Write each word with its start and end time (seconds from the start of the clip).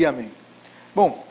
e 0.00 0.06
amém. 0.06 0.30
Bom, 0.94 1.26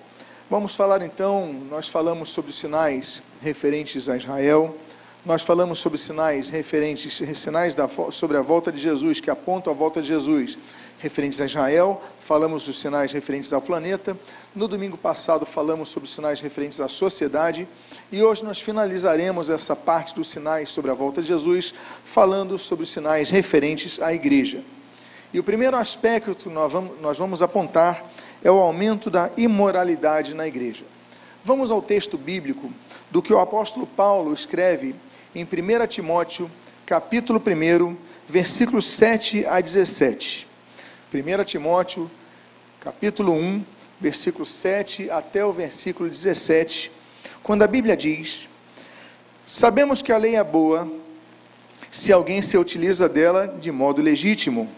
vamos 0.47 0.75
falar 0.75 1.01
então, 1.01 1.51
nós 1.71 1.87
falamos 1.87 2.29
sobre 2.29 2.51
sinais 2.51 3.19
referentes 3.41 4.07
a 4.07 4.15
Israel, 4.15 4.77
nós 5.25 5.41
falamos 5.41 5.79
sobre 5.79 5.97
sinais 5.97 6.49
referentes, 6.49 7.19
sinais 7.35 7.73
da, 7.73 7.89
sobre 8.11 8.37
a 8.37 8.43
volta 8.43 8.71
de 8.71 8.77
Jesus, 8.77 9.19
que 9.19 9.31
apontam 9.31 9.73
a 9.73 9.75
volta 9.75 10.03
de 10.03 10.07
Jesus, 10.07 10.55
referentes 10.99 11.41
a 11.41 11.45
Israel, 11.45 11.99
falamos 12.19 12.67
dos 12.67 12.79
sinais 12.79 13.11
referentes 13.11 13.51
ao 13.53 13.61
planeta. 13.61 14.15
No 14.55 14.67
domingo 14.67 14.99
passado 14.99 15.47
falamos 15.47 15.89
sobre 15.89 16.07
sinais 16.07 16.39
referentes 16.39 16.79
à 16.79 16.87
sociedade 16.87 17.67
e 18.11 18.21
hoje 18.21 18.43
nós 18.43 18.61
finalizaremos 18.61 19.49
essa 19.49 19.75
parte 19.75 20.13
dos 20.13 20.29
sinais 20.29 20.69
sobre 20.69 20.91
a 20.91 20.93
volta 20.93 21.23
de 21.23 21.27
Jesus, 21.27 21.73
falando 22.03 22.55
sobre 22.59 22.83
os 22.83 22.91
sinais 22.91 23.31
referentes 23.31 23.99
à 23.99 24.13
igreja. 24.13 24.63
E 25.31 25.39
o 25.39 25.43
primeiro 25.43 25.77
aspecto 25.77 26.35
que 26.35 26.49
nós 26.49 26.71
vamos, 26.71 26.99
nós 26.99 27.17
vamos 27.17 27.43
apontar 27.43 28.03
é 28.43 28.49
o 28.49 28.57
aumento 28.57 29.09
da 29.11 29.29
imoralidade 29.37 30.33
na 30.33 30.47
igreja. 30.47 30.83
Vamos 31.43 31.69
ao 31.69 31.81
texto 31.81 32.17
bíblico 32.17 32.71
do 33.11 33.21
que 33.21 33.31
o 33.31 33.39
apóstolo 33.39 33.85
Paulo 33.85 34.33
escreve 34.33 34.95
em 35.35 35.43
1 35.43 35.87
Timóteo, 35.87 36.49
capítulo 36.85 37.41
1, 37.45 37.95
versículos 38.27 38.87
7 38.87 39.45
a 39.45 39.61
17. 39.61 40.47
1 41.13 41.43
Timóteo, 41.43 42.09
capítulo 42.79 43.33
1, 43.33 43.63
versículo 43.99 44.45
7 44.45 45.11
até 45.11 45.45
o 45.45 45.51
versículo 45.51 46.09
17, 46.09 46.91
quando 47.43 47.63
a 47.63 47.67
Bíblia 47.67 47.95
diz: 47.95 48.49
Sabemos 49.45 50.01
que 50.01 50.11
a 50.11 50.17
lei 50.17 50.35
é 50.35 50.43
boa 50.43 50.91
se 51.91 52.13
alguém 52.13 52.41
se 52.41 52.57
utiliza 52.57 53.09
dela 53.09 53.47
de 53.47 53.71
modo 53.71 54.01
legítimo, 54.01 54.69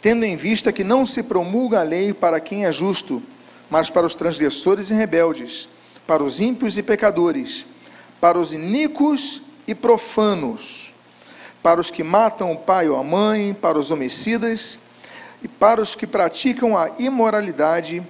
tendo 0.00 0.24
em 0.24 0.36
vista 0.36 0.72
que 0.72 0.84
não 0.84 1.04
se 1.04 1.22
promulga 1.22 1.80
a 1.80 1.82
lei 1.82 2.12
para 2.12 2.40
quem 2.40 2.64
é 2.64 2.72
justo, 2.72 3.22
mas 3.70 3.90
para 3.90 4.06
os 4.06 4.14
transgressores 4.14 4.90
e 4.90 4.94
rebeldes, 4.94 5.68
para 6.06 6.22
os 6.22 6.40
ímpios 6.40 6.78
e 6.78 6.82
pecadores, 6.82 7.66
para 8.20 8.38
os 8.38 8.54
iníquos 8.54 9.42
e 9.66 9.74
profanos, 9.74 10.94
para 11.62 11.80
os 11.80 11.90
que 11.90 12.02
matam 12.02 12.52
o 12.52 12.56
pai 12.56 12.88
ou 12.88 12.96
a 12.96 13.04
mãe, 13.04 13.52
para 13.52 13.78
os 13.78 13.90
homicidas 13.90 14.78
e 15.42 15.48
para 15.48 15.80
os 15.80 15.94
que 15.94 16.06
praticam 16.06 16.76
a 16.76 16.90
imoralidade, 16.98 18.02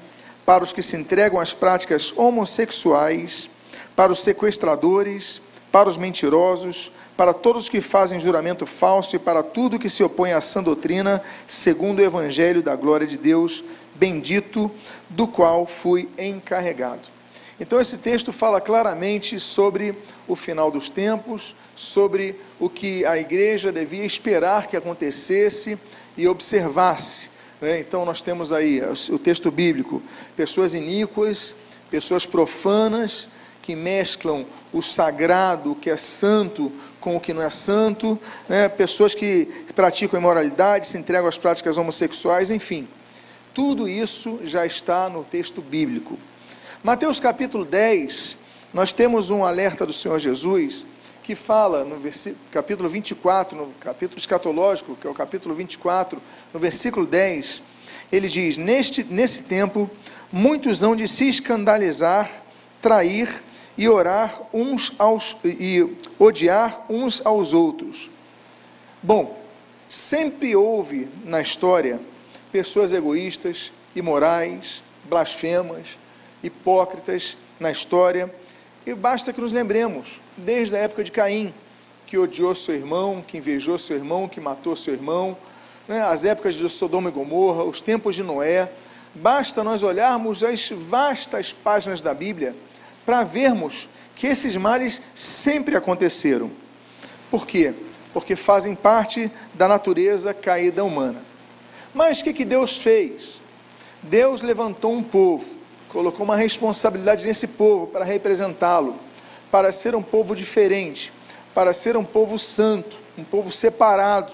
para 0.46 0.62
os 0.62 0.72
que 0.72 0.82
se 0.82 0.96
entregam 0.96 1.40
às 1.40 1.52
práticas 1.52 2.12
homossexuais, 2.16 3.50
para 3.96 4.12
os 4.12 4.22
sequestradores, 4.22 5.42
para 5.72 5.88
os 5.88 5.98
mentirosos, 5.98 6.92
para 7.18 7.34
todos 7.34 7.68
que 7.68 7.80
fazem 7.80 8.20
juramento 8.20 8.64
falso 8.64 9.16
e 9.16 9.18
para 9.18 9.42
tudo 9.42 9.76
que 9.76 9.90
se 9.90 10.04
opõe 10.04 10.30
à 10.30 10.40
sã 10.40 10.62
doutrina, 10.62 11.20
segundo 11.48 11.98
o 11.98 12.04
evangelho 12.04 12.62
da 12.62 12.76
glória 12.76 13.08
de 13.08 13.18
Deus, 13.18 13.64
bendito, 13.96 14.70
do 15.10 15.26
qual 15.26 15.66
fui 15.66 16.08
encarregado. 16.16 17.08
Então, 17.58 17.80
esse 17.80 17.98
texto 17.98 18.32
fala 18.32 18.60
claramente 18.60 19.40
sobre 19.40 19.98
o 20.28 20.36
final 20.36 20.70
dos 20.70 20.88
tempos, 20.88 21.56
sobre 21.74 22.38
o 22.56 22.70
que 22.70 23.04
a 23.04 23.18
igreja 23.18 23.72
devia 23.72 24.04
esperar 24.04 24.68
que 24.68 24.76
acontecesse 24.76 25.76
e 26.16 26.28
observasse. 26.28 27.30
Né? 27.60 27.80
Então, 27.80 28.04
nós 28.04 28.22
temos 28.22 28.52
aí 28.52 28.80
o 29.10 29.18
texto 29.18 29.50
bíblico: 29.50 30.00
pessoas 30.36 30.72
iníquas, 30.72 31.52
pessoas 31.90 32.24
profanas, 32.24 33.28
que 33.62 33.76
mesclam 33.76 34.46
o 34.72 34.80
sagrado, 34.80 35.72
o 35.72 35.76
que 35.76 35.90
é 35.90 35.96
santo, 35.96 36.72
com 37.00 37.16
o 37.16 37.20
que 37.20 37.32
não 37.32 37.42
é 37.42 37.50
santo, 37.50 38.18
né? 38.48 38.68
pessoas 38.68 39.14
que 39.14 39.46
praticam 39.74 40.18
imoralidade, 40.18 40.88
se 40.88 40.98
entregam 40.98 41.28
às 41.28 41.38
práticas 41.38 41.76
homossexuais, 41.76 42.50
enfim. 42.50 42.88
Tudo 43.52 43.88
isso 43.88 44.40
já 44.44 44.64
está 44.64 45.08
no 45.08 45.24
texto 45.24 45.60
bíblico. 45.60 46.18
Mateus 46.82 47.18
capítulo 47.18 47.64
10, 47.64 48.36
nós 48.72 48.92
temos 48.92 49.30
um 49.30 49.44
alerta 49.44 49.84
do 49.84 49.92
Senhor 49.92 50.18
Jesus 50.18 50.84
que 51.28 51.34
fala 51.34 51.84
no 51.84 52.00
capítulo 52.50 52.88
24, 52.88 53.54
no 53.54 53.66
capítulo 53.80 54.18
escatológico, 54.18 54.96
que 54.96 55.06
é 55.06 55.10
o 55.10 55.14
capítulo 55.14 55.54
24, 55.54 56.22
no 56.54 56.58
versículo 56.58 57.04
10, 57.04 57.62
ele 58.10 58.28
diz: 58.28 58.56
Neste, 58.56 59.04
Nesse 59.04 59.42
tempo, 59.42 59.90
muitos 60.32 60.82
hão 60.82 60.96
de 60.96 61.06
se 61.06 61.28
escandalizar, 61.28 62.30
trair 62.80 63.42
e 63.78 63.88
orar 63.88 64.42
uns 64.52 64.92
aos 64.98 65.36
e 65.44 65.96
odiar 66.18 66.84
uns 66.90 67.24
aos 67.24 67.52
outros. 67.54 68.10
Bom, 69.00 69.40
sempre 69.88 70.56
houve 70.56 71.08
na 71.24 71.40
história 71.40 72.00
pessoas 72.50 72.92
egoístas, 72.92 73.72
imorais, 73.94 74.82
blasfemas, 75.04 75.96
hipócritas 76.42 77.36
na 77.60 77.70
história, 77.70 78.34
e 78.84 78.94
basta 78.94 79.32
que 79.32 79.40
nos 79.40 79.52
lembremos, 79.52 80.20
desde 80.36 80.74
a 80.74 80.80
época 80.80 81.04
de 81.04 81.12
Caim, 81.12 81.54
que 82.04 82.18
odiou 82.18 82.54
seu 82.54 82.74
irmão, 82.74 83.22
que 83.24 83.38
invejou 83.38 83.78
seu 83.78 83.96
irmão, 83.96 84.26
que 84.26 84.40
matou 84.40 84.74
seu 84.74 84.94
irmão, 84.94 85.36
né, 85.86 86.02
as 86.02 86.24
épocas 86.24 86.56
de 86.56 86.68
Sodoma 86.68 87.10
e 87.10 87.12
Gomorra, 87.12 87.62
os 87.62 87.80
tempos 87.80 88.16
de 88.16 88.24
Noé, 88.24 88.68
basta 89.14 89.62
nós 89.62 89.82
olharmos 89.82 90.42
as 90.42 90.68
vastas 90.70 91.52
páginas 91.52 92.02
da 92.02 92.12
Bíblia 92.12 92.56
para 93.08 93.24
vermos 93.24 93.88
que 94.14 94.26
esses 94.26 94.54
males 94.54 95.00
sempre 95.14 95.74
aconteceram. 95.74 96.50
Por 97.30 97.46
quê? 97.46 97.72
Porque 98.12 98.36
fazem 98.36 98.74
parte 98.74 99.32
da 99.54 99.66
natureza 99.66 100.34
caída 100.34 100.84
humana. 100.84 101.22
Mas 101.94 102.20
o 102.20 102.24
que, 102.24 102.34
que 102.34 102.44
Deus 102.44 102.76
fez? 102.76 103.40
Deus 104.02 104.42
levantou 104.42 104.92
um 104.92 105.02
povo 105.02 105.56
colocou 105.88 106.22
uma 106.22 106.36
responsabilidade 106.36 107.26
nesse 107.26 107.46
povo 107.46 107.86
para 107.86 108.04
representá-lo, 108.04 108.96
para 109.50 109.72
ser 109.72 109.94
um 109.94 110.02
povo 110.02 110.36
diferente, 110.36 111.10
para 111.54 111.72
ser 111.72 111.96
um 111.96 112.04
povo 112.04 112.38
santo, 112.38 112.98
um 113.16 113.24
povo 113.24 113.50
separado. 113.50 114.30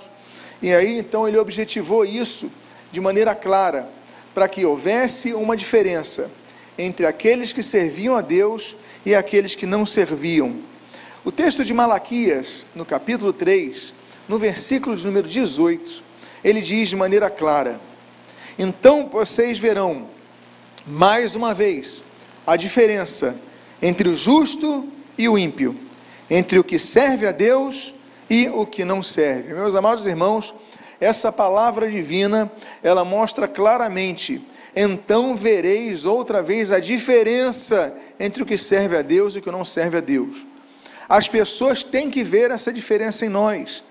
E 0.61 0.75
aí 0.75 0.99
então 0.99 1.29
ele 1.29 1.39
objetivou 1.39 2.05
isso 2.05 2.51
de 2.91 3.01
maneira 3.01 3.37
clara, 3.37 3.89
para 4.35 4.49
que 4.49 4.65
houvesse 4.65 5.33
uma 5.33 5.57
diferença 5.57 6.29
entre 6.79 7.07
aqueles 7.07 7.53
que 7.53 7.63
serviam 7.63 8.17
a 8.17 8.21
Deus 8.21 8.77
e 9.05 9.15
aqueles 9.15 9.55
que 9.55 9.67
não 9.67 9.85
serviam. 9.85 10.57
O 11.25 11.33
texto 11.33 11.65
de 11.65 11.73
Malaquias, 11.73 12.67
no 12.75 12.85
capítulo 12.85 13.33
3, 13.33 13.93
no 14.29 14.39
versículo 14.39 14.97
de 14.97 15.05
número 15.07 15.29
18, 15.29 16.03
ele 16.43 16.61
diz 16.61 16.89
de 16.89 16.97
maneira 16.97 17.31
clara: 17.31 17.81
Então 18.59 19.09
vocês 19.09 19.59
verão 19.59 20.09
mais 20.87 21.35
uma 21.35 21.55
vez, 21.55 22.05
a 22.47 22.57
diferença 22.57 23.41
entre 23.81 24.09
o 24.09 24.15
justo 24.15 24.87
e 25.17 25.29
o 25.29 25.39
ímpio, 25.39 25.77
entre 26.29 26.59
o 26.59 26.65
que 26.65 26.79
serve 26.79 27.27
a 27.27 27.33
Deus 27.33 27.95
e 28.29 28.49
o 28.49 28.67
que 28.67 28.85
não 28.85 29.03
serve. 29.03 29.55
Meus 29.55 29.75
amados 29.75 30.07
irmãos, 30.07 30.55
essa 31.01 31.33
palavra 31.33 31.91
divina, 31.91 32.51
ela 32.83 33.05
mostra 33.05 33.49
claramente, 33.49 34.43
então 34.75 35.37
vereis 35.37 36.05
outra 36.05 36.43
vez 36.43 36.73
a 36.73 36.81
diferença 36.81 37.97
entre 38.19 38.43
o 38.43 38.47
que 38.47 38.59
serve 38.59 38.97
a 38.97 39.03
Deus 39.03 39.35
e 39.35 39.39
o 39.39 39.43
que 39.43 39.51
não 39.51 39.65
serve 39.65 39.99
a 39.99 40.01
Deus. 40.01 40.47
As 41.09 41.29
pessoas 41.29 41.85
têm 41.85 42.11
que 42.11 42.25
ver 42.25 42.51
essa 42.51 42.73
diferença 42.73 43.25
em 43.25 43.29
nós. 43.29 43.85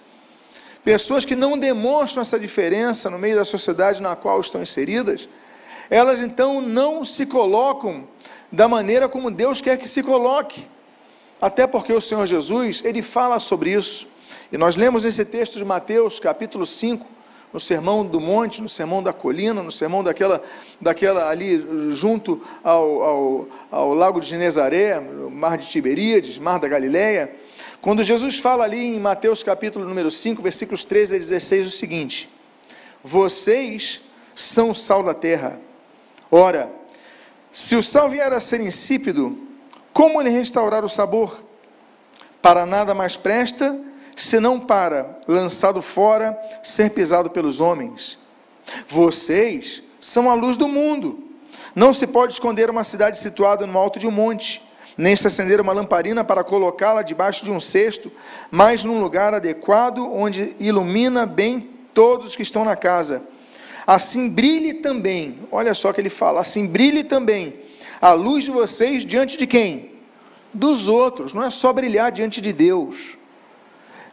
Pessoas 0.84 1.24
que 1.24 1.36
não 1.36 1.58
demonstram 1.58 2.22
essa 2.22 2.38
diferença 2.38 3.10
no 3.10 3.18
meio 3.18 3.36
da 3.36 3.46
sociedade 3.46 4.02
na 4.02 4.16
qual 4.16 4.42
estão 4.42 4.62
inseridas, 4.62 5.30
elas 5.90 6.20
então 6.20 6.60
não 6.60 7.06
se 7.06 7.26
colocam 7.26 8.06
da 8.52 8.68
maneira 8.68 9.08
como 9.08 9.32
Deus 9.32 9.62
quer 9.62 9.78
que 9.78 9.88
se 9.88 10.04
coloque. 10.04 10.68
Até 11.42 11.66
porque 11.66 11.94
o 11.94 12.02
Senhor 12.02 12.26
Jesus, 12.26 12.82
ele 12.84 13.02
fala 13.02 13.40
sobre 13.40 13.72
isso. 13.72 14.08
E 14.52 14.58
nós 14.58 14.76
lemos 14.76 15.06
esse 15.06 15.24
texto 15.24 15.58
de 15.58 15.66
Mateus, 15.66 16.20
capítulo 16.20 16.66
5, 16.66 17.06
no 17.54 17.60
Sermão 17.60 18.04
do 18.04 18.20
Monte, 18.20 18.62
no 18.62 18.68
Sermão 18.68 19.04
da 19.04 19.14
Colina, 19.14 19.62
no 19.62 19.72
Sermão 19.72 20.04
daquela, 20.04 20.42
daquela 20.82 21.30
ali 21.30 21.92
junto 21.92 22.42
ao, 22.64 23.04
ao, 23.04 23.48
ao 23.72 23.94
Lago 23.94 24.20
de 24.20 24.28
Genezaré, 24.28 25.00
Mar 25.00 25.58
de 25.58 25.70
Tiberíades, 25.70 26.40
Mar 26.40 26.60
da 26.60 26.68
Galileia, 26.68 27.34
quando 27.84 28.02
Jesus 28.02 28.40
fala 28.40 28.64
ali 28.64 28.96
em 28.96 29.00
Mateus 29.00 29.44
capítulo 29.44 29.86
número 29.86 30.10
5, 30.10 30.42
versículos 30.42 30.86
13 30.86 31.16
a 31.16 31.20
16, 31.20 31.68
o 31.68 31.70
seguinte: 31.70 32.30
Vocês 33.04 34.00
são 34.34 34.72
o 34.72 34.76
sal 34.76 35.04
da 35.04 35.14
terra. 35.14 35.60
Ora, 36.32 36.72
se 37.52 37.76
o 37.76 37.84
sal 37.84 38.10
vier 38.10 38.32
a 38.32 38.40
ser 38.40 38.62
insípido, 38.62 39.38
como 39.92 40.22
lhe 40.22 40.30
restaurar 40.30 40.84
o 40.84 40.90
sabor? 40.90 41.44
Para 42.42 42.66
nada 42.66 42.94
mais 42.94 43.18
presta, 43.18 43.78
senão 44.16 44.60
para, 44.60 45.20
lançado 45.28 45.82
fora, 45.82 46.38
ser 46.64 46.92
pisado 46.92 47.30
pelos 47.30 47.60
homens. 47.60 48.18
Vocês 48.88 49.84
são 50.00 50.30
a 50.30 50.34
luz 50.34 50.58
do 50.58 50.68
mundo. 50.68 51.24
Não 51.76 51.94
se 51.94 52.06
pode 52.06 52.34
esconder 52.34 52.70
uma 52.70 52.84
cidade 52.84 53.18
situada 53.18 53.66
no 53.66 53.78
alto 53.78 54.00
de 54.00 54.08
um 54.08 54.12
monte, 54.12 54.62
nem 54.98 55.16
se 55.16 55.26
acender 55.28 55.60
uma 55.60 55.74
lamparina 55.74 56.24
para 56.24 56.44
colocá-la 56.44 57.02
debaixo 57.02 57.44
de 57.44 57.52
um 57.52 57.60
cesto, 57.60 58.12
mas 58.52 58.84
num 58.84 59.02
lugar 59.02 59.34
adequado 59.34 60.08
onde 60.14 60.56
ilumina 60.60 61.26
bem 61.26 61.70
todos 61.94 62.36
que 62.36 62.44
estão 62.44 62.64
na 62.64 62.76
casa. 62.76 63.24
assim 63.86 64.30
brilhe 64.30 64.76
também, 64.76 65.40
olha 65.52 65.74
só 65.74 65.92
que 65.92 66.00
ele 66.00 66.10
fala, 66.10 66.40
assim 66.40 66.68
brilhe 66.68 67.04
também 67.04 67.54
a 68.00 68.12
luz 68.12 68.44
de 68.44 68.52
vocês 68.52 69.06
diante 69.06 69.38
de 69.38 69.48
quem? 69.48 69.92
Dos 70.54 70.88
outros, 70.88 71.34
não 71.34 71.44
é 71.44 71.50
só 71.50 71.72
brilhar 71.72 72.12
diante 72.12 72.42
de 72.42 72.52
Deus. 72.54 73.18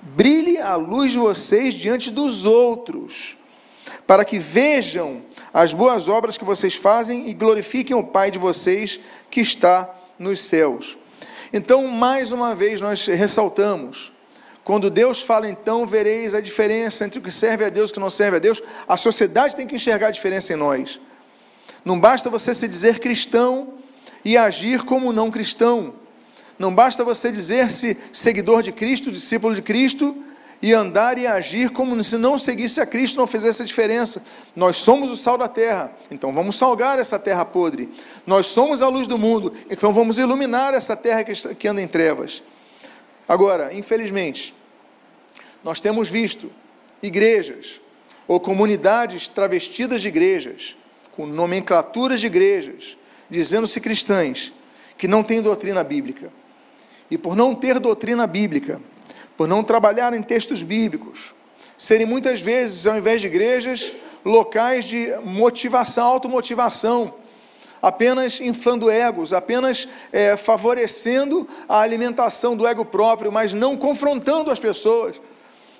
Brilhe 0.02 0.58
a 0.58 0.76
luz 0.76 1.12
de 1.12 1.18
vocês 1.18 1.74
diante 1.74 2.10
dos 2.10 2.46
outros, 2.46 3.36
para 4.06 4.24
que 4.24 4.38
vejam 4.38 5.22
as 5.52 5.74
boas 5.74 6.08
obras 6.08 6.38
que 6.38 6.44
vocês 6.44 6.74
fazem 6.74 7.28
e 7.28 7.34
glorifiquem 7.34 7.94
o 7.94 8.04
Pai 8.04 8.30
de 8.30 8.38
vocês 8.38 8.98
que 9.30 9.40
está 9.40 9.94
nos 10.18 10.40
céus. 10.42 10.96
Então, 11.52 11.86
mais 11.86 12.32
uma 12.32 12.54
vez, 12.54 12.80
nós 12.80 13.04
ressaltamos: 13.06 14.10
quando 14.64 14.88
Deus 14.88 15.20
fala, 15.20 15.48
então 15.48 15.86
vereis 15.86 16.34
a 16.34 16.40
diferença 16.40 17.04
entre 17.04 17.18
o 17.18 17.22
que 17.22 17.30
serve 17.30 17.64
a 17.64 17.68
Deus 17.68 17.90
e 17.90 17.92
o 17.92 17.94
que 17.94 18.00
não 18.00 18.10
serve 18.10 18.36
a 18.36 18.40
Deus, 18.40 18.62
a 18.88 18.96
sociedade 18.96 19.54
tem 19.54 19.66
que 19.66 19.76
enxergar 19.76 20.08
a 20.08 20.12
diferença 20.12 20.52
em 20.52 20.56
nós. 20.56 20.98
Não 21.84 21.98
basta 21.98 22.30
você 22.30 22.54
se 22.54 22.66
dizer 22.66 23.00
cristão 23.00 23.74
e 24.24 24.36
agir 24.38 24.82
como 24.82 25.12
não 25.12 25.30
cristão. 25.30 25.99
Não 26.60 26.74
basta 26.74 27.02
você 27.02 27.32
dizer-se 27.32 27.96
seguidor 28.12 28.62
de 28.62 28.70
Cristo, 28.70 29.10
discípulo 29.10 29.54
de 29.54 29.62
Cristo, 29.62 30.14
e 30.60 30.74
andar 30.74 31.16
e 31.16 31.26
agir 31.26 31.70
como 31.70 32.04
se 32.04 32.18
não 32.18 32.38
seguisse 32.38 32.82
a 32.82 32.86
Cristo, 32.86 33.16
não 33.16 33.26
fizesse 33.26 33.62
a 33.62 33.64
diferença. 33.64 34.22
Nós 34.54 34.76
somos 34.76 35.10
o 35.10 35.16
sal 35.16 35.38
da 35.38 35.48
terra, 35.48 35.90
então 36.10 36.34
vamos 36.34 36.56
salgar 36.56 36.98
essa 36.98 37.18
terra 37.18 37.46
podre. 37.46 37.88
Nós 38.26 38.48
somos 38.48 38.82
a 38.82 38.88
luz 38.88 39.08
do 39.08 39.16
mundo, 39.16 39.54
então 39.70 39.94
vamos 39.94 40.18
iluminar 40.18 40.74
essa 40.74 40.94
terra 40.94 41.24
que 41.24 41.66
anda 41.66 41.80
em 41.80 41.88
trevas. 41.88 42.42
Agora, 43.26 43.72
infelizmente, 43.72 44.54
nós 45.64 45.80
temos 45.80 46.10
visto 46.10 46.52
igrejas 47.02 47.80
ou 48.28 48.38
comunidades 48.38 49.28
travestidas 49.28 50.02
de 50.02 50.08
igrejas, 50.08 50.76
com 51.12 51.24
nomenclaturas 51.24 52.20
de 52.20 52.26
igrejas, 52.26 52.98
dizendo-se 53.30 53.80
cristãs, 53.80 54.52
que 54.98 55.08
não 55.08 55.22
têm 55.22 55.40
doutrina 55.40 55.82
bíblica. 55.82 56.38
E 57.10 57.18
por 57.18 57.34
não 57.34 57.54
ter 57.54 57.78
doutrina 57.78 58.26
bíblica, 58.26 58.80
por 59.36 59.48
não 59.48 59.64
trabalhar 59.64 60.14
em 60.14 60.22
textos 60.22 60.62
bíblicos, 60.62 61.34
serem 61.76 62.06
muitas 62.06 62.40
vezes, 62.40 62.86
ao 62.86 62.96
invés 62.96 63.20
de 63.20 63.26
igrejas, 63.26 63.92
locais 64.24 64.84
de 64.84 65.12
motivação, 65.24 66.06
automotivação, 66.06 67.14
apenas 67.80 68.40
inflando 68.40 68.90
egos, 68.90 69.32
apenas 69.32 69.88
é, 70.12 70.36
favorecendo 70.36 71.48
a 71.68 71.80
alimentação 71.80 72.54
do 72.56 72.66
ego 72.66 72.84
próprio, 72.84 73.32
mas 73.32 73.52
não 73.52 73.76
confrontando 73.76 74.50
as 74.50 74.58
pessoas. 74.58 75.20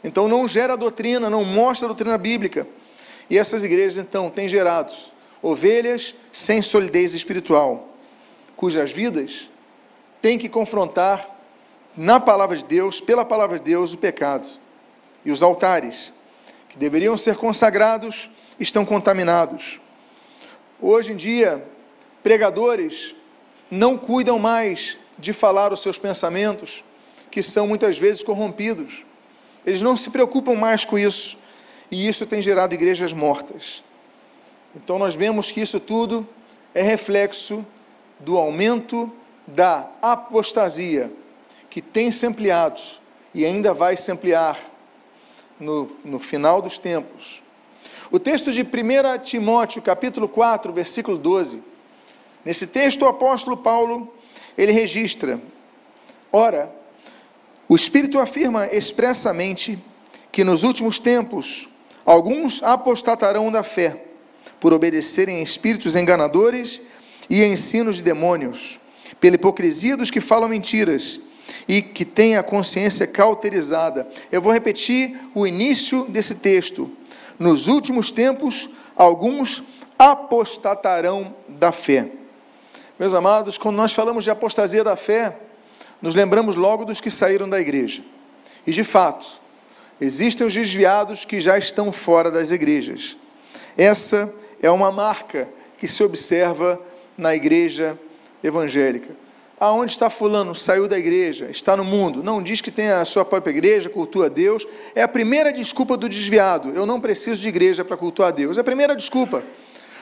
Então 0.02 0.26
não 0.26 0.48
gera 0.48 0.76
doutrina, 0.76 1.28
não 1.28 1.44
mostra 1.44 1.86
a 1.86 1.88
doutrina 1.88 2.16
bíblica. 2.16 2.66
E 3.28 3.38
essas 3.38 3.62
igrejas, 3.62 3.98
então, 3.98 4.30
têm 4.30 4.48
gerado 4.48 4.92
ovelhas 5.42 6.14
sem 6.32 6.60
solidez 6.62 7.14
espiritual, 7.14 7.88
cujas 8.56 8.90
vidas 8.90 9.48
têm 10.20 10.38
que 10.38 10.48
confrontar 10.48 11.28
na 11.96 12.20
palavra 12.20 12.56
de 12.56 12.64
Deus, 12.64 13.00
pela 13.00 13.24
palavra 13.24 13.58
de 13.58 13.64
Deus, 13.64 13.92
o 13.92 13.98
pecado. 13.98 14.48
E 15.24 15.30
os 15.30 15.42
altares, 15.42 16.12
que 16.68 16.78
deveriam 16.78 17.16
ser 17.16 17.36
consagrados, 17.36 18.30
estão 18.58 18.84
contaminados. 18.84 19.80
Hoje 20.80 21.12
em 21.12 21.16
dia, 21.16 21.64
pregadores 22.22 23.14
não 23.70 23.96
cuidam 23.98 24.38
mais 24.38 24.96
de 25.18 25.32
falar 25.32 25.72
os 25.72 25.82
seus 25.82 25.98
pensamentos, 25.98 26.82
que 27.30 27.42
são 27.42 27.66
muitas 27.66 27.98
vezes 27.98 28.22
corrompidos. 28.22 29.04
Eles 29.64 29.82
não 29.82 29.96
se 29.96 30.10
preocupam 30.10 30.54
mais 30.54 30.84
com 30.84 30.98
isso, 30.98 31.38
e 31.90 32.08
isso 32.08 32.26
tem 32.26 32.40
gerado 32.40 32.74
igrejas 32.74 33.12
mortas. 33.12 33.84
Então 34.74 34.98
nós 34.98 35.14
vemos 35.14 35.50
que 35.50 35.60
isso 35.60 35.78
tudo 35.78 36.26
é 36.74 36.82
reflexo 36.82 37.66
do 38.18 38.38
aumento 38.38 39.12
da 39.54 39.88
apostasia, 40.00 41.12
que 41.68 41.80
tem 41.80 42.10
se 42.10 42.26
ampliado 42.26 42.80
e 43.34 43.44
ainda 43.44 43.72
vai 43.72 43.96
se 43.96 44.10
ampliar 44.10 44.58
no, 45.58 45.88
no 46.04 46.18
final 46.18 46.60
dos 46.60 46.78
tempos. 46.78 47.42
O 48.10 48.18
texto 48.18 48.50
de 48.52 48.62
1 48.62 48.66
Timóteo, 49.22 49.80
capítulo 49.82 50.28
4, 50.28 50.72
versículo 50.72 51.16
12. 51.16 51.62
Nesse 52.44 52.66
texto, 52.66 53.02
o 53.02 53.08
apóstolo 53.08 53.56
Paulo, 53.56 54.12
ele 54.58 54.72
registra: 54.72 55.40
Ora, 56.32 56.72
o 57.68 57.76
Espírito 57.76 58.18
afirma 58.18 58.66
expressamente 58.66 59.78
que 60.32 60.42
nos 60.42 60.64
últimos 60.64 60.98
tempos 60.98 61.68
alguns 62.04 62.62
apostatarão 62.62 63.50
da 63.50 63.62
fé 63.62 64.04
por 64.58 64.72
obedecerem 64.72 65.38
a 65.38 65.42
espíritos 65.42 65.94
enganadores 65.94 66.80
e 67.28 67.42
a 67.42 67.46
ensinos 67.46 67.96
de 67.96 68.02
demônios, 68.02 68.80
pela 69.18 69.36
hipocrisia 69.36 69.96
dos 69.96 70.10
que 70.10 70.20
falam 70.20 70.48
mentiras 70.48 71.20
e 71.66 71.82
que 71.82 72.04
têm 72.04 72.36
a 72.36 72.42
consciência 72.42 73.06
cauterizada. 73.06 74.08
Eu 74.30 74.42
vou 74.42 74.52
repetir 74.52 75.18
o 75.34 75.46
início 75.46 76.04
desse 76.08 76.36
texto. 76.36 76.90
Nos 77.38 77.68
últimos 77.68 78.10
tempos, 78.10 78.68
alguns 78.96 79.62
apostatarão 79.98 81.34
da 81.48 81.72
fé. 81.72 82.08
Meus 82.98 83.14
amados, 83.14 83.56
quando 83.56 83.76
nós 83.76 83.92
falamos 83.92 84.24
de 84.24 84.30
apostasia 84.30 84.84
da 84.84 84.96
fé, 84.96 85.36
nos 86.02 86.14
lembramos 86.14 86.54
logo 86.54 86.84
dos 86.84 87.00
que 87.00 87.10
saíram 87.10 87.48
da 87.48 87.60
igreja. 87.60 88.02
E 88.66 88.72
de 88.72 88.84
fato, 88.84 89.26
existem 90.00 90.46
os 90.46 90.54
desviados 90.54 91.24
que 91.24 91.40
já 91.40 91.58
estão 91.58 91.92
fora 91.92 92.30
das 92.30 92.50
igrejas. 92.50 93.16
Essa 93.76 94.32
é 94.62 94.70
uma 94.70 94.92
marca 94.92 95.48
que 95.78 95.88
se 95.88 96.02
observa 96.02 96.80
na 97.16 97.34
igreja 97.34 97.98
evangélica. 98.42 99.10
Aonde 99.58 99.92
está 99.92 100.08
fulano? 100.08 100.54
Saiu 100.54 100.88
da 100.88 100.98
igreja, 100.98 101.48
está 101.50 101.76
no 101.76 101.84
mundo. 101.84 102.22
Não 102.22 102.42
diz 102.42 102.62
que 102.62 102.70
tem 102.70 102.88
a 102.88 103.04
sua 103.04 103.26
própria 103.26 103.50
igreja, 103.50 103.90
cultua 103.90 104.26
a 104.26 104.28
Deus. 104.30 104.66
É 104.94 105.02
a 105.02 105.08
primeira 105.08 105.52
desculpa 105.52 105.98
do 105.98 106.08
desviado. 106.08 106.70
Eu 106.70 106.86
não 106.86 106.98
preciso 106.98 107.42
de 107.42 107.48
igreja 107.48 107.84
para 107.84 107.96
cultuar 107.96 108.30
a 108.30 108.32
Deus. 108.32 108.56
É 108.56 108.62
a 108.62 108.64
primeira 108.64 108.96
desculpa. 108.96 109.44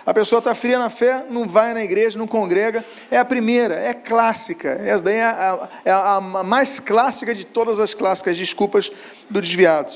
A 0.07 0.15
pessoa 0.15 0.39
está 0.39 0.55
fria 0.55 0.79
na 0.79 0.89
fé, 0.89 1.25
não 1.29 1.47
vai 1.47 1.75
na 1.75 1.83
igreja, 1.83 2.17
não 2.17 2.27
congrega. 2.27 2.85
É 3.11 3.19
a 3.19 3.25
primeira, 3.25 3.75
é 3.75 3.93
clássica. 3.93 4.81
Essa 4.85 5.03
daí 5.03 5.17
é 5.17 5.25
a, 5.25 5.69
é 5.85 5.91
a 5.91 6.21
mais 6.21 6.79
clássica 6.79 7.35
de 7.35 7.45
todas 7.45 7.81
as 7.81 7.95
clássicas 7.95 8.37
desculpas 8.37 8.93
do 9.29 9.41
desviado. 9.41 9.93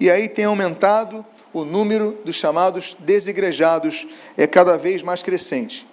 E 0.00 0.10
aí 0.10 0.28
tem 0.28 0.44
aumentado 0.44 1.24
o 1.52 1.64
número 1.64 2.18
dos 2.24 2.36
chamados 2.36 2.96
desigrejados 2.98 4.06
é 4.36 4.46
cada 4.46 4.76
vez 4.76 5.02
mais 5.02 5.22
crescente. 5.22 5.86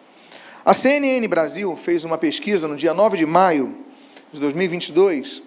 A 0.65 0.73
CNN 0.73 1.27
Brasil 1.27 1.75
fez 1.75 2.03
uma 2.03 2.17
pesquisa 2.17 2.67
no 2.67 2.75
dia 2.75 2.91
9 2.91 3.19
de 3.19 3.25
maio 3.27 3.77
de 4.31 4.39
2022 4.41 5.43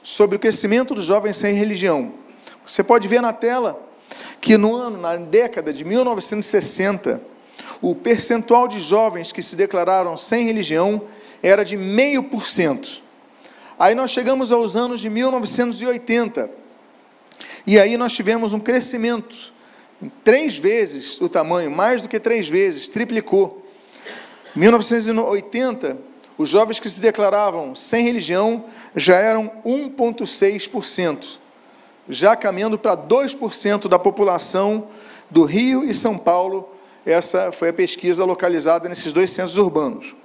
sobre 0.00 0.36
o 0.36 0.38
crescimento 0.38 0.94
dos 0.94 1.04
jovens 1.04 1.38
sem 1.38 1.56
religião. 1.56 2.12
Você 2.64 2.84
pode 2.84 3.08
ver 3.08 3.20
na 3.20 3.32
tela 3.32 3.84
que 4.40 4.56
no 4.56 4.76
ano, 4.76 4.96
na 4.96 5.16
década 5.16 5.72
de 5.72 5.84
1960, 5.84 7.20
o 7.82 7.96
percentual 7.96 8.68
de 8.68 8.80
jovens 8.80 9.32
que 9.32 9.42
se 9.42 9.56
declararam 9.56 10.16
sem 10.16 10.46
religião 10.46 11.02
era 11.42 11.64
de 11.64 11.76
meio 11.76 12.22
por 12.22 12.46
cento. 12.46 13.02
Aí 13.76 13.96
nós 13.96 14.12
chegamos 14.12 14.52
aos 14.52 14.76
anos 14.76 15.00
de 15.00 15.10
1980, 15.10 16.48
e 17.66 17.76
aí 17.76 17.96
nós 17.96 18.12
tivemos 18.12 18.52
um 18.52 18.60
crescimento, 18.60 19.52
três 20.22 20.56
vezes 20.56 21.20
o 21.20 21.28
tamanho, 21.28 21.72
mais 21.72 22.00
do 22.00 22.08
que 22.08 22.20
três 22.20 22.48
vezes, 22.48 22.88
triplicou. 22.88 23.59
Em 24.56 24.60
1980, 24.60 25.96
os 26.36 26.48
jovens 26.48 26.80
que 26.80 26.90
se 26.90 27.00
declaravam 27.00 27.74
sem 27.74 28.04
religião 28.04 28.64
já 28.96 29.16
eram 29.16 29.52
1,6%, 29.64 31.38
já 32.08 32.34
caminhando 32.34 32.78
para 32.78 32.96
2% 32.96 33.88
da 33.88 33.98
população 33.98 34.88
do 35.30 35.44
Rio 35.44 35.84
e 35.84 35.94
São 35.94 36.18
Paulo. 36.18 36.74
Essa 37.06 37.52
foi 37.52 37.68
a 37.68 37.72
pesquisa 37.72 38.24
localizada 38.24 38.88
nesses 38.88 39.12
dois 39.12 39.30
centros 39.30 39.56
urbanos. 39.56 40.16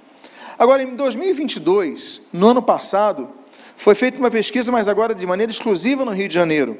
Agora, 0.58 0.82
em 0.82 0.96
2022, 0.96 2.22
no 2.32 2.48
ano 2.48 2.62
passado, 2.62 3.28
foi 3.76 3.94
feita 3.94 4.18
uma 4.18 4.30
pesquisa, 4.30 4.72
mas 4.72 4.88
agora 4.88 5.14
de 5.14 5.26
maneira 5.26 5.52
exclusiva 5.52 6.04
no 6.04 6.10
Rio 6.10 6.28
de 6.28 6.34
Janeiro. 6.34 6.78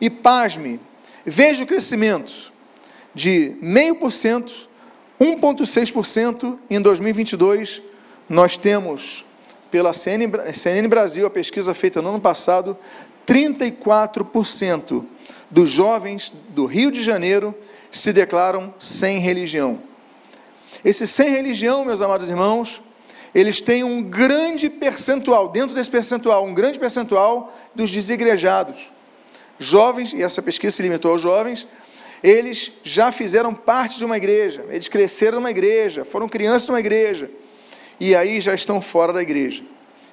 E 0.00 0.08
pasme, 0.08 0.80
veja 1.26 1.64
o 1.64 1.66
crescimento 1.66 2.52
de 3.12 3.56
0,5%, 3.62 4.68
1,6% 5.20 6.58
em 6.68 6.80
2022. 6.80 7.82
Nós 8.28 8.56
temos, 8.56 9.24
pela 9.70 9.92
CNN, 9.92 10.88
Brasil, 10.88 11.26
a 11.26 11.30
pesquisa 11.30 11.74
feita 11.74 12.00
no 12.02 12.10
ano 12.10 12.20
passado, 12.20 12.76
34% 13.26 15.04
dos 15.50 15.70
jovens 15.70 16.32
do 16.50 16.66
Rio 16.66 16.90
de 16.90 17.02
Janeiro 17.02 17.54
se 17.90 18.12
declaram 18.12 18.74
sem 18.78 19.18
religião. 19.18 19.80
Esse 20.84 21.06
sem 21.06 21.30
religião, 21.30 21.84
meus 21.84 22.02
amados 22.02 22.28
irmãos, 22.28 22.82
eles 23.34 23.60
têm 23.60 23.82
um 23.82 24.02
grande 24.02 24.68
percentual, 24.68 25.48
dentro 25.48 25.74
desse 25.74 25.90
percentual, 25.90 26.44
um 26.44 26.54
grande 26.54 26.78
percentual 26.78 27.56
dos 27.74 27.90
desigrejados 27.90 28.94
jovens, 29.58 30.12
e 30.12 30.22
essa 30.22 30.42
pesquisa 30.42 30.76
se 30.76 30.82
limitou 30.82 31.12
aos 31.12 31.22
jovens, 31.22 31.66
eles 32.24 32.72
já 32.82 33.12
fizeram 33.12 33.52
parte 33.52 33.98
de 33.98 34.04
uma 34.06 34.16
igreja, 34.16 34.64
eles 34.70 34.88
cresceram 34.88 35.36
numa 35.36 35.50
igreja, 35.50 36.06
foram 36.06 36.26
crianças 36.26 36.66
numa 36.70 36.80
igreja, 36.80 37.30
e 38.00 38.16
aí 38.16 38.40
já 38.40 38.54
estão 38.54 38.80
fora 38.80 39.12
da 39.12 39.20
igreja. 39.20 39.62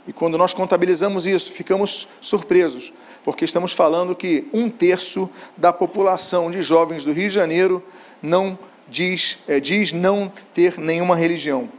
E 0.05 0.11
quando 0.11 0.37
nós 0.37 0.53
contabilizamos 0.53 1.25
isso, 1.25 1.53
ficamos 1.53 2.09
surpresos, 2.19 2.91
porque 3.23 3.45
estamos 3.45 3.71
falando 3.71 4.13
que 4.13 4.45
um 4.51 4.69
terço 4.69 5.29
da 5.55 5.71
população 5.71 6.51
de 6.51 6.61
jovens 6.61 7.05
do 7.05 7.13
Rio 7.13 7.29
de 7.29 7.33
Janeiro 7.33 7.81
não 8.21 8.59
diz, 8.89 9.37
é, 9.47 9.61
diz 9.61 9.93
não 9.93 10.29
ter 10.53 10.77
nenhuma 10.77 11.15
religião. 11.15 11.69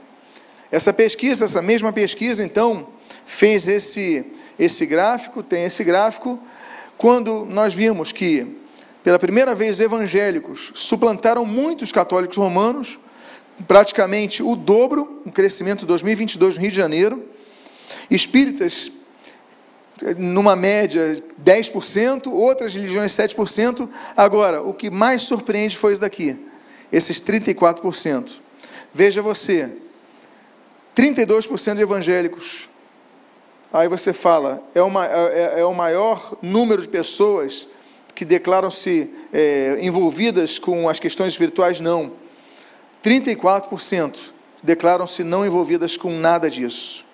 Essa 0.71 0.95
pesquisa, 0.95 1.45
essa 1.45 1.61
mesma 1.61 1.93
pesquisa, 1.93 2.43
então, 2.43 2.89
fez 3.27 3.69
esse, 3.69 4.25
esse 4.59 4.87
gráfico, 4.87 5.43
tem 5.43 5.65
esse 5.65 5.85
gráfico, 5.85 6.39
quando 6.97 7.45
nós 7.45 7.75
vimos 7.75 8.13
que, 8.13 8.62
pela 9.03 9.19
primeira 9.19 9.55
vez, 9.55 9.81
evangélicos 9.81 10.71
suplantaram 10.75 11.45
muitos 11.45 11.91
católicos 11.91 12.37
romanos, 12.37 12.99
praticamente 13.67 14.43
o 14.43 14.55
dobro, 14.55 15.23
um 15.27 15.31
crescimento 15.31 15.81
de 15.81 15.87
2022 15.87 16.57
no 16.57 16.63
Rio 16.63 16.71
de 16.71 16.77
Janeiro, 16.77 17.25
espíritas 18.11 18.93
numa 20.17 20.57
média 20.57 21.23
10%, 21.45 22.33
outras 22.33 22.75
religiões 22.75 23.13
7%. 23.13 23.89
Agora, 24.17 24.63
o 24.63 24.73
que 24.73 24.91
mais 24.91 25.23
surpreende 25.23 25.77
foi 25.77 25.93
isso 25.93 26.03
daqui, 26.03 26.37
esses 26.91 27.21
34%. 27.21 28.31
Veja 28.93 29.23
você, 29.23 29.71
32% 30.97 31.75
de 31.77 31.83
evangélicos. 31.83 32.69
Aí 33.73 33.89
você 33.89 34.13
fala, 34.13 34.63
é, 34.75 34.83
uma, 34.83 35.07
é, 35.07 35.61
é 35.61 35.65
o 35.65 35.75
maior 35.75 36.37
número 36.43 36.83
de 36.83 36.89
pessoas 36.89 37.67
que 38.15 38.25
declaram-se 38.25 39.11
é, 39.33 39.79
envolvidas 39.81 40.59
com 40.59 40.89
as 40.89 41.01
questões 41.01 41.33
espirituais? 41.33 41.81
Não. 41.81 42.13
34% 43.03 44.33
declaram-se 44.63 45.25
não 45.25 45.45
envolvidas 45.45 45.97
com 45.97 46.13
nada 46.13 46.49
disso. 46.49 47.05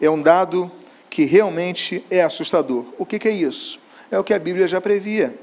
É 0.00 0.08
um 0.08 0.20
dado 0.20 0.70
que 1.10 1.24
realmente 1.24 2.04
é 2.10 2.22
assustador. 2.22 2.84
O 2.98 3.04
que, 3.04 3.18
que 3.18 3.28
é 3.28 3.32
isso? 3.32 3.78
É 4.10 4.18
o 4.18 4.24
que 4.24 4.32
a 4.32 4.38
Bíblia 4.38 4.68
já 4.68 4.80
previa. 4.80 5.34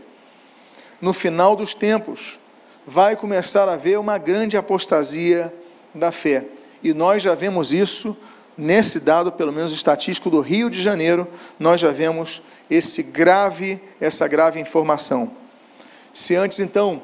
No 1.01 1.13
final 1.13 1.56
dos 1.56 1.74
tempos, 1.74 2.39
vai 2.86 3.16
começar 3.16 3.70
a 3.70 3.74
haver 3.74 4.00
uma 4.00 4.18
grande 4.18 4.58
apostasia 4.58 5.54
da 5.94 6.12
fé. 6.12 6.46
E 6.82 6.94
nós 6.94 7.22
já 7.22 7.36
vemos 7.36 7.74
isso 7.74 8.18
nesse 8.60 9.00
dado, 9.00 9.32
pelo 9.32 9.54
menos 9.54 9.72
estatístico 9.72 10.30
do 10.30 10.42
Rio 10.42 10.70
de 10.70 10.82
Janeiro, 10.82 11.28
nós 11.58 11.80
já 11.80 11.92
vemos 11.92 12.44
esse 12.70 13.01
grave, 13.01 13.80
essa 14.01 14.28
grave 14.28 14.60
informação. 14.60 15.32
Se 16.13 16.36
antes 16.36 16.60
então 16.60 17.01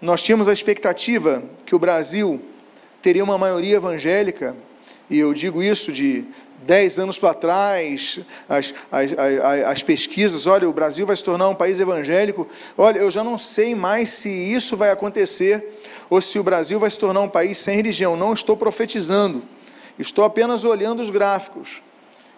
nós 0.00 0.22
tínhamos 0.22 0.48
a 0.48 0.52
expectativa 0.52 1.42
que 1.66 1.74
o 1.74 1.78
Brasil 1.78 2.40
teria 3.02 3.24
uma 3.24 3.36
maioria 3.36 3.76
evangélica, 3.76 4.54
e 5.10 5.18
eu 5.18 5.34
digo 5.34 5.62
isso 5.62 5.92
de 5.92 6.24
dez 6.62 6.98
anos 6.98 7.18
para 7.18 7.34
trás, 7.34 8.20
as, 8.48 8.72
as, 8.90 9.12
as, 9.12 9.64
as, 9.66 9.82
pesquisas, 9.82 10.46
olha, 10.46 10.68
o 10.68 10.72
Brasil 10.72 11.06
vai 11.06 11.16
se 11.16 11.24
tornar 11.24 11.48
um 11.48 11.54
país 11.54 11.80
evangélico, 11.80 12.46
olha, 12.78 12.98
eu 12.98 13.10
já 13.10 13.24
não 13.24 13.36
sei 13.36 13.74
mais 13.74 14.10
se 14.10 14.28
isso 14.28 14.76
vai 14.76 14.90
acontecer, 14.90 15.76
ou 16.08 16.20
se 16.20 16.38
o 16.38 16.42
Brasil 16.42 16.78
vai 16.78 16.90
se 16.90 16.98
tornar 16.98 17.20
um 17.20 17.28
país 17.28 17.58
sem 17.58 17.76
religião, 17.76 18.16
não 18.16 18.32
estou 18.32 18.56
profetizando, 18.56 19.42
estou 19.98 20.24
apenas 20.24 20.64
olhando 20.64 21.02
os 21.02 21.10
gráficos, 21.10 21.82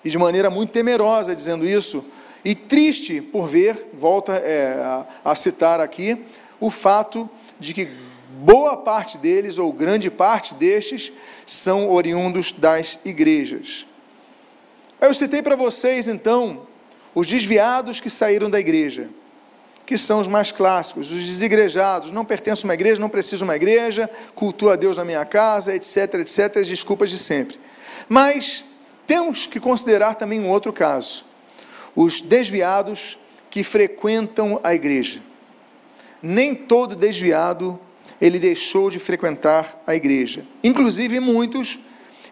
e 0.04 0.10
de 0.10 0.18
maneira 0.18 0.50
muito 0.50 0.70
temerosa 0.70 1.34
dizendo 1.34 1.66
isso, 1.66 2.04
e 2.44 2.54
triste 2.54 3.20
por 3.20 3.48
ver, 3.48 3.90
volta 3.94 4.34
é, 4.34 4.74
a, 4.74 5.06
a 5.24 5.34
citar 5.34 5.80
aqui, 5.80 6.24
o 6.60 6.70
fato 6.70 7.28
de 7.58 7.74
que 7.74 7.88
boa 8.38 8.76
parte 8.76 9.18
deles, 9.18 9.58
ou 9.58 9.72
grande 9.72 10.10
parte 10.10 10.54
destes, 10.54 11.12
são 11.46 11.90
oriundos 11.90 12.52
das 12.52 12.98
igrejas. 13.04 13.86
Eu 15.00 15.12
citei 15.12 15.42
para 15.42 15.56
vocês, 15.56 16.08
então, 16.08 16.66
os 17.14 17.26
desviados 17.26 18.00
que 18.00 18.10
saíram 18.10 18.48
da 18.48 18.60
igreja, 18.60 19.08
que 19.86 19.96
são 19.96 20.20
os 20.20 20.26
mais 20.26 20.50
clássicos, 20.50 21.12
os 21.12 21.24
desigrejados, 21.24 22.10
não 22.10 22.24
pertenço 22.24 22.66
a 22.66 22.68
uma 22.68 22.74
igreja, 22.74 23.00
não 23.00 23.08
preciso 23.08 23.38
de 23.38 23.44
uma 23.44 23.54
igreja, 23.54 24.10
cultuo 24.34 24.70
a 24.70 24.76
Deus 24.76 24.96
na 24.96 25.04
minha 25.04 25.24
casa, 25.24 25.74
etc, 25.74 26.14
etc, 26.14 26.56
as 26.56 26.68
desculpas 26.68 27.08
de 27.08 27.16
sempre. 27.16 27.58
Mas 28.08 28.64
temos 29.06 29.46
que 29.46 29.60
considerar 29.60 30.16
também 30.16 30.40
um 30.40 30.50
outro 30.50 30.72
caso, 30.72 31.24
os 31.94 32.20
desviados 32.20 33.16
que 33.48 33.62
frequentam 33.62 34.60
a 34.64 34.74
igreja. 34.74 35.22
Nem 36.20 36.54
todo 36.54 36.96
desviado 36.96 37.78
ele 38.20 38.38
deixou 38.40 38.90
de 38.90 38.98
frequentar 38.98 39.80
a 39.86 39.94
igreja. 39.94 40.44
Inclusive 40.64 41.20
muitos 41.20 41.78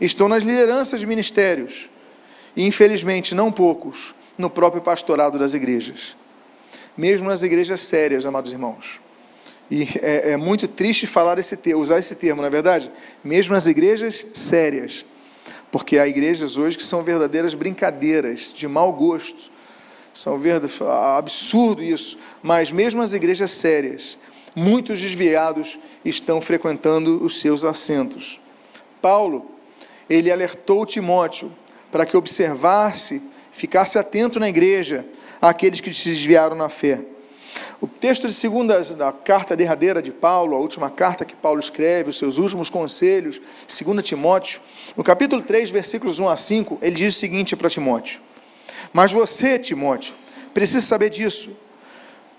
estão 0.00 0.28
nas 0.28 0.42
lideranças 0.42 0.98
de 0.98 1.06
ministérios 1.06 1.88
e 2.56 2.66
infelizmente 2.66 3.34
não 3.34 3.52
poucos, 3.52 4.14
no 4.36 4.50
próprio 4.50 4.82
pastorado 4.82 5.38
das 5.38 5.54
igrejas. 5.54 6.16
Mesmo 6.96 7.28
nas 7.28 7.42
igrejas 7.42 7.80
sérias, 7.80 8.26
amados 8.26 8.52
irmãos. 8.52 9.00
E 9.70 9.88
é, 10.02 10.32
é 10.32 10.36
muito 10.36 10.68
triste 10.68 11.06
falar 11.06 11.38
esse 11.38 11.56
termo, 11.56 11.82
usar 11.82 11.98
esse 11.98 12.14
termo, 12.14 12.42
não 12.42 12.48
é 12.48 12.50
verdade? 12.50 12.90
Mesmo 13.22 13.54
nas 13.54 13.66
igrejas 13.66 14.26
sérias. 14.34 15.04
Porque 15.70 15.98
há 15.98 16.06
igrejas 16.06 16.56
hoje 16.56 16.76
que 16.76 16.84
são 16.84 17.02
verdadeiras 17.02 17.54
brincadeiras, 17.54 18.52
de 18.54 18.68
mau 18.68 18.92
gosto. 18.92 19.50
São 20.12 20.38
verdade, 20.38 20.72
absurdo 21.16 21.82
isso. 21.82 22.18
Mas 22.42 22.70
mesmo 22.70 23.02
as 23.02 23.12
igrejas 23.12 23.50
sérias, 23.52 24.16
muitos 24.54 25.00
desviados 25.00 25.78
estão 26.04 26.40
frequentando 26.40 27.24
os 27.24 27.40
seus 27.40 27.64
assentos. 27.64 28.38
Paulo, 29.02 29.50
ele 30.08 30.30
alertou 30.30 30.86
Timóteo 30.86 31.52
para 31.90 32.06
que 32.06 32.16
observasse, 32.16 33.22
ficasse 33.50 33.98
atento 33.98 34.38
na 34.38 34.48
igreja 34.48 35.04
àqueles 35.48 35.80
que 35.80 35.92
se 35.92 36.08
desviaram 36.08 36.56
na 36.56 36.68
fé. 36.68 37.00
O 37.80 37.86
texto 37.86 38.26
de 38.26 38.32
segunda, 38.32 38.80
da 38.94 39.12
carta 39.12 39.54
derradeira 39.54 40.00
de 40.00 40.10
Paulo, 40.10 40.56
a 40.56 40.58
última 40.58 40.88
carta 40.88 41.24
que 41.24 41.36
Paulo 41.36 41.60
escreve, 41.60 42.10
os 42.10 42.16
seus 42.16 42.38
últimos 42.38 42.70
conselhos, 42.70 43.40
2 43.68 44.02
Timóteo, 44.02 44.60
no 44.96 45.04
capítulo 45.04 45.42
3, 45.42 45.70
versículos 45.70 46.18
1 46.18 46.28
a 46.28 46.36
5, 46.36 46.78
ele 46.80 46.96
diz 46.96 47.14
o 47.14 47.18
seguinte 47.18 47.54
para 47.54 47.68
Timóteo: 47.68 48.20
Mas 48.92 49.12
você, 49.12 49.58
Timóteo, 49.58 50.14
precisa 50.54 50.80
saber 50.80 51.10
disso. 51.10 51.54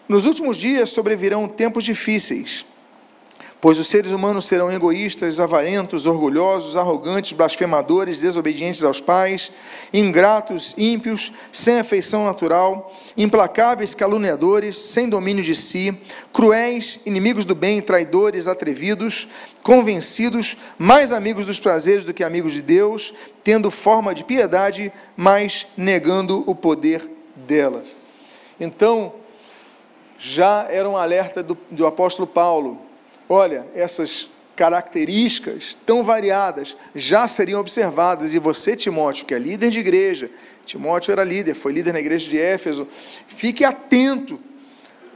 Nos 0.09 0.25
últimos 0.25 0.57
dias 0.57 0.89
sobrevirão 0.89 1.47
tempos 1.47 1.83
difíceis 1.83 2.65
Pois 3.61 3.79
os 3.79 3.87
seres 3.87 4.11
humanos 4.11 4.45
serão 4.45 4.71
egoístas, 4.71 5.39
avarentos, 5.39 6.05
orgulhosos, 6.05 6.77
arrogantes, 6.77 7.31
blasfemadores, 7.31 8.21
desobedientes 8.21 8.83
aos 8.83 9.01
pais, 9.01 9.51
ingratos, 9.91 10.75
ímpios, 10.77 11.31
sem 11.51 11.79
afeição 11.79 12.25
natural, 12.25 12.93
implacáveis, 13.17 13.95
caluniadores, 13.95 14.77
sem 14.77 15.09
domínio 15.09 15.43
de 15.43 15.55
si, 15.55 15.97
cruéis, 16.31 16.99
inimigos 17.05 17.45
do 17.45 17.55
bem, 17.55 17.81
traidores, 17.81 18.47
atrevidos, 18.47 19.27
convencidos, 19.63 20.57
mais 20.77 21.11
amigos 21.11 21.47
dos 21.47 21.59
prazeres 21.59 22.05
do 22.05 22.13
que 22.13 22.23
amigos 22.23 22.53
de 22.53 22.61
Deus, 22.61 23.13
tendo 23.43 23.71
forma 23.71 24.13
de 24.13 24.23
piedade, 24.23 24.91
mas 25.17 25.65
negando 25.75 26.43
o 26.45 26.53
poder 26.53 27.09
delas. 27.35 27.95
Então, 28.59 29.13
já 30.17 30.67
era 30.69 30.87
um 30.89 30.97
alerta 30.97 31.41
do, 31.41 31.57
do 31.71 31.87
apóstolo 31.87 32.27
Paulo 32.27 32.85
olha, 33.27 33.65
essas 33.75 34.27
características 34.55 35.77
tão 35.85 36.03
variadas 36.03 36.77
já 36.95 37.27
seriam 37.27 37.59
observadas, 37.59 38.33
e 38.33 38.39
você, 38.39 38.75
Timóteo, 38.75 39.25
que 39.25 39.33
é 39.33 39.39
líder 39.39 39.69
de 39.69 39.79
igreja, 39.79 40.29
Timóteo 40.65 41.11
era 41.11 41.23
líder, 41.23 41.53
foi 41.53 41.73
líder 41.73 41.93
na 41.93 41.99
igreja 41.99 42.29
de 42.29 42.39
Éfeso, 42.39 42.87
fique 43.27 43.63
atento 43.63 44.39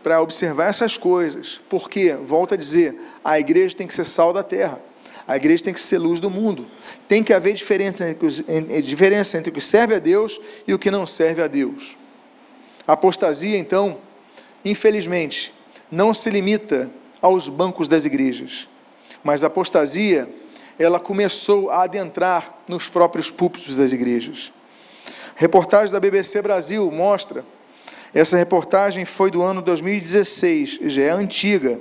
para 0.04 0.22
observar 0.22 0.68
essas 0.68 0.98
coisas, 0.98 1.60
porque, 1.70 2.13
volto 2.13 2.54
a 2.54 2.58
dizer, 2.58 2.96
a 3.24 3.39
igreja 3.39 3.75
tem 3.75 3.88
que 3.88 3.94
ser 3.94 4.06
sal 4.06 4.32
da 4.32 4.44
terra, 4.44 4.80
a 5.28 5.36
igreja 5.36 5.63
tem 5.63 5.74
que 5.74 5.82
ser 5.82 5.98
luz 5.98 6.20
do 6.20 6.30
mundo, 6.30 6.68
tem 7.08 7.24
que 7.24 7.34
haver 7.34 7.54
diferença 7.54 8.10
entre, 8.10 8.25
os, 8.25 8.44
diferença 8.84 9.38
entre 9.38 9.51
o 9.51 9.54
que 9.54 9.62
serve 9.62 9.96
a 9.96 10.00
Deus 10.00 10.39
e 10.68 10.74
o 10.74 10.80
que 10.80 10.89
não 10.89 11.06
serve 11.06 11.42
a 11.42 11.48
Deus. 11.48 11.98
A 12.88 12.94
apostasia, 12.94 13.58
então, 13.58 14.00
infelizmente, 14.66 15.54
não 15.92 16.13
se 16.13 16.30
limita 16.30 16.89
aos 17.22 17.50
bancos 17.50 17.88
das 17.88 18.06
igrejas. 18.06 18.68
Mas 19.24 19.44
a 19.44 19.48
apostasia, 19.48 20.30
ela 20.78 21.00
começou 21.00 21.70
a 21.70 21.84
adentrar 21.84 22.54
nos 22.68 22.88
próprios 22.88 23.30
púlpitos 23.30 23.78
das 23.78 23.92
igrejas. 23.92 24.52
Reportagem 25.36 25.92
da 25.92 26.00
BBC 26.00 26.42
Brasil 26.42 26.90
mostra, 26.92 27.46
essa 28.14 28.38
reportagem 28.38 29.06
foi 29.06 29.30
do 29.30 29.42
ano 29.42 29.62
2016, 29.62 30.80
já 30.84 31.04
é 31.04 31.10
antiga, 31.10 31.80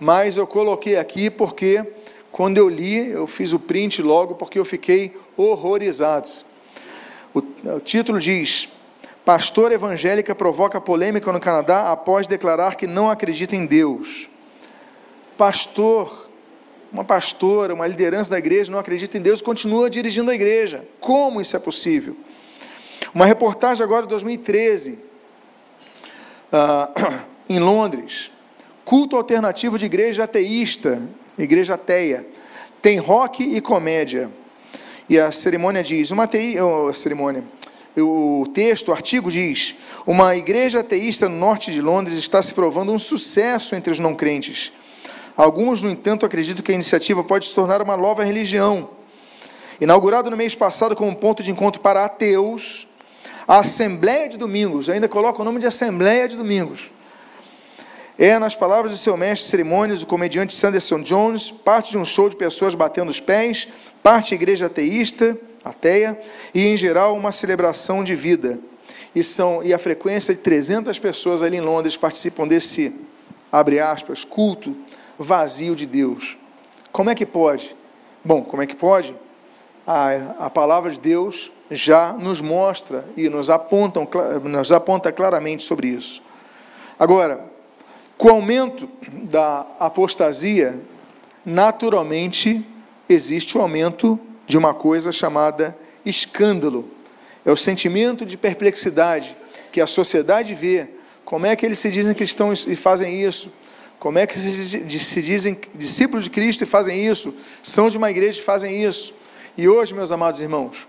mas 0.00 0.36
eu 0.36 0.46
coloquei 0.46 0.96
aqui 0.96 1.30
porque 1.30 1.84
quando 2.30 2.58
eu 2.58 2.68
li, 2.68 3.10
eu 3.10 3.26
fiz 3.26 3.52
o 3.52 3.58
print 3.58 4.02
logo 4.02 4.34
porque 4.34 4.58
eu 4.58 4.64
fiquei 4.64 5.16
horrorizado. 5.36 6.28
O, 7.34 7.38
o 7.38 7.80
título 7.80 8.20
diz: 8.20 8.68
Pastor 9.24 9.72
evangélica 9.72 10.34
provoca 10.34 10.80
polêmica 10.80 11.32
no 11.32 11.40
Canadá 11.40 11.90
após 11.90 12.26
declarar 12.26 12.76
que 12.76 12.86
não 12.86 13.10
acredita 13.10 13.54
em 13.54 13.66
Deus. 13.66 14.28
Pastor, 15.38 16.28
uma 16.92 17.04
pastora, 17.04 17.72
uma 17.72 17.86
liderança 17.86 18.32
da 18.32 18.38
igreja 18.38 18.72
não 18.72 18.78
acredita 18.78 19.16
em 19.16 19.22
Deus 19.22 19.40
continua 19.40 19.88
dirigindo 19.88 20.30
a 20.30 20.34
igreja. 20.34 20.84
Como 21.00 21.40
isso 21.40 21.56
é 21.56 21.60
possível? 21.60 22.16
Uma 23.14 23.24
reportagem 23.24 23.82
agora 23.82 24.02
de 24.02 24.08
2013, 24.08 24.92
uh, 24.92 24.98
ah, 26.52 27.24
em 27.48 27.60
Londres. 27.60 28.30
Culto 28.84 29.16
alternativo 29.16 29.78
de 29.78 29.84
igreja 29.86 30.24
ateísta, 30.24 31.00
igreja 31.38 31.74
ateia. 31.74 32.26
Tem 32.82 32.98
rock 32.98 33.42
e 33.42 33.60
comédia. 33.60 34.30
E 35.08 35.18
a 35.18 35.30
cerimônia 35.30 35.82
diz, 35.82 36.10
uma 36.10 36.24
ateia, 36.24 36.64
oh, 36.64 36.92
cerimônia, 36.92 37.44
o 37.96 38.46
texto, 38.52 38.88
o 38.88 38.92
artigo 38.92 39.30
diz: 39.30 39.74
uma 40.06 40.36
igreja 40.36 40.80
ateísta 40.80 41.28
no 41.28 41.36
norte 41.36 41.70
de 41.70 41.80
Londres 41.80 42.16
está 42.16 42.42
se 42.42 42.54
provando 42.54 42.92
um 42.92 42.98
sucesso 42.98 43.74
entre 43.74 43.92
os 43.92 43.98
não 43.98 44.14
crentes. 44.14 44.72
Alguns, 45.38 45.80
no 45.80 45.88
entanto, 45.88 46.26
acreditam 46.26 46.64
que 46.64 46.72
a 46.72 46.74
iniciativa 46.74 47.22
pode 47.22 47.46
se 47.46 47.54
tornar 47.54 47.80
uma 47.80 47.96
nova 47.96 48.24
religião. 48.24 48.90
Inaugurado 49.80 50.28
no 50.28 50.36
mês 50.36 50.56
passado 50.56 50.96
como 50.96 51.14
ponto 51.14 51.44
de 51.44 51.50
encontro 51.52 51.80
para 51.80 52.04
ateus, 52.04 52.88
a 53.46 53.60
Assembleia 53.60 54.28
de 54.28 54.36
Domingos, 54.36 54.88
ainda 54.88 55.06
coloca 55.06 55.40
o 55.40 55.44
nome 55.44 55.60
de 55.60 55.66
Assembleia 55.68 56.26
de 56.26 56.36
Domingos, 56.36 56.90
é, 58.18 58.36
nas 58.36 58.56
palavras 58.56 58.90
de 58.90 58.98
seu 58.98 59.16
mestre 59.16 59.44
de 59.44 59.50
cerimônias, 59.50 60.02
o 60.02 60.06
comediante 60.06 60.52
Sanderson 60.52 61.02
Jones, 61.02 61.52
parte 61.52 61.92
de 61.92 61.98
um 61.98 62.04
show 62.04 62.28
de 62.28 62.34
pessoas 62.34 62.74
batendo 62.74 63.08
os 63.08 63.20
pés, 63.20 63.68
parte 64.02 64.34
igreja 64.34 64.66
ateísta, 64.66 65.38
ateia, 65.64 66.20
e 66.52 66.66
em 66.66 66.76
geral 66.76 67.14
uma 67.14 67.30
celebração 67.30 68.02
de 68.02 68.16
vida. 68.16 68.58
E, 69.14 69.22
são, 69.22 69.62
e 69.62 69.72
a 69.72 69.78
frequência 69.78 70.34
de 70.34 70.40
300 70.40 70.98
pessoas 70.98 71.44
ali 71.44 71.58
em 71.58 71.60
Londres 71.60 71.96
participam 71.96 72.48
desse, 72.48 72.92
abre 73.52 73.78
aspas, 73.78 74.24
culto 74.24 74.74
vazio 75.18 75.74
de 75.74 75.86
Deus. 75.86 76.36
Como 76.92 77.10
é 77.10 77.14
que 77.14 77.26
pode? 77.26 77.76
Bom, 78.24 78.42
como 78.42 78.62
é 78.62 78.66
que 78.66 78.76
pode? 78.76 79.14
A, 79.86 80.46
a 80.46 80.50
palavra 80.50 80.90
de 80.92 81.00
Deus 81.00 81.50
já 81.70 82.12
nos 82.12 82.40
mostra 82.40 83.04
e 83.16 83.28
nos, 83.28 83.50
apontam, 83.50 84.08
nos 84.44 84.72
aponta 84.72 85.12
claramente 85.12 85.64
sobre 85.64 85.88
isso. 85.88 86.22
Agora, 86.98 87.44
com 88.16 88.28
o 88.28 88.32
aumento 88.32 88.88
da 89.24 89.66
apostasia, 89.78 90.80
naturalmente 91.44 92.66
existe 93.08 93.56
o 93.56 93.60
aumento 93.60 94.18
de 94.46 94.56
uma 94.56 94.74
coisa 94.74 95.12
chamada 95.12 95.76
escândalo. 96.04 96.88
É 97.44 97.52
o 97.52 97.56
sentimento 97.56 98.26
de 98.26 98.36
perplexidade 98.36 99.36
que 99.70 99.80
a 99.80 99.86
sociedade 99.86 100.54
vê. 100.54 100.88
Como 101.24 101.46
é 101.46 101.54
que 101.54 101.64
eles 101.64 101.78
se 101.78 101.90
dizem 101.90 102.14
cristãos 102.14 102.66
e 102.66 102.74
fazem 102.74 103.22
isso? 103.22 103.52
Como 103.98 104.18
é 104.18 104.26
que 104.26 104.38
se 104.38 105.22
dizem 105.22 105.58
discípulos 105.74 106.24
de 106.24 106.30
Cristo 106.30 106.62
e 106.62 106.66
fazem 106.66 107.04
isso? 107.04 107.34
São 107.62 107.90
de 107.90 107.96
uma 107.96 108.10
igreja 108.10 108.40
e 108.40 108.44
fazem 108.44 108.84
isso? 108.84 109.12
E 109.56 109.68
hoje, 109.68 109.92
meus 109.92 110.12
amados 110.12 110.40
irmãos, 110.40 110.86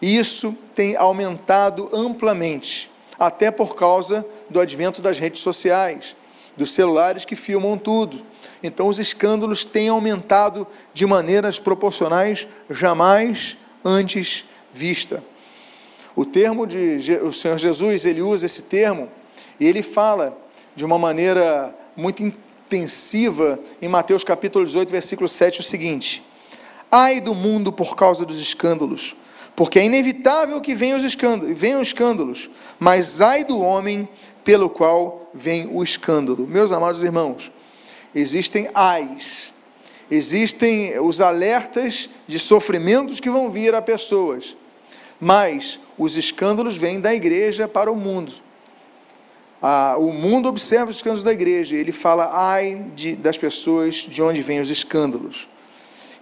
isso 0.00 0.56
tem 0.74 0.94
aumentado 0.94 1.88
amplamente, 1.92 2.90
até 3.18 3.50
por 3.50 3.74
causa 3.74 4.26
do 4.50 4.60
advento 4.60 5.00
das 5.00 5.18
redes 5.18 5.40
sociais, 5.40 6.14
dos 6.54 6.72
celulares 6.72 7.24
que 7.24 7.34
filmam 7.34 7.78
tudo. 7.78 8.22
Então, 8.62 8.88
os 8.88 8.98
escândalos 8.98 9.64
têm 9.64 9.88
aumentado 9.88 10.66
de 10.92 11.06
maneiras 11.06 11.58
proporcionais 11.58 12.46
jamais 12.68 13.56
antes 13.82 14.44
vista. 14.70 15.24
O 16.14 16.26
termo 16.26 16.66
de 16.66 17.18
o 17.22 17.32
Senhor 17.32 17.56
Jesus, 17.56 18.04
ele 18.04 18.20
usa 18.20 18.44
esse 18.44 18.64
termo 18.64 19.08
e 19.58 19.66
ele 19.66 19.82
fala 19.82 20.36
de 20.76 20.84
uma 20.84 20.98
maneira 20.98 21.74
muito 21.96 22.22
intensiva 22.70 23.58
em 23.82 23.88
Mateus 23.88 24.22
capítulo 24.22 24.64
18, 24.64 24.88
versículo 24.90 25.28
7 25.28 25.58
o 25.58 25.62
seguinte: 25.62 26.22
Ai 26.90 27.20
do 27.20 27.34
mundo 27.34 27.72
por 27.72 27.96
causa 27.96 28.24
dos 28.24 28.40
escândalos, 28.40 29.16
porque 29.56 29.80
é 29.80 29.84
inevitável 29.84 30.60
que 30.60 30.72
venham 30.72 30.96
os 30.96 31.02
escândalos, 31.02 31.58
venham 31.58 31.82
escândalos, 31.82 32.48
mas 32.78 33.20
ai 33.20 33.44
do 33.44 33.58
homem 33.58 34.08
pelo 34.44 34.70
qual 34.70 35.28
vem 35.34 35.68
o 35.72 35.82
escândalo. 35.82 36.46
Meus 36.46 36.70
amados 36.70 37.02
irmãos, 37.02 37.50
existem 38.14 38.70
ais, 38.72 39.52
existem 40.08 40.96
os 41.00 41.20
alertas 41.20 42.08
de 42.28 42.38
sofrimentos 42.38 43.18
que 43.18 43.30
vão 43.30 43.50
vir 43.50 43.74
a 43.74 43.82
pessoas, 43.82 44.56
mas 45.18 45.80
os 45.98 46.16
escândalos 46.16 46.76
vêm 46.76 47.00
da 47.00 47.12
igreja 47.12 47.66
para 47.66 47.90
o 47.90 47.96
mundo. 47.96 48.32
Ah, 49.62 49.96
o 49.98 50.12
mundo 50.12 50.48
observa 50.48 50.90
os 50.90 50.96
escândalos 50.96 51.24
da 51.24 51.32
igreja, 51.32 51.76
ele 51.76 51.92
fala, 51.92 52.30
ai 52.32 52.86
de, 52.94 53.14
das 53.14 53.36
pessoas 53.36 53.96
de 53.96 54.22
onde 54.22 54.40
vêm 54.40 54.60
os 54.60 54.70
escândalos. 54.70 55.48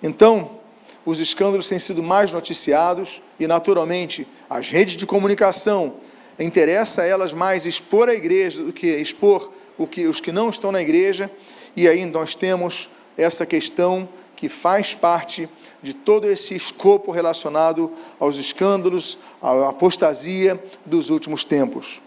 Então, 0.02 0.58
os 1.06 1.20
escândalos 1.20 1.68
têm 1.68 1.78
sido 1.78 2.02
mais 2.02 2.32
noticiados 2.32 3.22
e, 3.38 3.46
naturalmente, 3.46 4.26
as 4.50 4.68
redes 4.70 4.96
de 4.96 5.06
comunicação 5.06 5.94
interessa 6.38 7.02
a 7.02 7.06
elas 7.06 7.32
mais 7.32 7.64
expor 7.64 8.08
a 8.08 8.14
igreja 8.14 8.62
do 8.62 8.72
que 8.72 8.86
expor 8.86 9.52
o 9.76 9.86
que, 9.86 10.06
os 10.06 10.20
que 10.20 10.32
não 10.32 10.50
estão 10.50 10.72
na 10.72 10.82
igreja, 10.82 11.30
e 11.76 11.88
aí 11.88 12.04
nós 12.04 12.34
temos 12.34 12.90
essa 13.16 13.46
questão 13.46 14.08
que 14.34 14.48
faz 14.48 14.94
parte 14.94 15.48
de 15.82 15.94
todo 15.94 16.28
esse 16.28 16.54
escopo 16.54 17.12
relacionado 17.12 17.92
aos 18.18 18.36
escândalos, 18.36 19.18
à 19.40 19.68
apostasia 19.68 20.60
dos 20.84 21.10
últimos 21.10 21.44
tempos. 21.44 22.00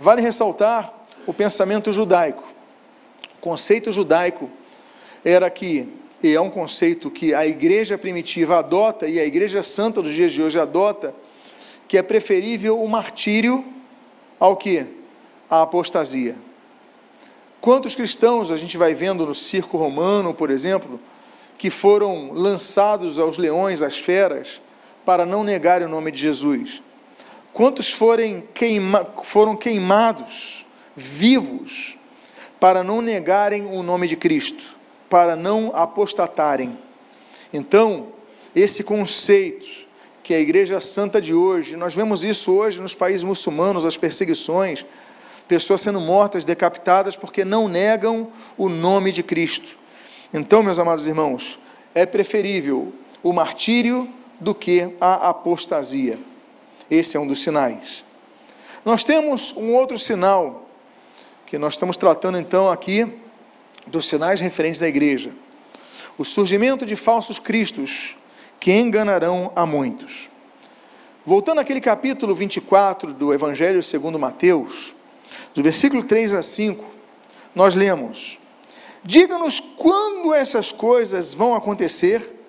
Vale 0.00 0.22
ressaltar 0.22 0.94
o 1.26 1.34
pensamento 1.34 1.92
judaico. 1.92 2.42
O 3.36 3.40
conceito 3.42 3.92
judaico 3.92 4.48
era 5.22 5.50
que, 5.50 5.92
e 6.22 6.34
é 6.34 6.40
um 6.40 6.48
conceito 6.48 7.10
que 7.10 7.34
a 7.34 7.46
igreja 7.46 7.98
primitiva 7.98 8.58
adota 8.58 9.06
e 9.06 9.20
a 9.20 9.24
igreja 9.26 9.62
santa 9.62 10.00
dos 10.00 10.14
dias 10.14 10.32
de 10.32 10.42
hoje 10.42 10.58
adota, 10.58 11.14
que 11.86 11.98
é 11.98 12.02
preferível 12.02 12.82
o 12.82 12.88
martírio 12.88 13.62
ao 14.38 14.56
que? 14.56 14.86
A 15.50 15.60
apostasia. 15.60 16.34
Quantos 17.60 17.94
cristãos 17.94 18.50
a 18.50 18.56
gente 18.56 18.78
vai 18.78 18.94
vendo 18.94 19.26
no 19.26 19.34
circo 19.34 19.76
romano, 19.76 20.32
por 20.32 20.50
exemplo, 20.50 20.98
que 21.58 21.68
foram 21.68 22.32
lançados 22.32 23.18
aos 23.18 23.36
leões, 23.36 23.82
às 23.82 23.98
feras, 23.98 24.62
para 25.04 25.26
não 25.26 25.44
negarem 25.44 25.86
o 25.86 25.90
nome 25.90 26.10
de 26.10 26.20
Jesus? 26.20 26.82
Quantos 27.60 27.92
forem 27.92 28.42
queima, 28.54 29.06
foram 29.22 29.54
queimados 29.54 30.64
vivos 30.96 31.94
para 32.58 32.82
não 32.82 33.02
negarem 33.02 33.66
o 33.66 33.82
nome 33.82 34.08
de 34.08 34.16
Cristo, 34.16 34.64
para 35.10 35.36
não 35.36 35.70
apostatarem? 35.74 36.74
Então, 37.52 38.06
esse 38.56 38.82
conceito 38.82 39.68
que 40.22 40.32
a 40.32 40.40
Igreja 40.40 40.80
Santa 40.80 41.20
de 41.20 41.34
hoje, 41.34 41.76
nós 41.76 41.94
vemos 41.94 42.24
isso 42.24 42.50
hoje 42.50 42.80
nos 42.80 42.94
países 42.94 43.24
muçulmanos, 43.24 43.84
as 43.84 43.98
perseguições, 43.98 44.86
pessoas 45.46 45.82
sendo 45.82 46.00
mortas, 46.00 46.46
decapitadas, 46.46 47.14
porque 47.14 47.44
não 47.44 47.68
negam 47.68 48.28
o 48.56 48.70
nome 48.70 49.12
de 49.12 49.22
Cristo. 49.22 49.76
Então, 50.32 50.62
meus 50.62 50.78
amados 50.78 51.06
irmãos, 51.06 51.58
é 51.94 52.06
preferível 52.06 52.90
o 53.22 53.34
martírio 53.34 54.08
do 54.40 54.54
que 54.54 54.94
a 54.98 55.28
apostasia. 55.28 56.29
Esse 56.90 57.16
é 57.16 57.20
um 57.20 57.26
dos 57.26 57.42
sinais. 57.42 58.04
Nós 58.84 59.04
temos 59.04 59.54
um 59.56 59.72
outro 59.74 59.98
sinal, 59.98 60.66
que 61.46 61.58
nós 61.58 61.74
estamos 61.74 61.96
tratando 61.96 62.38
então 62.38 62.70
aqui 62.70 63.06
dos 63.86 64.06
sinais 64.06 64.40
referentes 64.40 64.82
à 64.82 64.88
igreja. 64.88 65.32
O 66.18 66.24
surgimento 66.24 66.84
de 66.84 66.96
falsos 66.96 67.38
cristos, 67.38 68.16
que 68.58 68.72
enganarão 68.72 69.52
a 69.54 69.64
muitos. 69.64 70.28
Voltando 71.24 71.60
àquele 71.60 71.80
capítulo 71.80 72.34
24 72.34 73.12
do 73.12 73.32
Evangelho 73.32 73.82
segundo 73.82 74.18
Mateus, 74.18 74.94
do 75.54 75.62
versículo 75.62 76.02
3 76.02 76.34
a 76.34 76.42
5, 76.42 76.84
nós 77.54 77.74
lemos: 77.74 78.38
Diga-nos 79.04 79.60
quando 79.60 80.34
essas 80.34 80.72
coisas 80.72 81.32
vão 81.32 81.54
acontecer 81.54 82.39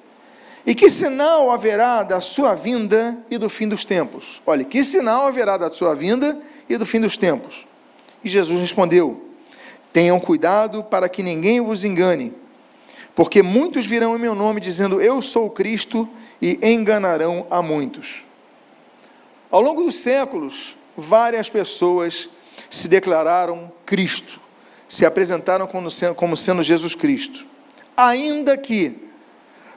e 0.66 0.76
que 0.76 0.90
sinal 0.90 1.52
haverá 1.52 2.04
da 2.04 2.22
sua 2.22 2.56
vinda 2.56 3.18
e 3.30 3.38
do 3.38 3.50
fim 3.50 3.68
dos 3.68 3.84
tempos. 3.84 4.42
Olha, 4.46 4.64
que 4.64 4.84
sinal 4.84 5.28
haverá 5.28 5.58
da 5.58 5.72
sua 5.72 5.96
vinda 5.96 6.40
e 6.70 6.78
do 6.78 6.86
fim 6.86 7.00
dos 7.00 7.18
tempos? 7.18 7.66
E 8.24 8.30
Jesus 8.30 8.60
respondeu: 8.60 9.26
Tenham 9.92 10.20
cuidado 10.20 10.84
para 10.84 11.10
que 11.10 11.24
ninguém 11.24 11.60
vos 11.62 11.84
engane 11.84 12.34
porque 13.16 13.42
muitos 13.42 13.86
virão 13.86 14.16
em 14.16 14.20
meu 14.20 14.34
nome 14.34 14.62
dizendo 14.62 15.02
eu 15.02 15.22
sou 15.22 15.50
Cristo 15.50 16.08
e 16.42 16.60
enganarão 16.64 17.46
a 17.50 17.62
muitos. 17.62 18.26
Ao 19.50 19.62
longo 19.62 19.84
dos 19.84 19.96
séculos, 19.96 20.78
várias 20.96 21.50
pessoas 21.50 22.30
se 22.70 22.88
declararam 22.88 23.72
Cristo, 23.86 24.40
se 24.88 25.06
apresentaram 25.06 25.68
como 25.68 26.38
sendo 26.38 26.64
Jesus 26.64 26.96
Cristo, 26.96 27.46
ainda 27.98 28.58
que 28.58 29.11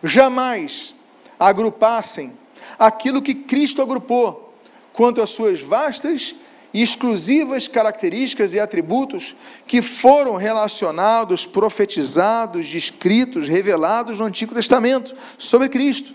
jamais 0.05 0.95
agrupassem 1.41 2.33
aquilo 2.79 3.23
que 3.23 3.35
Cristo 3.35 3.83
agrupou 3.83 4.55
quanto 4.93 5.21
às 5.21 5.31
suas 5.31 5.61
vastas 5.61 6.35
exclusivas 6.73 7.69
características 7.69 8.53
e 8.53 8.59
atributos 8.59 9.37
que 9.65 9.81
foram 9.81 10.35
relacionados, 10.35 11.47
profetizados, 11.47 12.69
descritos, 12.69 13.49
revelados 13.49 14.19
no 14.19 14.25
Antigo 14.25 14.53
Testamento 14.55 15.15
sobre 15.39 15.69
Cristo. 15.69 16.13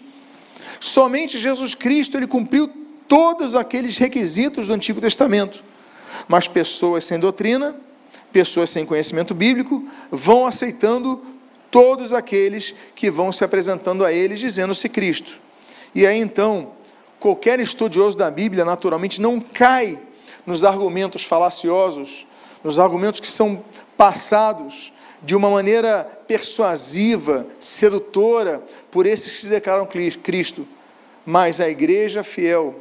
Somente 0.81 1.39
Jesus 1.39 1.73
Cristo 1.73 2.17
ele 2.17 2.27
cumpriu 2.27 2.69
todos 3.07 3.55
aqueles 3.55 3.97
requisitos 3.97 4.67
do 4.67 4.73
Antigo 4.73 4.99
Testamento. 4.99 5.63
Mas 6.27 6.47
pessoas 6.47 7.05
sem 7.05 7.17
doutrina, 7.17 7.75
pessoas 8.31 8.69
sem 8.69 8.85
conhecimento 8.85 9.33
bíblico, 9.33 9.87
vão 10.11 10.45
aceitando 10.45 11.21
todos 11.71 12.13
aqueles 12.13 12.73
que 12.95 13.11
vão 13.11 13.31
se 13.31 13.43
apresentando 13.43 14.05
a 14.05 14.11
eles 14.11 14.39
dizendo-se 14.39 14.89
Cristo. 14.89 15.39
E 15.93 16.05
aí 16.05 16.17
então, 16.19 16.71
qualquer 17.19 17.59
estudioso 17.59 18.17
da 18.17 18.29
Bíblia 18.29 18.65
naturalmente 18.65 19.21
não 19.21 19.39
cai 19.39 19.97
nos 20.45 20.63
argumentos 20.63 21.23
falaciosos, 21.23 22.25
nos 22.63 22.79
argumentos 22.79 23.19
que 23.19 23.31
são 23.31 23.63
passados 23.97 24.91
de 25.21 25.35
uma 25.35 25.49
maneira 25.49 26.03
persuasiva, 26.27 27.45
sedutora, 27.59 28.63
por 28.89 29.05
esses 29.05 29.31
que 29.31 29.41
se 29.41 29.49
declaram 29.49 29.87
Cristo. 30.23 30.67
Mas 31.25 31.59
a 31.59 31.69
igreja 31.69 32.23
fiel, 32.23 32.75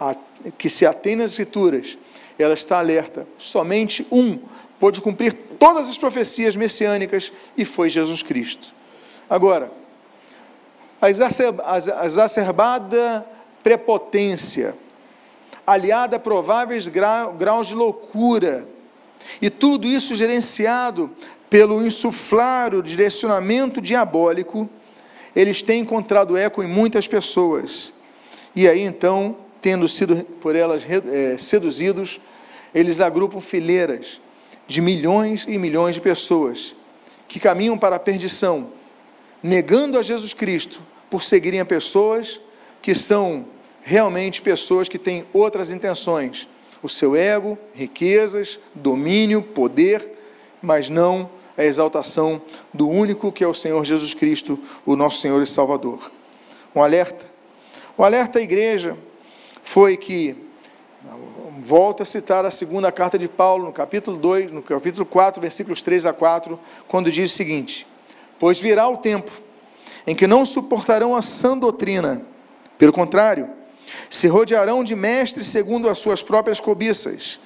a, 0.00 0.16
que 0.56 0.70
se 0.70 0.86
atém 0.86 1.16
nas 1.16 1.32
Escrituras, 1.32 1.98
ela 2.38 2.54
está 2.54 2.78
alerta. 2.78 3.26
Somente 3.38 4.06
um 4.10 4.38
pôde 4.78 5.00
cumprir 5.00 5.34
todas 5.58 5.88
as 5.88 5.98
profecias 5.98 6.56
messiânicas 6.56 7.32
e 7.56 7.64
foi 7.64 7.90
Jesus 7.90 8.22
Cristo. 8.22 8.74
Agora, 9.28 9.72
a 11.00 11.10
exacerbada 12.06 13.26
prepotência, 13.62 14.74
aliada 15.66 16.16
a 16.16 16.20
prováveis 16.20 16.88
graus 16.88 17.66
de 17.66 17.74
loucura, 17.74 18.66
e 19.40 19.50
tudo 19.50 19.86
isso 19.86 20.14
gerenciado 20.14 21.10
pelo 21.50 21.84
insuflar, 21.84 22.74
o 22.74 22.82
direcionamento 22.82 23.80
diabólico, 23.80 24.68
eles 25.34 25.62
têm 25.62 25.80
encontrado 25.80 26.36
eco 26.36 26.62
em 26.62 26.66
muitas 26.66 27.06
pessoas. 27.06 27.92
E 28.54 28.68
aí 28.68 28.80
então, 28.80 29.36
tendo 29.60 29.86
sido 29.88 30.24
por 30.40 30.56
elas 30.56 30.82
é, 30.88 31.36
seduzidos, 31.36 32.20
eles 32.74 33.00
agrupam 33.00 33.40
fileiras 33.40 34.20
de 34.66 34.80
milhões 34.80 35.44
e 35.48 35.58
milhões 35.58 35.94
de 35.94 36.00
pessoas 36.00 36.74
que 37.28 37.40
caminham 37.40 37.76
para 37.76 37.96
a 37.96 38.00
perdição, 38.00 38.70
negando 39.42 39.98
a 39.98 40.02
Jesus 40.02 40.32
Cristo 40.34 40.80
por 41.10 41.22
seguirem 41.22 41.60
a 41.60 41.64
pessoas 41.64 42.40
que 42.82 42.94
são 42.94 43.46
realmente 43.82 44.42
pessoas 44.42 44.88
que 44.88 44.98
têm 44.98 45.24
outras 45.32 45.70
intenções, 45.70 46.48
o 46.82 46.88
seu 46.88 47.14
ego, 47.14 47.56
riquezas, 47.72 48.58
domínio, 48.74 49.42
poder, 49.42 50.12
mas 50.60 50.88
não 50.88 51.30
a 51.56 51.64
exaltação 51.64 52.42
do 52.72 52.88
único 52.88 53.32
que 53.32 53.42
é 53.42 53.46
o 53.46 53.54
Senhor 53.54 53.84
Jesus 53.84 54.12
Cristo, 54.12 54.58
o 54.84 54.94
nosso 54.94 55.20
Senhor 55.20 55.42
e 55.42 55.46
Salvador. 55.46 56.10
Um 56.74 56.82
alerta. 56.82 57.24
O 57.96 58.04
alerta 58.04 58.38
à 58.38 58.42
igreja 58.42 58.96
foi 59.62 59.96
que 59.96 60.36
volto 61.60 62.02
a 62.02 62.06
citar 62.06 62.44
a 62.44 62.50
segunda 62.50 62.92
carta 62.92 63.18
de 63.18 63.28
Paulo, 63.28 63.66
no 63.66 63.72
capítulo 63.72 64.16
2, 64.16 64.52
no 64.52 64.62
capítulo 64.62 65.04
4, 65.04 65.40
versículos 65.40 65.82
3 65.82 66.06
a 66.06 66.12
4, 66.12 66.58
quando 66.86 67.10
diz 67.10 67.32
o 67.32 67.34
seguinte: 67.34 67.86
Pois 68.38 68.60
virá 68.60 68.88
o 68.88 68.96
tempo 68.96 69.32
em 70.06 70.14
que 70.14 70.26
não 70.26 70.46
suportarão 70.46 71.16
a 71.16 71.22
sã 71.22 71.58
doutrina, 71.58 72.22
pelo 72.78 72.92
contrário, 72.92 73.50
se 74.08 74.28
rodearão 74.28 74.84
de 74.84 74.94
mestres 74.94 75.48
segundo 75.48 75.88
as 75.88 75.98
suas 75.98 76.22
próprias 76.22 76.60
cobiças, 76.60 77.40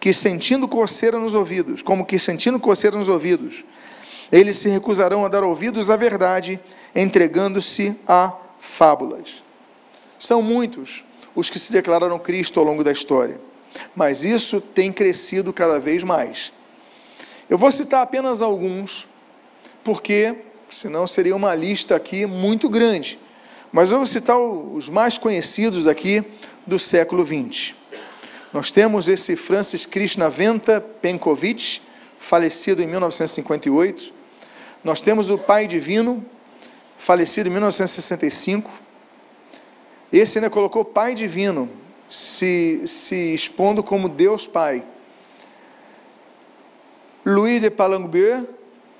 que 0.00 0.12
sentindo 0.12 0.66
coceira 0.66 1.18
nos 1.18 1.34
ouvidos, 1.34 1.82
como 1.82 2.04
que 2.04 2.18
sentindo 2.18 2.58
coceira 2.58 2.96
nos 2.96 3.08
ouvidos, 3.08 3.64
eles 4.30 4.56
se 4.56 4.68
recusarão 4.68 5.24
a 5.24 5.28
dar 5.28 5.44
ouvidos 5.44 5.90
à 5.90 5.96
verdade, 5.96 6.58
entregando-se 6.94 7.94
a 8.08 8.32
fábulas. 8.58 9.42
São 10.18 10.40
muitos 10.40 11.04
os 11.34 11.48
que 11.50 11.58
se 11.58 11.72
declararam 11.72 12.18
Cristo 12.18 12.60
ao 12.60 12.66
longo 12.66 12.84
da 12.84 12.92
história, 12.92 13.40
mas 13.94 14.24
isso 14.24 14.60
tem 14.60 14.92
crescido 14.92 15.52
cada 15.52 15.78
vez 15.78 16.02
mais. 16.02 16.52
Eu 17.48 17.58
vou 17.58 17.70
citar 17.72 18.02
apenas 18.02 18.40
alguns, 18.40 19.08
porque 19.84 20.34
senão 20.70 21.06
seria 21.06 21.36
uma 21.36 21.54
lista 21.54 21.94
aqui 21.94 22.26
muito 22.26 22.68
grande. 22.68 23.18
Mas 23.70 23.90
eu 23.90 23.98
vou 23.98 24.06
citar 24.06 24.38
os 24.38 24.88
mais 24.88 25.18
conhecidos 25.18 25.86
aqui 25.86 26.22
do 26.66 26.78
século 26.78 27.24
XX. 27.26 27.74
Nós 28.52 28.70
temos 28.70 29.08
esse 29.08 29.34
Francis 29.34 29.86
Krishnaventa 29.86 30.80
Penkovic, 30.80 31.80
falecido 32.18 32.82
em 32.82 32.86
1958. 32.86 34.12
Nós 34.84 35.00
temos 35.00 35.30
o 35.30 35.38
Pai 35.38 35.66
Divino, 35.66 36.24
falecido 36.98 37.48
em 37.48 37.52
1965. 37.52 38.70
Esse 40.12 40.38
ainda 40.38 40.50
colocou 40.50 40.84
Pai 40.84 41.14
Divino, 41.14 41.70
se, 42.10 42.82
se 42.86 43.32
expondo 43.32 43.82
como 43.82 44.08
Deus 44.08 44.46
Pai. 44.46 44.84
Louis 47.24 47.62
de 47.62 47.70
Palanguier, 47.70 48.44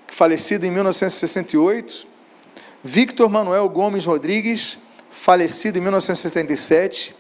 falecido 0.06 0.64
em 0.64 0.70
1968. 0.70 2.06
Victor 2.82 3.28
Manuel 3.28 3.68
Gomes 3.68 4.06
Rodrigues, 4.06 4.78
falecido 5.10 5.76
em 5.76 5.82
1977. 5.82 7.14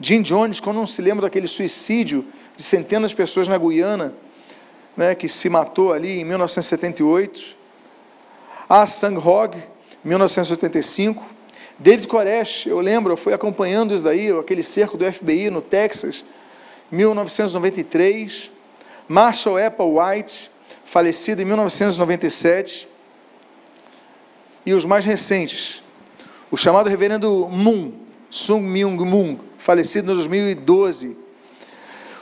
Jim 0.00 0.22
Jones, 0.22 0.58
quando 0.58 0.78
não 0.78 0.86
se 0.86 1.00
lembra 1.00 1.22
daquele 1.22 1.46
suicídio 1.46 2.26
de 2.56 2.62
centenas 2.64 3.10
de 3.10 3.16
pessoas 3.16 3.46
na 3.46 3.56
Guiana, 3.56 4.14
né, 4.96 5.14
que 5.14 5.28
se 5.28 5.48
matou 5.48 5.92
ali 5.92 6.20
em 6.20 6.24
1978. 6.24 7.56
Ah 8.68 8.86
Sang 8.86 9.16
Hog, 9.16 9.56
1985. 10.02 11.37
David 11.78 12.08
Koresh, 12.08 12.66
eu 12.66 12.80
lembro, 12.80 13.12
eu 13.12 13.16
fui 13.16 13.32
acompanhando 13.32 13.94
isso 13.94 14.02
daí, 14.02 14.30
aquele 14.36 14.64
cerco 14.64 14.96
do 14.96 15.10
FBI 15.10 15.48
no 15.48 15.62
Texas, 15.62 16.24
1993. 16.90 18.50
Marshall 19.08 19.56
Apple 19.56 19.86
White, 19.86 20.50
falecido 20.84 21.40
em 21.40 21.44
1997 21.44 22.88
e 24.66 24.74
os 24.74 24.84
mais 24.84 25.04
recentes. 25.04 25.82
O 26.50 26.56
chamado 26.56 26.90
reverendo 26.90 27.48
Moon, 27.48 27.92
Sung 28.28 28.62
Myung 28.66 28.96
Moon, 29.04 29.38
falecido 29.56 30.12
em 30.12 30.14
2012. 30.16 31.16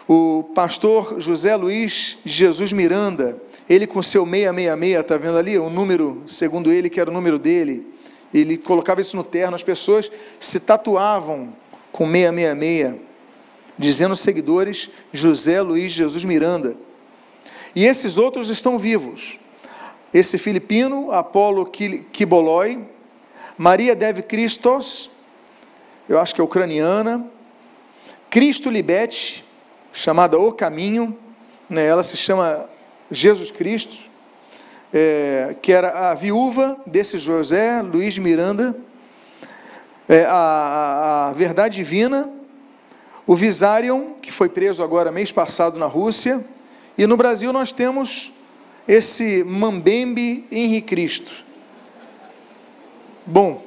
O 0.06 0.44
pastor 0.54 1.18
José 1.18 1.56
Luiz 1.56 2.18
Jesus 2.24 2.72
Miranda, 2.72 3.40
ele 3.68 3.86
com 3.86 4.00
seu 4.02 4.24
666, 4.24 5.00
está 5.00 5.16
vendo 5.16 5.38
ali? 5.38 5.58
O 5.58 5.68
número, 5.68 6.22
segundo 6.26 6.70
ele, 6.70 6.88
que 6.88 7.00
era 7.00 7.10
o 7.10 7.12
número 7.12 7.38
dele. 7.38 7.95
Ele 8.38 8.58
colocava 8.58 9.00
isso 9.00 9.16
no 9.16 9.24
terno, 9.24 9.54
as 9.54 9.62
pessoas 9.62 10.10
se 10.38 10.60
tatuavam 10.60 11.54
com 11.92 12.04
666, 12.06 13.00
dizendo 13.78 14.10
aos 14.10 14.20
seguidores 14.20 14.90
José 15.12 15.60
Luiz 15.60 15.92
Jesus 15.92 16.24
Miranda. 16.24 16.76
E 17.74 17.84
esses 17.84 18.18
outros 18.18 18.48
estão 18.48 18.78
vivos 18.78 19.38
esse 20.18 20.38
filipino, 20.38 21.12
Apolo 21.12 21.66
Kiboloi, 21.66 22.86
Maria 23.58 23.94
Dev 23.94 24.20
Christos, 24.22 25.10
eu 26.08 26.18
acho 26.18 26.34
que 26.34 26.40
é 26.40 26.44
ucraniana, 26.44 27.26
Cristo 28.30 28.70
Libete, 28.70 29.44
chamada 29.92 30.38
O 30.38 30.52
Caminho, 30.52 31.14
né, 31.68 31.86
ela 31.86 32.02
se 32.02 32.16
chama 32.16 32.66
Jesus 33.10 33.50
Cristo, 33.50 34.05
é, 34.92 35.56
que 35.60 35.72
era 35.72 36.10
a 36.10 36.14
viúva 36.14 36.76
desse 36.86 37.18
José 37.18 37.82
Luiz 37.82 38.18
Miranda, 38.18 38.76
é, 40.08 40.24
a, 40.24 41.28
a, 41.28 41.32
Verdade 41.32 41.76
Divina, 41.76 42.28
o 43.26 43.34
Visarion, 43.34 44.14
que 44.22 44.30
foi 44.30 44.48
preso 44.48 44.82
agora 44.82 45.10
mês 45.10 45.32
passado 45.32 45.78
na 45.78 45.86
Rússia, 45.86 46.44
e 46.96 47.06
no 47.06 47.16
Brasil 47.16 47.52
nós 47.52 47.72
temos 47.72 48.32
esse 48.86 49.42
Mambembe 49.42 50.46
Henri 50.50 50.80
Cristo. 50.80 51.44
Bom, 53.26 53.64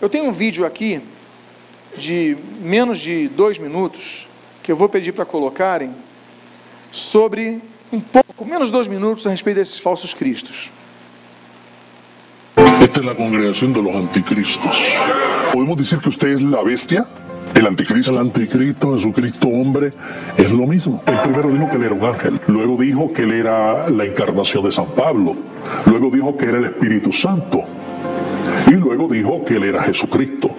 eu 0.00 0.08
tenho 0.08 0.26
um 0.26 0.32
vídeo 0.32 0.64
aqui 0.64 1.02
de 1.96 2.36
menos 2.60 2.98
de 2.98 3.28
dois 3.28 3.58
minutos 3.58 4.28
que 4.62 4.70
eu 4.70 4.76
vou 4.76 4.88
pedir 4.88 5.12
para 5.12 5.24
colocarem 5.24 5.94
sobre 6.90 7.60
um 7.92 8.00
pouco, 8.00 8.21
menos 8.40 8.68
de 8.68 8.72
dois 8.72 8.88
minutos 8.88 9.26
a 9.26 9.30
respeito 9.30 9.60
desses 9.60 9.80
falsos 9.80 10.14
cristos. 10.14 10.70
Esta 12.80 13.00
es 13.00 13.06
la 13.06 13.14
congregación 13.14 13.72
de 13.72 13.82
los 13.82 13.94
anticristos. 13.94 14.76
¿Podemos 15.52 15.78
decir 15.78 15.98
que 15.98 16.08
usted 16.08 16.28
es 16.28 16.42
la 16.42 16.62
bestia? 16.62 17.06
El 17.54 17.66
anticristo. 17.66 18.12
El 18.12 18.18
anticristo, 18.18 18.94
Jesucristo 18.94 19.48
hombre, 19.48 19.92
es 20.36 20.50
lo 20.50 20.66
mismo. 20.66 21.02
El 21.06 21.20
primero 21.20 21.50
dijo 21.50 21.68
que 21.70 21.76
él 21.76 21.82
era 21.84 21.94
un 21.94 22.04
ángel. 22.04 22.40
Luego 22.46 22.76
dijo 22.76 23.12
que 23.12 23.22
él 23.22 23.32
era 23.32 23.88
la 23.90 24.04
encarnación 24.04 24.64
de 24.64 24.72
San 24.72 24.86
Pablo. 24.94 25.36
Luego 25.86 26.10
dijo 26.10 26.36
que 26.36 26.46
era 26.46 26.58
el 26.58 26.64
Espíritu 26.64 27.12
Santo. 27.12 27.62
Y 28.66 28.72
luego 28.72 29.08
dijo 29.08 29.44
que 29.44 29.56
él 29.56 29.64
era 29.64 29.82
Jesucristo. 29.84 30.50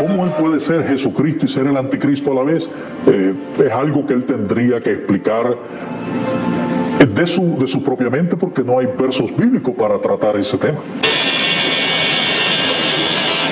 ¿Cómo 0.00 0.24
él 0.24 0.32
puede 0.40 0.60
ser 0.60 0.86
Jesucristo 0.86 1.44
y 1.44 1.48
ser 1.50 1.66
el 1.66 1.76
anticristo 1.76 2.32
a 2.32 2.34
la 2.36 2.42
vez? 2.42 2.66
Eh, 3.06 3.34
es 3.62 3.70
algo 3.70 4.06
que 4.06 4.14
él 4.14 4.24
tendría 4.24 4.80
que 4.80 4.92
explicar 4.92 5.58
de 7.06 7.26
su, 7.26 7.58
de 7.58 7.66
su 7.66 7.82
propia 7.82 8.08
mente 8.08 8.34
porque 8.34 8.62
no 8.62 8.78
hay 8.78 8.86
versos 8.86 9.36
bíblicos 9.36 9.74
para 9.74 10.00
tratar 10.00 10.38
ese 10.38 10.56
tema. 10.56 10.78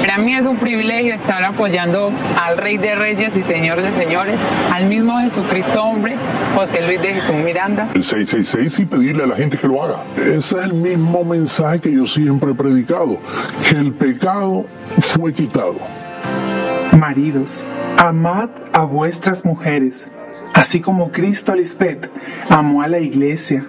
Para 0.01 0.17
mí 0.17 0.35
es 0.35 0.47
un 0.47 0.57
privilegio 0.57 1.13
estar 1.13 1.45
apoyando 1.45 2.11
al 2.41 2.57
Rey 2.57 2.79
de 2.79 2.95
Reyes 2.95 3.37
y 3.37 3.43
Señor 3.43 3.83
de 3.83 3.93
Señores, 4.03 4.39
al 4.73 4.87
mismo 4.87 5.19
Jesucristo 5.19 5.83
hombre, 5.83 6.17
José 6.55 6.81
Luis 6.87 7.03
de 7.03 7.13
Jesús 7.13 7.35
Miranda. 7.35 7.91
El 7.95 8.05
666 8.05 8.79
y 8.79 8.87
pedirle 8.87 9.25
a 9.25 9.27
la 9.27 9.37
gente 9.37 9.59
que 9.59 9.69
lo 9.69 9.83
haga. 9.83 10.03
Ese 10.17 10.57
es 10.57 10.65
el 10.65 10.73
mismo 10.73 11.25
mensaje 11.25 11.81
que 11.81 11.93
yo 11.93 12.07
siempre 12.07 12.53
he 12.53 12.55
predicado, 12.55 13.19
que 13.69 13.77
el 13.77 13.93
pecado 13.93 14.65
fue 15.01 15.35
quitado. 15.35 15.77
Maridos, 16.97 17.65
amad 17.97 18.49
a 18.73 18.85
vuestras 18.85 19.45
mujeres, 19.45 20.09
así 20.55 20.81
como 20.81 21.13
Cristo 21.13 21.53
a 21.53 21.57
Lisbeth 21.57 22.11
amó 22.49 22.83
a 22.83 22.89
la 22.89 22.99
iglesia, 22.99 23.65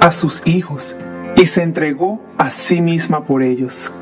a 0.00 0.12
sus 0.12 0.42
hijos, 0.46 0.96
y 1.36 1.46
se 1.46 1.62
entregó 1.62 2.20
a 2.36 2.50
sí 2.50 2.80
misma 2.80 3.24
por 3.24 3.42
ellos. 3.42 3.92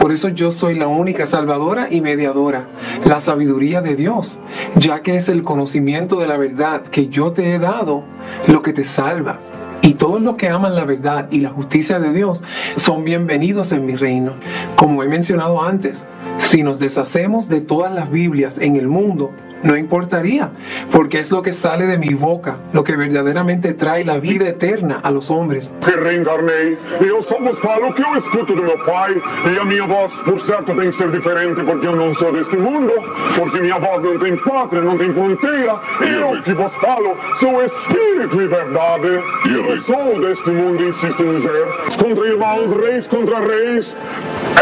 Por 0.00 0.12
eso 0.12 0.28
yo 0.28 0.52
soy 0.52 0.74
la 0.74 0.86
única 0.86 1.26
salvadora 1.26 1.88
y 1.90 2.00
mediadora, 2.00 2.64
la 3.04 3.20
sabiduría 3.20 3.80
de 3.80 3.96
Dios, 3.96 4.38
ya 4.76 5.02
que 5.02 5.16
es 5.16 5.28
el 5.28 5.42
conocimiento 5.42 6.20
de 6.20 6.26
la 6.26 6.36
verdad 6.36 6.82
que 6.82 7.08
yo 7.08 7.32
te 7.32 7.54
he 7.54 7.58
dado 7.58 8.04
lo 8.46 8.62
que 8.62 8.72
te 8.72 8.84
salva. 8.84 9.38
Y 9.80 9.94
todos 9.94 10.20
los 10.20 10.36
que 10.36 10.48
aman 10.48 10.74
la 10.74 10.84
verdad 10.84 11.28
y 11.30 11.40
la 11.40 11.50
justicia 11.50 11.98
de 11.98 12.12
Dios 12.12 12.42
son 12.76 13.04
bienvenidos 13.04 13.72
en 13.72 13.86
mi 13.86 13.96
reino. 13.96 14.34
Como 14.76 15.02
he 15.02 15.08
mencionado 15.08 15.62
antes, 15.62 16.02
si 16.48 16.62
nos 16.62 16.78
deshacemos 16.78 17.46
de 17.50 17.60
todas 17.60 17.92
las 17.92 18.10
Biblias 18.10 18.56
en 18.56 18.76
el 18.76 18.88
mundo, 18.88 19.32
no 19.62 19.76
importaría, 19.76 20.50
porque 20.92 21.20
es 21.20 21.30
lo 21.30 21.42
que 21.42 21.52
sale 21.52 21.86
de 21.86 21.98
mi 21.98 22.14
boca, 22.14 22.56
lo 22.72 22.84
que 22.84 22.96
verdaderamente 22.96 23.74
trae 23.74 24.04
la 24.04 24.18
vida 24.18 24.48
eterna 24.48 25.00
a 25.02 25.10
los 25.10 25.30
hombres. 25.30 25.70
Que 25.84 25.92
reencarnei, 25.92 26.78
e 27.00 27.04
eu 27.06 27.22
só 27.22 27.38
vos 27.38 27.58
falo 27.58 27.92
que 27.94 28.02
eu 28.02 28.16
escuto 28.16 28.54
do 28.54 28.62
meu 28.62 28.78
pai, 28.84 29.14
e 29.52 29.58
a 29.58 29.64
minha 29.64 29.86
voz, 29.86 30.12
por 30.22 30.40
certo, 30.40 30.74
tem 30.74 30.90
que 30.90 30.92
ser 30.92 31.10
diferente, 31.10 31.62
porque 31.62 31.86
eu 31.86 31.96
não 31.96 32.14
sou 32.14 32.32
deste 32.32 32.56
mundo, 32.56 32.92
porque 33.36 33.60
minha 33.60 33.78
voz 33.78 34.02
não 34.02 34.18
tem 34.18 34.36
pátria, 34.36 34.82
não 34.82 34.96
tem 34.96 35.12
fronteira, 35.12 35.80
e 36.00 36.12
eu 36.12 36.42
que 36.42 36.54
vos 36.54 36.74
falo 36.76 37.16
sou 37.36 37.64
espírito 37.64 38.40
e 38.40 38.46
verdade. 38.46 39.08
Eu 39.46 39.80
sou 39.82 40.20
deste 40.20 40.50
mundo, 40.50 40.82
insisto 40.84 41.22
em 41.22 41.36
dizer, 41.36 41.66
contra 41.98 42.26
irmãos, 42.26 42.72
reis 42.72 43.06
contra 43.06 43.40
reis, 43.40 43.94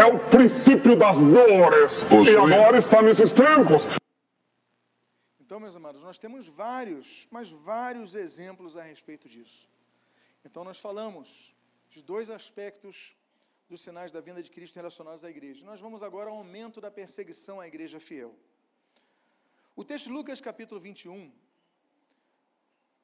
é 0.00 0.04
o 0.04 0.18
princípio 0.18 0.96
das 0.96 1.16
dores, 1.18 2.04
e 2.10 2.36
agora 2.36 2.78
está 2.78 3.02
nesses 3.02 3.32
tempos. 3.32 3.88
Então, 5.56 5.62
meus 5.62 5.76
amados, 5.76 6.02
nós 6.02 6.18
temos 6.18 6.46
vários, 6.46 7.26
mas 7.30 7.48
vários 7.48 8.14
exemplos 8.14 8.76
a 8.76 8.82
respeito 8.82 9.26
disso. 9.26 9.66
Então, 10.44 10.62
nós 10.62 10.78
falamos 10.78 11.56
de 11.88 12.02
dois 12.02 12.28
aspectos 12.28 13.16
dos 13.66 13.80
sinais 13.80 14.12
da 14.12 14.20
vinda 14.20 14.42
de 14.42 14.50
Cristo 14.50 14.76
relacionados 14.76 15.24
à 15.24 15.30
igreja. 15.30 15.64
Nós 15.64 15.80
vamos 15.80 16.02
agora 16.02 16.28
ao 16.28 16.36
aumento 16.36 16.78
da 16.78 16.90
perseguição 16.90 17.58
à 17.58 17.66
igreja 17.66 17.98
fiel. 17.98 18.36
O 19.74 19.82
texto 19.82 20.08
de 20.08 20.12
Lucas, 20.12 20.42
capítulo 20.42 20.78
21, 20.78 21.32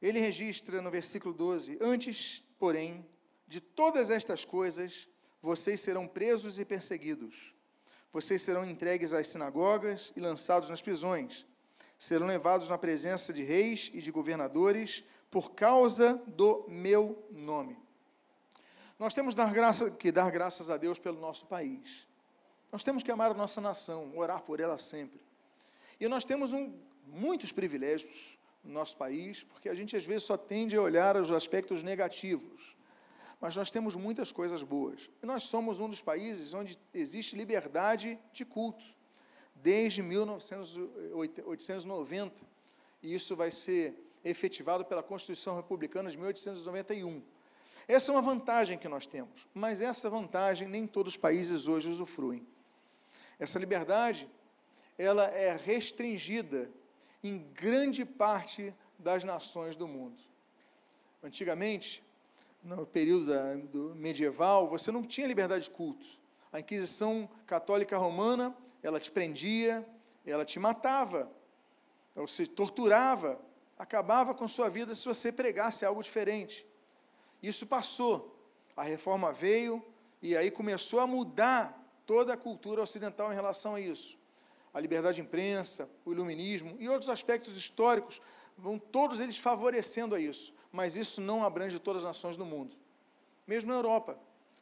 ele 0.03 0.21
registra 0.21 0.83
no 0.83 0.91
versículo 0.91 1.33
12: 1.33 1.79
Antes, 1.81 2.45
porém, 2.59 3.09
de 3.49 3.62
todas 3.62 4.11
estas 4.11 4.45
coisas, 4.45 5.09
vocês 5.41 5.81
serão 5.81 6.07
presos 6.07 6.59
e 6.59 6.67
perseguidos. 6.67 7.55
Vocês 8.12 8.43
serão 8.43 8.62
entregues 8.62 9.15
às 9.15 9.29
sinagogas 9.29 10.12
e 10.15 10.21
lançados 10.21 10.69
nas 10.69 10.83
prisões 10.83 11.47
serão 12.03 12.27
levados 12.27 12.69
na 12.69 12.77
presença 12.77 13.33
de 13.33 13.45
reis 13.45 13.88
e 13.95 14.03
de 14.03 14.11
governadores 14.11 15.05
por 15.31 15.53
causa 15.53 16.15
do 16.27 16.65
meu 16.69 17.25
nome. 17.31 17.79
Nós 18.99 19.15
temos 19.15 19.37
dar 19.37 19.53
graça, 19.53 19.88
que 19.88 20.11
dar 20.11 20.29
graças 20.33 20.69
a 20.69 20.77
Deus 20.77 20.99
pelo 20.99 21.21
nosso 21.21 21.47
país. 21.47 22.05
Nós 22.73 22.83
temos 22.83 23.05
que 23.05 23.12
amar 23.12 23.31
a 23.31 23.35
nossa 23.35 23.61
nação, 23.61 24.19
orar 24.19 24.43
por 24.43 24.59
ela 24.59 24.79
sempre. 24.79 25.21
E 26.01 26.09
nós 26.09 26.25
temos 26.25 26.53
um, 26.53 26.77
muitos 27.07 27.53
privilégios 27.53 28.37
no 28.65 28.73
nosso 28.73 28.97
país, 28.97 29.45
porque 29.45 29.69
a 29.69 29.75
gente 29.75 29.97
às 29.97 30.05
vezes 30.05 30.25
só 30.25 30.37
tende 30.37 30.75
a 30.75 30.83
olhar 30.83 31.17
os 31.17 31.31
aspectos 31.31 31.85
negativos. 31.85 32.77
Mas 33.41 33.55
nós 33.55 33.71
temos 33.71 33.95
muitas 33.95 34.33
coisas 34.33 34.65
boas. 34.65 35.09
E 35.23 35.27
nós 35.27 35.45
somos 35.45 35.79
um 35.79 35.88
dos 35.88 36.03
países 36.03 36.53
onde 36.53 36.77
existe 36.93 37.37
liberdade 37.37 38.19
de 38.33 38.45
culto 38.45 39.01
desde 39.62 40.03
1890, 40.03 42.35
e 43.03 43.14
isso 43.14 43.37
vai 43.37 43.51
ser 43.51 43.94
efetivado 44.25 44.85
pela 44.85 45.03
Constituição 45.03 45.57
Republicana 45.57 46.11
de 46.11 46.16
1891. 46.16 47.22
Essa 47.88 48.11
é 48.11 48.14
uma 48.14 48.22
vantagem 48.22 48.79
que 48.79 48.88
nós 48.88 49.07
temos, 49.07 49.46
mas 49.55 49.81
essa 49.81 50.11
vantagem 50.11 50.68
nem 50.68 50.87
todos 50.87 51.14
os 51.14 51.16
países 51.16 51.66
hoje 51.66 51.88
usufruem. 51.88 52.46
Essa 53.38 53.59
liberdade, 53.59 54.29
ela 54.96 55.25
é 55.27 55.57
restringida 55.57 56.70
em 57.22 57.38
grande 57.53 58.05
parte 58.05 58.75
das 58.98 59.25
nações 59.25 59.77
do 59.77 59.88
mundo. 59.88 60.20
Antigamente, 61.22 62.03
no 62.62 62.87
período 62.87 63.27
da, 63.27 63.57
medieval, 63.94 64.68
você 64.68 64.92
não 64.92 65.03
tinha 65.03 65.27
liberdade 65.27 65.64
de 65.64 65.70
culto. 65.70 66.07
A 66.53 66.61
Inquisição 66.61 67.29
Católica 67.46 67.98
Romana 67.98 68.57
ela 68.83 68.99
te 68.99 69.11
prendia, 69.11 69.87
ela 70.27 70.45
te 70.45 70.59
matava, 70.59 71.31
ou 72.16 72.27
se 72.27 72.47
torturava, 72.47 73.40
acabava 73.79 74.35
com 74.35 74.47
sua 74.47 74.68
vida 74.68 74.95
se 74.95 75.07
você 75.07 75.33
pregasse 75.33 75.85
algo 75.85 76.03
diferente. 76.03 76.66
Isso 77.42 77.66
passou, 77.66 78.37
a 78.77 78.83
reforma 78.83 79.33
veio 79.33 79.85
e 80.21 80.37
aí 80.37 80.51
começou 80.51 81.01
a 81.01 81.07
mudar 81.07 81.79
toda 82.07 82.35
a 82.35 82.37
cultura 82.37 82.83
ocidental 82.83 83.33
em 83.33 83.35
relação 83.35 83.75
a 83.75 83.81
isso. 83.81 84.18
A 84.73 84.81
liberdade 84.81 85.16
de 85.16 85.23
imprensa, 85.23 85.90
o 86.05 86.12
iluminismo 86.12 86.77
e 86.79 86.88
outros 86.88 87.11
aspectos 87.11 87.57
históricos 87.57 88.21
vão 88.57 88.79
todos 88.79 89.21
eles 89.21 89.37
favorecendo 89.37 90.14
a 90.14 90.21
isso, 90.21 90.55
mas 90.71 90.97
isso 90.97 91.21
não 91.21 91.45
abrange 91.45 91.79
todas 91.79 92.03
as 92.05 92.09
nações 92.09 92.37
do 92.37 92.47
mundo. 92.47 92.77
Mesmo 93.47 93.71
na 93.71 93.77
Europa, 93.77 94.18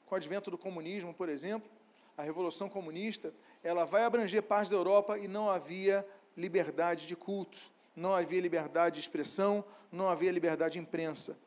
com 0.06 0.14
o 0.14 0.16
advento 0.16 0.50
do 0.50 0.58
comunismo, 0.58 1.14
por 1.14 1.28
exemplo, 1.28 1.70
a 2.16 2.22
Revolução 2.22 2.68
Comunista, 2.68 3.32
ela 3.62 3.84
vai 3.84 4.04
abranger 4.04 4.42
parte 4.42 4.70
da 4.70 4.76
Europa 4.76 5.18
e 5.18 5.28
não 5.28 5.50
havia 5.50 6.06
liberdade 6.36 7.06
de 7.06 7.16
culto, 7.16 7.58
não 7.94 8.14
havia 8.14 8.40
liberdade 8.40 8.94
de 8.94 9.00
expressão, 9.00 9.64
não 9.92 10.08
havia 10.08 10.32
liberdade 10.32 10.74
de 10.74 10.78
imprensa. 10.78 11.38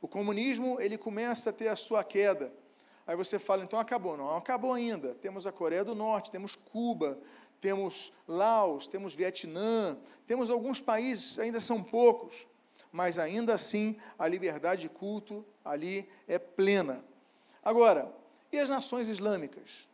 O 0.00 0.08
comunismo, 0.08 0.80
ele 0.80 0.98
começa 0.98 1.50
a 1.50 1.52
ter 1.52 1.68
a 1.68 1.76
sua 1.76 2.02
queda. 2.02 2.52
Aí 3.06 3.16
você 3.16 3.38
fala, 3.38 3.62
então 3.62 3.78
acabou. 3.78 4.16
Não, 4.16 4.36
acabou 4.36 4.72
ainda. 4.72 5.14
Temos 5.14 5.46
a 5.46 5.52
Coreia 5.52 5.84
do 5.84 5.94
Norte, 5.94 6.30
temos 6.30 6.56
Cuba, 6.56 7.18
temos 7.60 8.12
Laos, 8.26 8.86
temos 8.86 9.14
Vietnã, 9.14 9.96
temos 10.26 10.50
alguns 10.50 10.80
países, 10.80 11.38
ainda 11.38 11.60
são 11.60 11.82
poucos, 11.82 12.46
mas 12.92 13.18
ainda 13.18 13.54
assim 13.54 13.96
a 14.18 14.28
liberdade 14.28 14.82
de 14.82 14.88
culto 14.88 15.44
ali 15.64 16.08
é 16.28 16.38
plena. 16.38 17.02
Agora, 17.62 18.14
e 18.52 18.58
as 18.58 18.68
nações 18.68 19.08
islâmicas? 19.08 19.88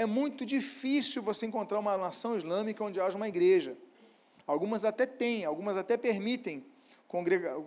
É 0.00 0.06
muito 0.06 0.46
difícil 0.46 1.22
você 1.22 1.44
encontrar 1.44 1.78
uma 1.78 1.94
nação 1.98 2.34
islâmica 2.34 2.82
onde 2.82 2.98
haja 2.98 3.18
uma 3.18 3.28
igreja. 3.28 3.76
Algumas 4.46 4.82
até 4.82 5.04
têm, 5.04 5.44
algumas 5.44 5.76
até 5.76 5.94
permitem 5.94 6.64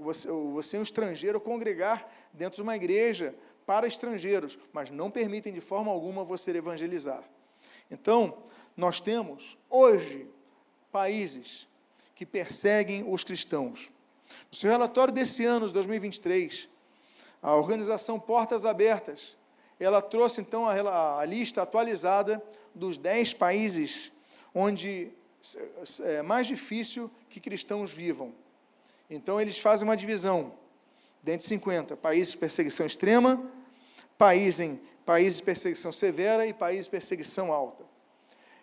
você, 0.01 0.27
você, 0.29 0.79
um 0.79 0.81
estrangeiro, 0.81 1.39
congregar 1.39 2.09
dentro 2.33 2.55
de 2.55 2.63
uma 2.63 2.75
igreja 2.75 3.35
para 3.67 3.85
estrangeiros, 3.85 4.57
mas 4.71 4.89
não 4.89 5.11
permitem 5.11 5.53
de 5.53 5.61
forma 5.61 5.91
alguma 5.91 6.23
você 6.23 6.49
evangelizar. 6.49 7.23
Então, 7.91 8.39
nós 8.75 8.99
temos 8.99 9.55
hoje 9.69 10.27
países 10.91 11.67
que 12.15 12.25
perseguem 12.25 13.05
os 13.07 13.23
cristãos. 13.23 13.91
No 14.49 14.57
seu 14.57 14.71
relatório 14.71 15.13
desse 15.13 15.45
ano, 15.45 15.67
de 15.67 15.73
2023, 15.73 16.67
a 17.43 17.55
organização 17.55 18.19
Portas 18.19 18.65
Abertas 18.65 19.37
ela 19.83 20.01
trouxe 20.01 20.41
então 20.41 20.67
a, 20.67 21.19
a 21.19 21.25
lista 21.25 21.61
atualizada 21.61 22.43
dos 22.73 22.97
dez 22.97 23.33
países 23.33 24.11
onde 24.53 25.09
é 26.03 26.21
mais 26.21 26.47
difícil 26.47 27.09
que 27.29 27.39
cristãos 27.39 27.91
vivam. 27.91 28.33
Então 29.09 29.39
eles 29.39 29.57
fazem 29.57 29.87
uma 29.87 29.97
divisão 29.97 30.53
dentro 31.21 31.39
de 31.39 31.49
50, 31.49 31.97
países 31.97 32.31
de 32.31 32.37
perseguição 32.37 32.85
extrema, 32.85 33.43
países 34.17 34.59
em 34.59 34.81
países 35.05 35.39
de 35.39 35.43
perseguição 35.43 35.91
severa 35.91 36.47
e 36.47 36.53
países 36.53 36.85
de 36.85 36.91
perseguição 36.91 37.51
alta. 37.51 37.83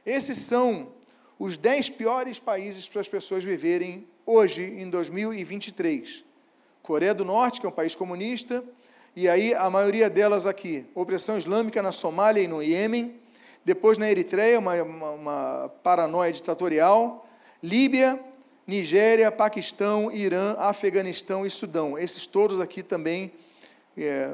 Esses 0.05 0.39
são 0.39 0.93
os 1.39 1.59
dez 1.59 1.91
piores 1.91 2.39
países 2.39 2.89
para 2.89 3.01
as 3.01 3.09
pessoas 3.09 3.45
viverem 3.45 4.07
hoje, 4.25 4.63
em 4.63 4.89
2023. 4.89 6.25
Coreia 6.83 7.15
do 7.15 7.25
Norte, 7.25 7.61
que 7.61 7.67
é 7.67 7.69
um 7.69 7.73
país 7.73 7.95
comunista, 7.95 8.65
e 9.15 9.29
aí 9.29 9.55
a 9.55 9.69
maioria 9.69 10.09
delas 10.09 10.47
aqui, 10.47 10.87
opressão 10.95 11.37
islâmica 11.37 11.83
na 11.83 11.93
Somália 11.93 12.43
e 12.43 12.49
no 12.49 12.63
Iêmen, 12.63 13.19
Depois 13.65 13.99
na 13.99 14.11
Eritreia, 14.11 14.59
uma, 14.59 14.83
uma, 14.83 15.11
uma 15.11 15.73
paranoia 15.83 16.33
ditatorial. 16.33 17.27
Líbia, 17.63 18.19
Nigéria, 18.67 19.31
Paquistão, 19.31 20.11
Irã, 20.11 20.55
Afeganistão 20.59 21.45
e 21.45 21.51
Sudão. 21.51 21.99
Esses 21.99 22.27
todos 22.27 22.59
aqui 22.59 22.83
também 22.83 23.33
é, 23.99 24.33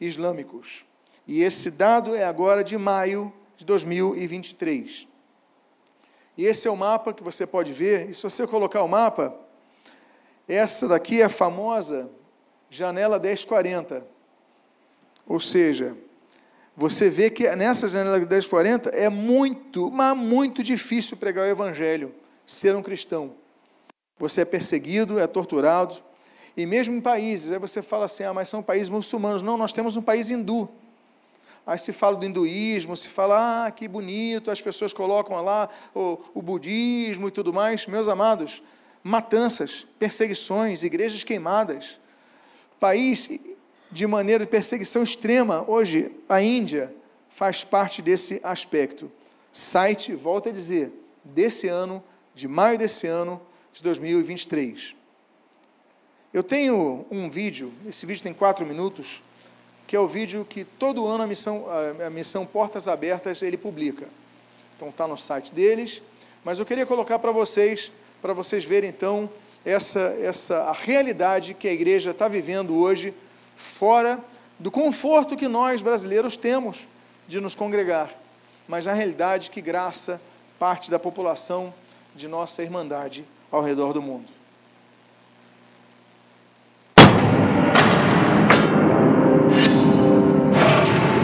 islâmicos. 0.00 0.84
E 1.26 1.42
esse 1.42 1.70
dado 1.70 2.14
é 2.16 2.24
agora 2.24 2.64
de 2.64 2.78
maio 2.78 3.32
de 3.56 3.66
2023. 3.66 5.06
E 6.38 6.46
esse 6.46 6.66
é 6.66 6.70
o 6.70 6.76
mapa 6.76 7.12
que 7.12 7.22
você 7.22 7.46
pode 7.46 7.72
ver. 7.72 8.08
E 8.08 8.14
se 8.14 8.22
você 8.22 8.46
colocar 8.46 8.82
o 8.82 8.88
mapa, 8.88 9.34
essa 10.48 10.88
daqui 10.88 11.20
é 11.20 11.24
a 11.24 11.28
famosa 11.28 12.08
janela 12.70 13.18
1040. 13.18 14.11
Ou 15.26 15.38
seja, 15.38 15.96
você 16.76 17.10
vê 17.10 17.30
que 17.30 17.48
nessa 17.54 17.86
janela 17.88 18.18
1040 18.18 18.90
é 18.90 19.08
muito, 19.08 19.90
mas 19.90 20.16
muito 20.16 20.62
difícil 20.62 21.16
pregar 21.16 21.44
o 21.44 21.50
evangelho, 21.50 22.14
ser 22.46 22.74
um 22.74 22.82
cristão. 22.82 23.34
Você 24.18 24.42
é 24.42 24.44
perseguido, 24.44 25.18
é 25.18 25.26
torturado, 25.26 25.96
e 26.56 26.66
mesmo 26.66 26.94
em 26.94 27.00
países, 27.00 27.50
aí 27.50 27.58
você 27.58 27.82
fala 27.82 28.04
assim, 28.04 28.24
ah, 28.24 28.34
mas 28.34 28.48
são 28.48 28.62
países 28.62 28.88
muçulmanos. 28.88 29.42
Não, 29.42 29.56
nós 29.56 29.72
temos 29.72 29.96
um 29.96 30.02
país 30.02 30.30
hindu. 30.30 30.68
Aí 31.66 31.78
se 31.78 31.92
fala 31.92 32.16
do 32.16 32.26
hinduísmo, 32.26 32.96
se 32.96 33.08
fala, 33.08 33.66
ah, 33.66 33.70
que 33.70 33.86
bonito, 33.86 34.50
as 34.50 34.60
pessoas 34.60 34.92
colocam 34.92 35.40
lá 35.40 35.68
o, 35.94 36.18
o 36.34 36.42
budismo 36.42 37.28
e 37.28 37.30
tudo 37.30 37.52
mais. 37.52 37.86
Meus 37.86 38.08
amados, 38.08 38.62
matanças, 39.02 39.86
perseguições, 39.98 40.82
igrejas 40.82 41.24
queimadas. 41.24 41.98
País 42.78 43.28
de 43.92 44.06
maneira 44.06 44.44
de 44.44 44.50
perseguição 44.50 45.02
extrema. 45.02 45.64
Hoje, 45.68 46.10
a 46.28 46.40
Índia 46.40 46.92
faz 47.28 47.62
parte 47.62 48.00
desse 48.00 48.40
aspecto. 48.42 49.12
Site, 49.52 50.14
volto 50.14 50.48
a 50.48 50.52
dizer, 50.52 50.90
desse 51.22 51.68
ano, 51.68 52.02
de 52.34 52.48
maio 52.48 52.78
desse 52.78 53.06
ano, 53.06 53.40
de 53.72 53.82
2023. 53.82 54.96
Eu 56.32 56.42
tenho 56.42 57.04
um 57.10 57.28
vídeo, 57.28 57.70
esse 57.86 58.06
vídeo 58.06 58.22
tem 58.22 58.32
quatro 58.32 58.64
minutos, 58.64 59.22
que 59.86 59.94
é 59.94 60.00
o 60.00 60.08
vídeo 60.08 60.46
que 60.46 60.64
todo 60.64 61.06
ano 61.06 61.24
a 61.24 61.26
missão, 61.26 61.66
a 62.04 62.08
missão 62.08 62.46
Portas 62.46 62.88
Abertas 62.88 63.42
ele 63.42 63.58
publica. 63.58 64.08
Então 64.74 64.88
está 64.88 65.06
no 65.06 65.18
site 65.18 65.52
deles, 65.52 66.00
mas 66.42 66.58
eu 66.58 66.64
queria 66.64 66.86
colocar 66.86 67.18
para 67.18 67.30
vocês, 67.30 67.92
para 68.22 68.32
vocês 68.32 68.64
verem 68.64 68.88
então 68.88 69.28
essa, 69.64 70.16
essa 70.20 70.62
a 70.62 70.72
realidade 70.72 71.52
que 71.52 71.68
a 71.68 71.72
igreja 71.72 72.12
está 72.12 72.26
vivendo 72.26 72.74
hoje, 72.74 73.12
fora 73.62 74.18
do 74.58 74.70
conforto 74.70 75.36
que 75.36 75.48
nós 75.48 75.80
brasileiros 75.80 76.36
temos 76.36 76.86
de 77.26 77.40
nos 77.40 77.54
congregar, 77.54 78.10
mas 78.68 78.86
na 78.86 78.92
realidade 78.92 79.50
que 79.50 79.60
graça 79.60 80.20
parte 80.58 80.90
da 80.90 80.98
população 80.98 81.72
de 82.14 82.28
nossa 82.28 82.62
irmandade 82.62 83.24
ao 83.50 83.62
redor 83.62 83.92
do 83.92 84.02
mundo. 84.02 84.41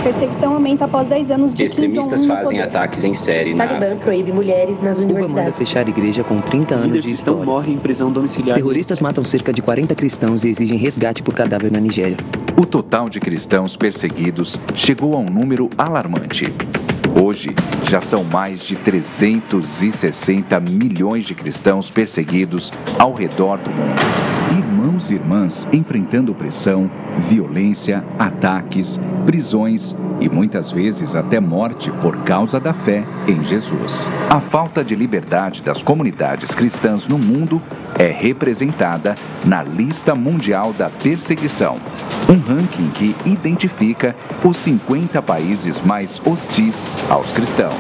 Perseguição 0.09 0.55
aumenta 0.55 0.87
após 0.87 1.07
10 1.07 1.31
anos 1.31 1.53
de 1.55 1.63
Extremistas 1.65 2.25
fazem 2.25 2.63
ataques 2.63 3.05
em 3.05 3.13
série 3.13 3.53
na 3.53 3.67
Talibã 3.67 3.87
África. 3.89 4.05
proíbe 4.05 4.33
mulheres 4.33 4.81
nas 4.81 4.97
Cuba 4.97 5.07
manda 5.09 5.21
universidades. 5.21 5.59
fechar 5.59 5.87
igreja 5.87 6.25
com 6.25 6.41
30 6.41 6.75
anos 6.75 6.87
Líder 6.87 7.03
de 7.03 7.09
cristão 7.09 7.35
história. 7.35 7.53
morre 7.53 7.73
em 7.75 7.77
prisão 7.77 8.11
domiciliar. 8.11 8.55
Terroristas 8.57 9.01
matam 9.01 9.23
cerca 9.23 9.53
de 9.53 9.61
40 9.61 9.95
cristãos 9.95 10.47
e 10.47 10.49
exigem 10.49 10.79
resgate 10.79 11.23
por 11.23 11.35
cadáver 11.35 11.71
na 11.71 11.79
Nigéria. 11.79 12.17
O 12.57 12.65
total 12.65 13.11
de 13.11 13.21
cristãos 13.21 13.77
perseguidos 13.77 14.59
chegou 14.75 15.15
a 15.15 15.19
um 15.19 15.27
número 15.27 15.69
alarmante. 15.77 16.55
Hoje, 17.23 17.55
já 17.83 18.01
são 18.01 18.25
mais 18.25 18.61
de 18.61 18.77
360 18.77 20.59
milhões 20.59 21.27
de 21.27 21.35
cristãos 21.35 21.91
perseguidos 21.91 22.73
ao 22.99 23.13
redor 23.13 23.59
do 23.59 23.69
mundo. 23.69 24.01
Irmãos 24.89 25.11
e 25.11 25.15
irmãs 25.17 25.69
enfrentando 25.71 26.33
opressão, 26.33 26.91
violência, 27.19 28.03
ataques, 28.19 28.99
prisões 29.27 29.95
e 30.19 30.31
muitas 30.31 30.71
vezes 30.71 31.15
até 31.15 31.39
morte 31.39 31.91
por 32.01 32.17
causa 32.25 32.59
da 32.59 32.73
fé 32.73 33.05
em 33.27 33.45
Jesus. 33.45 34.11
A 34.31 34.41
falta 34.41 34.83
de 34.83 34.95
liberdade 34.95 35.63
das 35.63 35.83
comunidades 35.83 36.55
cristãs 36.55 37.07
no 37.07 37.19
mundo 37.19 37.61
é 37.99 38.07
representada 38.07 39.15
na 39.45 39.63
Lista 39.63 40.15
Mundial 40.15 40.73
da 40.73 40.89
Perseguição, 40.89 41.79
um 42.27 42.39
ranking 42.39 42.89
que 42.89 43.15
identifica 43.27 44.17
os 44.43 44.57
50 44.57 45.21
países 45.21 45.83
mais 45.83 46.19
hostis 46.25 46.97
aos 47.11 47.31
cristãos. 47.31 47.77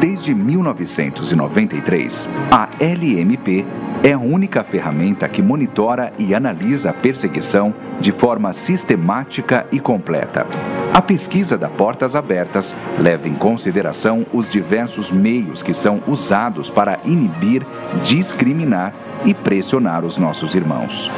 Desde 0.00 0.32
1993, 0.32 2.28
a 2.52 2.68
LMP 2.78 3.66
é 4.06 4.12
a 4.12 4.18
única 4.20 4.62
ferramenta 4.62 5.28
que 5.28 5.42
monitora 5.42 6.12
e 6.16 6.32
analisa 6.32 6.90
a 6.90 6.92
perseguição 6.92 7.74
de 8.00 8.12
forma 8.12 8.52
sistemática 8.52 9.66
e 9.72 9.80
completa. 9.80 10.46
A 10.94 11.02
pesquisa 11.02 11.58
da 11.58 11.68
Portas 11.68 12.14
Abertas 12.14 12.72
leva 13.00 13.26
em 13.26 13.34
consideração 13.34 14.24
os 14.32 14.48
diversos 14.48 15.10
meios 15.10 15.60
que 15.60 15.74
são 15.74 16.00
usados 16.06 16.70
para 16.70 17.00
inibir, 17.04 17.66
discriminar 18.04 18.94
e 19.24 19.34
pressionar 19.34 20.04
os 20.04 20.16
nossos 20.16 20.54
irmãos. 20.54 21.10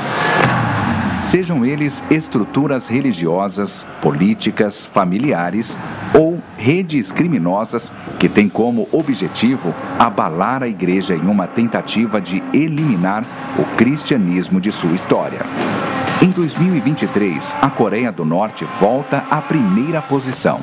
Sejam 1.20 1.66
eles 1.66 2.02
estruturas 2.10 2.88
religiosas, 2.88 3.86
políticas, 4.00 4.86
familiares 4.86 5.76
ou 6.18 6.27
redes 6.58 7.12
criminosas 7.12 7.92
que 8.18 8.28
têm 8.28 8.48
como 8.48 8.88
objetivo 8.92 9.72
abalar 9.98 10.62
a 10.62 10.68
igreja 10.68 11.14
em 11.14 11.26
uma 11.26 11.46
tentativa 11.46 12.20
de 12.20 12.42
eliminar 12.52 13.24
o 13.58 13.64
cristianismo 13.76 14.60
de 14.60 14.72
sua 14.72 14.92
história. 14.92 15.40
Em 16.20 16.30
2023, 16.30 17.56
a 17.62 17.70
Coreia 17.70 18.10
do 18.10 18.24
Norte 18.24 18.66
volta 18.80 19.18
à 19.30 19.40
primeira 19.40 20.02
posição. 20.02 20.60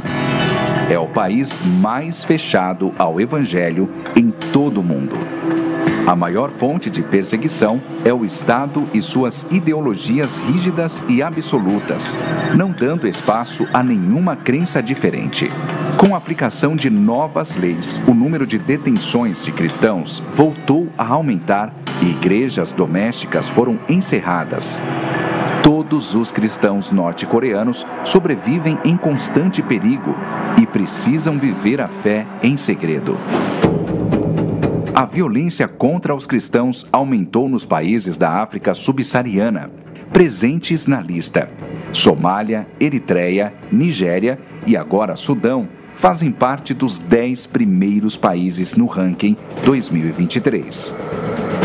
É 0.89 0.99
o 0.99 1.07
país 1.07 1.59
mais 1.65 2.23
fechado 2.23 2.93
ao 2.99 3.19
evangelho 3.21 3.89
em 4.15 4.29
todo 4.51 4.81
o 4.81 4.83
mundo. 4.83 5.15
A 6.07 6.15
maior 6.15 6.51
fonte 6.51 6.87
de 6.87 7.01
perseguição 7.01 7.81
é 8.03 8.13
o 8.13 8.23
Estado 8.23 8.87
e 8.93 9.01
suas 9.01 9.43
ideologias 9.49 10.37
rígidas 10.37 11.03
e 11.09 11.23
absolutas, 11.23 12.15
não 12.55 12.71
dando 12.71 13.07
espaço 13.07 13.67
a 13.73 13.81
nenhuma 13.81 14.35
crença 14.35 14.83
diferente. 14.83 15.49
Com 15.97 16.13
a 16.13 16.17
aplicação 16.19 16.75
de 16.75 16.91
novas 16.91 17.55
leis, 17.55 17.99
o 18.07 18.13
número 18.13 18.45
de 18.45 18.59
detenções 18.59 19.43
de 19.43 19.51
cristãos 19.51 20.21
voltou 20.31 20.87
a 20.95 21.07
aumentar 21.07 21.73
e 21.99 22.11
igrejas 22.11 22.71
domésticas 22.71 23.47
foram 23.47 23.79
encerradas. 23.89 24.79
Todos 25.63 26.13
os 26.13 26.31
cristãos 26.31 26.91
norte-coreanos 26.91 27.83
sobrevivem 28.03 28.77
em 28.85 28.95
constante 28.95 29.63
perigo 29.63 30.15
e 30.61 30.67
precisam 30.67 31.39
viver 31.39 31.81
a 31.81 31.87
fé 31.87 32.27
em 32.43 32.57
segredo. 32.57 33.17
A 34.95 35.03
violência 35.03 35.67
contra 35.67 36.15
os 36.15 36.25
cristãos 36.25 36.87
aumentou 36.89 37.49
nos 37.49 37.65
países 37.65 38.17
da 38.17 38.41
África 38.41 38.73
subsaariana, 38.73 39.69
presentes 40.13 40.87
na 40.87 41.01
lista. 41.01 41.49
Somália, 41.91 42.65
Eritreia, 42.79 43.53
Nigéria 43.69 44.39
e 44.65 44.77
agora 44.77 45.17
Sudão 45.17 45.67
fazem 45.95 46.31
parte 46.31 46.73
dos 46.73 46.97
10 46.97 47.45
primeiros 47.47 48.15
países 48.15 48.73
no 48.73 48.85
ranking 48.85 49.35
2023. 49.65 50.95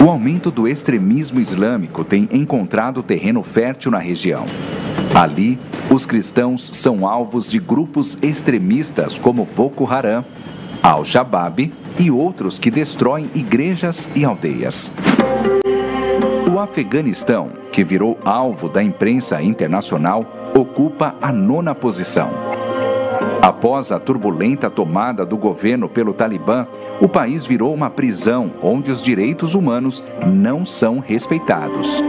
O 0.05 0.11
aumento 0.11 0.51
do 0.51 0.67
extremismo 0.67 1.39
islâmico 1.39 2.03
tem 2.03 2.29
encontrado 2.33 3.01
terreno 3.01 3.45
fértil 3.45 3.93
na 3.93 4.01
região. 4.01 4.45
Ali, 5.15 5.57
os 5.89 6.05
cristãos 6.05 6.69
são 6.73 7.07
alvos 7.07 7.49
de 7.49 7.61
grupos 7.61 8.19
extremistas 8.21 9.21
como 9.21 9.45
Boko 9.45 9.87
Haram, 9.87 10.25
Al-Shabaab 10.83 11.73
e 11.99 12.11
outros 12.11 12.59
que 12.59 12.71
destroem 12.71 13.31
igrejas 13.35 14.11
e 14.15 14.25
aldeias. 14.25 14.93
O 16.51 16.59
Afeganistão, 16.59 17.51
que 17.71 17.85
virou 17.85 18.19
alvo 18.25 18.69
da 18.69 18.83
imprensa 18.83 19.43
internacional, 19.43 20.25
ocupa 20.59 21.15
a 21.21 21.31
nona 21.31 21.75
posição. 21.75 22.31
Após 23.43 23.93
a 23.93 23.99
turbulenta 23.99 24.71
tomada 24.71 25.25
do 25.25 25.37
governo 25.37 25.89
pelo 25.89 26.13
Talibã, 26.13 26.67
o 27.01 27.09
país 27.09 27.45
virou 27.45 27.75
uma 27.75 27.91
prisão 27.91 28.53
onde 28.63 28.91
os 28.91 29.03
direitos 29.03 29.55
humanos 29.55 30.03
não 30.27 30.65
são 30.65 30.99
respeitados. 30.99 32.03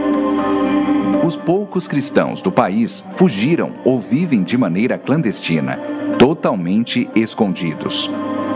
Os 1.24 1.36
poucos 1.36 1.86
cristãos 1.86 2.42
do 2.42 2.50
país 2.50 3.04
fugiram 3.16 3.72
ou 3.84 4.00
vivem 4.00 4.42
de 4.42 4.58
maneira 4.58 4.98
clandestina, 4.98 5.78
totalmente 6.18 7.08
escondidos. 7.14 8.10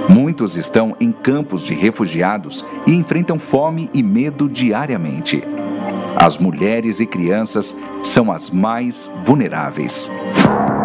Muitos 0.09 0.57
estão 0.57 0.97
em 1.01 1.11
campos 1.11 1.63
de 1.63 1.75
refugiados 1.75 2.65
e 2.87 2.95
enfrentam 2.95 3.39
fome 3.39 3.91
e 3.93 4.03
medo 4.03 4.49
diariamente. 4.49 5.43
As 6.17 6.39
mulheres 6.39 7.01
e 7.01 7.07
crianças 7.07 7.77
são 8.03 8.33
as 8.33 8.49
mais 8.49 9.11
vulneráveis. 9.25 10.11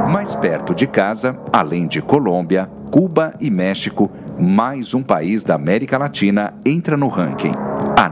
Mais 0.09 0.36
perto 0.36 0.74
de 0.74 0.88
casa, 0.88 1.38
além 1.53 1.88
de 1.88 2.01
Colômbia, 2.01 2.69
Cuba 2.91 3.34
e 3.39 3.49
México, 3.49 4.11
mais 4.38 4.93
um 4.93 5.01
país 5.01 5.43
da 5.43 5.55
América 5.55 5.97
Latina 5.97 6.53
entra 6.65 6.97
no 6.97 7.07
ranking 7.07 7.70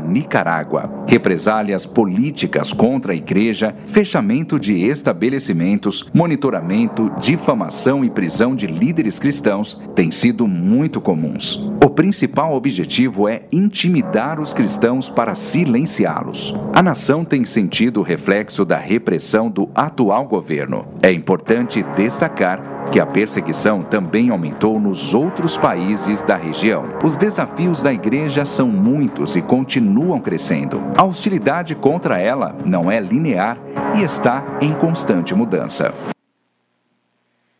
Nicarágua. 0.10 1.05
Represálias 1.07 1.86
políticas 1.86 2.74
contra 2.74 3.14
a 3.14 3.16
igreja, 3.16 3.76
fechamento 3.88 4.60
de 4.60 4.88
estabelecimentos, 4.88 6.10
monitoramento, 6.14 7.12
difamação 7.20 8.03
e 8.03 8.10
prisão 8.10 8.55
de 8.55 8.68
líderes 8.68 9.20
cristãos 9.20 9.80
têm 9.95 10.12
sido 10.12 10.47
muito 10.47 10.99
comuns. 10.99 11.60
O 11.84 11.89
principal 11.89 12.53
objetivo 12.53 13.28
é 13.28 13.43
intimidar 13.51 14.39
os 14.39 14.53
cristãos 14.53 15.10
para 15.10 15.36
silenciá-los. 15.36 16.53
A 16.74 16.82
nação 16.82 17.24
tem 17.24 17.45
sentido 17.45 17.99
o 17.99 18.03
reflexo 18.03 18.66
da 18.66 18.78
repressão 18.78 19.49
do 19.49 19.70
atual 19.76 20.26
governo. 20.26 20.88
É 21.01 21.12
importante 21.12 21.84
destacar 21.95 22.79
que 22.92 23.00
a 23.00 23.06
perseguição 23.06 23.84
também 23.84 24.32
aumentou 24.32 24.80
nos 24.80 25.14
outros 25.14 25.58
países 25.58 26.22
da 26.22 26.36
região. 26.36 26.84
Os 27.04 27.16
desafios 27.16 27.84
da 27.84 27.94
igreja 27.94 28.46
são 28.46 28.68
muitos 28.68 29.36
e 29.36 29.42
continuam 29.42 30.20
crescendo. 30.20 30.80
A 30.98 31.04
hostilidade 31.04 31.76
contra 31.76 32.20
ela 32.20 32.54
não 32.66 32.92
é 32.92 33.00
linear 33.00 33.58
e 33.96 34.04
está 34.04 34.44
em 34.60 34.74
constante 34.78 35.36
mudança. 35.36 35.94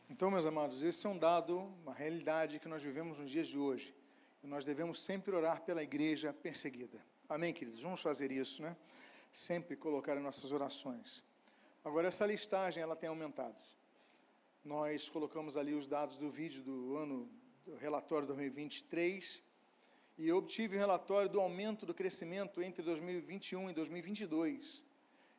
Então, 0.10 0.32
meus 0.32 0.46
amados, 0.46 0.84
esse 0.84 1.06
é 1.06 1.10
um 1.10 1.18
dado, 1.18 1.64
uma 1.84 1.94
realidade 1.94 2.60
que 2.60 2.68
nós 2.68 2.82
vivemos 2.82 3.20
nos 3.20 3.30
dias 3.30 3.48
de 3.48 3.58
hoje. 3.58 3.94
E 4.44 4.48
nós 4.48 4.66
devemos 4.66 5.02
sempre 5.02 5.36
orar 5.36 5.62
pela 5.62 5.84
igreja 5.84 6.34
perseguida. 6.34 6.98
Amém, 7.28 7.54
queridos? 7.54 7.82
Vamos 7.82 8.02
fazer 8.02 8.32
isso, 8.32 8.64
né? 8.64 8.76
Sempre 9.32 9.76
colocar 9.76 10.18
em 10.18 10.22
nossas 10.22 10.52
orações. 10.52 11.24
Agora, 11.86 12.08
essa 12.08 12.26
listagem, 12.26 12.82
ela 12.82 12.96
tem 12.96 13.08
aumentado. 13.08 13.56
Nós 14.64 15.10
colocamos 15.10 15.56
ali 15.56 15.74
os 15.74 15.88
dados 15.88 16.18
do 16.18 16.30
vídeo 16.30 16.62
do 16.62 16.98
ano 16.98 17.30
do 17.66 17.76
relatório 17.76 18.28
2023 18.28 19.42
e 20.18 20.32
obtive 20.32 20.76
o 20.76 20.80
relatório 20.80 21.30
do 21.30 21.40
aumento 21.40 21.86
do 21.86 21.94
crescimento 21.94 22.62
entre 22.62 22.84
2021 22.84 23.70
e 23.70 23.74
2022 23.74 24.84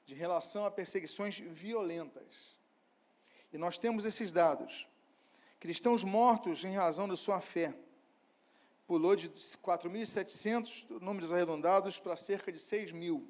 de 0.07 0.15
relação 0.15 0.65
a 0.65 0.71
perseguições 0.71 1.39
violentas. 1.39 2.57
E 3.53 3.59
nós 3.59 3.77
temos 3.77 4.07
esses 4.07 4.33
dados. 4.33 4.87
Cristãos 5.59 6.03
mortos 6.03 6.65
em 6.65 6.75
razão 6.75 7.07
da 7.07 7.17
sua 7.17 7.41
fé 7.41 7.75
pulou 8.87 9.15
de 9.15 9.29
4.700 9.29 10.99
números 11.01 11.31
arredondados 11.31 12.01
para 12.01 12.17
cerca 12.17 12.51
de 12.51 12.59
6 12.59 12.91
mil. 12.93 13.29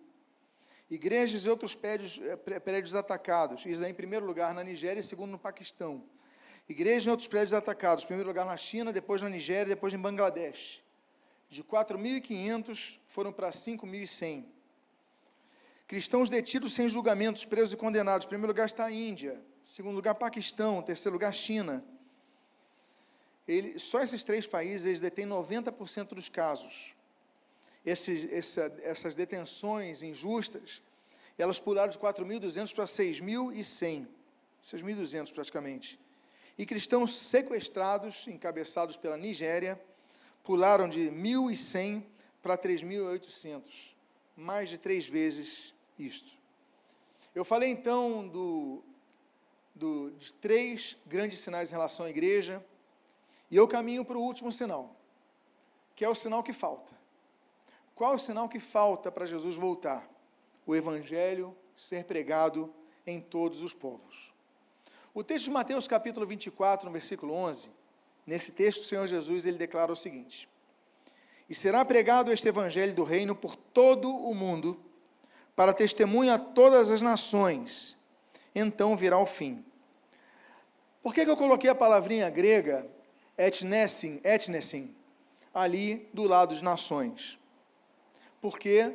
Igrejas 0.91 1.45
e 1.45 1.49
outros 1.49 1.75
prédios, 1.75 2.21
eh, 2.21 2.37
prédios 2.59 2.97
atacados. 2.97 3.65
Isso 3.65 3.83
em 3.85 3.95
primeiro 3.95 4.27
lugar, 4.27 4.53
na 4.53 4.65
Nigéria 4.65 5.01
e 5.01 5.05
segundo 5.05 5.31
no 5.31 5.39
Paquistão. 5.39 6.03
Igrejas 6.69 7.07
e 7.07 7.11
outros 7.11 7.29
prédios 7.29 7.55
atacados. 7.55 8.03
Em 8.03 8.09
primeiro 8.09 8.29
lugar 8.29 8.45
na 8.45 8.57
China, 8.57 8.93
depois 8.93 9.23
na 9.23 9.29
Nigéria, 9.29 9.67
depois 9.67 9.95
em 9.95 9.99
Bangladesh. 9.99 10.83
De 11.49 11.63
4.500 11.63 12.99
foram 13.07 13.33
para 13.33 13.51
5.100. 13.51 14.47
Cristãos 15.87 16.29
detidos 16.29 16.75
sem 16.75 16.89
julgamentos, 16.89 17.45
presos 17.45 17.73
e 17.73 17.77
condenados. 17.77 18.27
Em 18.27 18.29
primeiro 18.29 18.49
lugar 18.49 18.67
está 18.67 18.87
a 18.87 18.93
Índia. 18.93 19.41
Em 19.63 19.67
segundo 19.67 19.95
lugar, 19.95 20.17
Paquistão. 20.17 20.81
Em 20.81 20.83
terceiro 20.83 21.15
lugar, 21.15 21.33
China. 21.33 21.85
Ele, 23.47 23.79
só 23.79 24.03
esses 24.03 24.25
três 24.25 24.45
países 24.47 24.87
eles 24.87 25.01
detêm 25.01 25.27
90% 25.27 26.15
dos 26.15 26.29
casos 26.29 26.93
essa, 27.85 28.13
essas 28.83 29.15
detenções 29.15 30.03
injustas, 30.03 30.83
elas 31.39 31.59
pularam 31.59 31.91
de 31.91 31.99
4.200 31.99 32.75
para 32.75 32.85
6.100, 32.85 34.07
6.200 34.63 35.33
praticamente. 35.33 35.99
E 36.59 36.67
cristãos 36.67 37.17
sequestrados, 37.17 38.29
encabeçados 38.29 38.97
pela 38.97 39.17
Nigéria, 39.17 39.81
pularam 40.45 40.89
de 40.89 41.11
1.100 41.11 42.05
para 42.43 42.59
3.800, 42.59 43.95
mais 44.37 44.69
de 44.69 44.77
três 44.77 45.07
vezes 45.07 45.73
isto. 45.99 46.39
Eu 47.35 47.45
falei 47.45 47.71
então 47.71 48.29
do, 48.29 48.83
do, 49.75 50.11
de 50.13 50.33
três 50.35 50.97
grandes 51.07 51.41
sinais 51.41 51.71
em 51.71 51.75
relação 51.75 52.07
à 52.07 52.11
igreja, 52.11 52.65
e 53.51 53.57
eu 53.57 53.67
caminho 53.67 54.05
para 54.05 54.19
o 54.19 54.23
último 54.23 54.53
sinal, 54.53 54.95
que 55.97 56.05
é 56.05 56.09
o 56.09 56.15
sinal 56.15 56.43
que 56.43 56.53
falta. 56.53 57.00
Qual 58.01 58.15
o 58.15 58.19
sinal 58.19 58.49
que 58.49 58.59
falta 58.59 59.13
para 59.13 59.27
Jesus 59.27 59.59
voltar? 59.59 60.09
O 60.67 60.75
Evangelho 60.75 61.55
ser 61.77 62.05
pregado 62.05 62.73
em 63.07 63.21
todos 63.21 63.61
os 63.61 63.75
povos. 63.75 64.33
O 65.13 65.23
texto 65.23 65.45
de 65.45 65.51
Mateus 65.51 65.87
capítulo 65.87 66.27
24, 66.27 66.87
no 66.87 66.93
versículo 66.93 67.35
11, 67.35 67.69
nesse 68.27 68.53
texto 68.53 68.81
o 68.81 68.85
Senhor 68.87 69.07
Jesus 69.07 69.45
ele 69.45 69.59
declara 69.59 69.93
o 69.93 69.97
seguinte: 69.97 70.49
E 71.47 71.55
será 71.55 71.85
pregado 71.85 72.33
este 72.33 72.49
evangelho 72.49 72.95
do 72.95 73.05
reino 73.05 73.37
por 73.37 73.55
todo 73.55 74.09
o 74.09 74.35
mundo, 74.35 74.81
para 75.55 75.75
testemunha 75.75 76.37
a 76.37 76.39
todas 76.39 76.91
as 76.91 77.03
nações. 77.03 77.99
Então 78.55 78.97
virá 78.97 79.19
o 79.19 79.27
fim. 79.27 79.63
Por 81.03 81.13
que, 81.13 81.27
que 81.27 81.31
eu 81.31 81.37
coloquei 81.37 81.69
a 81.69 81.75
palavrinha 81.75 82.31
grega 82.31 82.91
etnesin, 83.37 84.23
etnesin, 84.25 84.97
ali 85.53 86.09
do 86.15 86.23
lado 86.23 86.55
de 86.55 86.65
nações? 86.65 87.39
Porque 88.41 88.95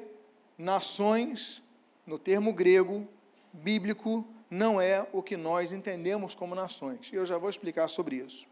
nações, 0.57 1.61
no 2.05 2.17
termo 2.17 2.53
grego, 2.53 3.07
bíblico, 3.53 4.25
não 4.49 4.79
é 4.79 5.07
o 5.11 5.21
que 5.21 5.37
nós 5.37 5.71
entendemos 5.71 6.35
como 6.35 6.55
nações. 6.55 7.09
E 7.11 7.15
eu 7.15 7.25
já 7.25 7.37
vou 7.37 7.49
explicar 7.49 7.87
sobre 7.87 8.17
isso. 8.17 8.47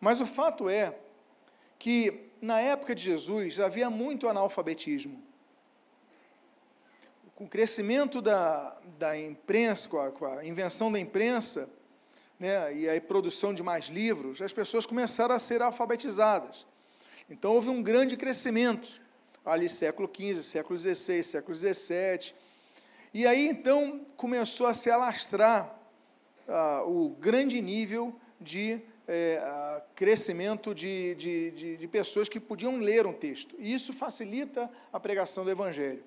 Mas 0.00 0.20
o 0.20 0.26
fato 0.26 0.68
é 0.68 0.96
que, 1.78 2.30
na 2.40 2.60
época 2.60 2.94
de 2.94 3.02
Jesus, 3.02 3.58
havia 3.60 3.88
muito 3.88 4.28
analfabetismo. 4.28 5.22
Com 7.34 7.44
o 7.44 7.48
crescimento 7.48 8.22
da, 8.22 8.78
da 8.98 9.18
imprensa, 9.18 9.88
com 9.88 10.00
a, 10.00 10.10
com 10.10 10.26
a 10.26 10.44
invenção 10.44 10.90
da 10.90 10.98
imprensa, 10.98 11.68
né, 12.38 12.74
e 12.74 12.88
a 12.88 13.00
produção 13.00 13.54
de 13.54 13.62
mais 13.62 13.86
livros, 13.86 14.40
as 14.40 14.52
pessoas 14.52 14.86
começaram 14.86 15.34
a 15.34 15.38
ser 15.38 15.62
alfabetizadas. 15.62 16.66
Então 17.28 17.52
houve 17.54 17.68
um 17.68 17.82
grande 17.82 18.16
crescimento 18.16 19.00
ali 19.46 19.68
século 19.68 20.10
XV, 20.12 20.42
século 20.42 20.78
XVI, 20.78 21.22
século 21.22 21.54
XVII. 21.54 22.34
E 23.14 23.26
aí 23.26 23.46
então 23.46 24.04
começou 24.16 24.66
a 24.66 24.74
se 24.74 24.90
alastrar 24.90 25.78
ah, 26.48 26.82
o 26.84 27.10
grande 27.10 27.62
nível 27.62 28.14
de 28.40 28.80
é, 29.08 29.82
crescimento 29.94 30.74
de, 30.74 31.14
de, 31.14 31.50
de, 31.52 31.76
de, 31.76 31.88
pessoas 31.88 32.28
que 32.28 32.40
podiam 32.40 32.76
ler 32.80 33.06
um 33.06 33.12
texto. 33.12 33.54
E 33.58 33.72
isso 33.72 33.92
facilita 33.92 34.68
a 34.92 34.98
pregação 34.98 35.44
do 35.44 35.50
Evangelho. 35.50 36.02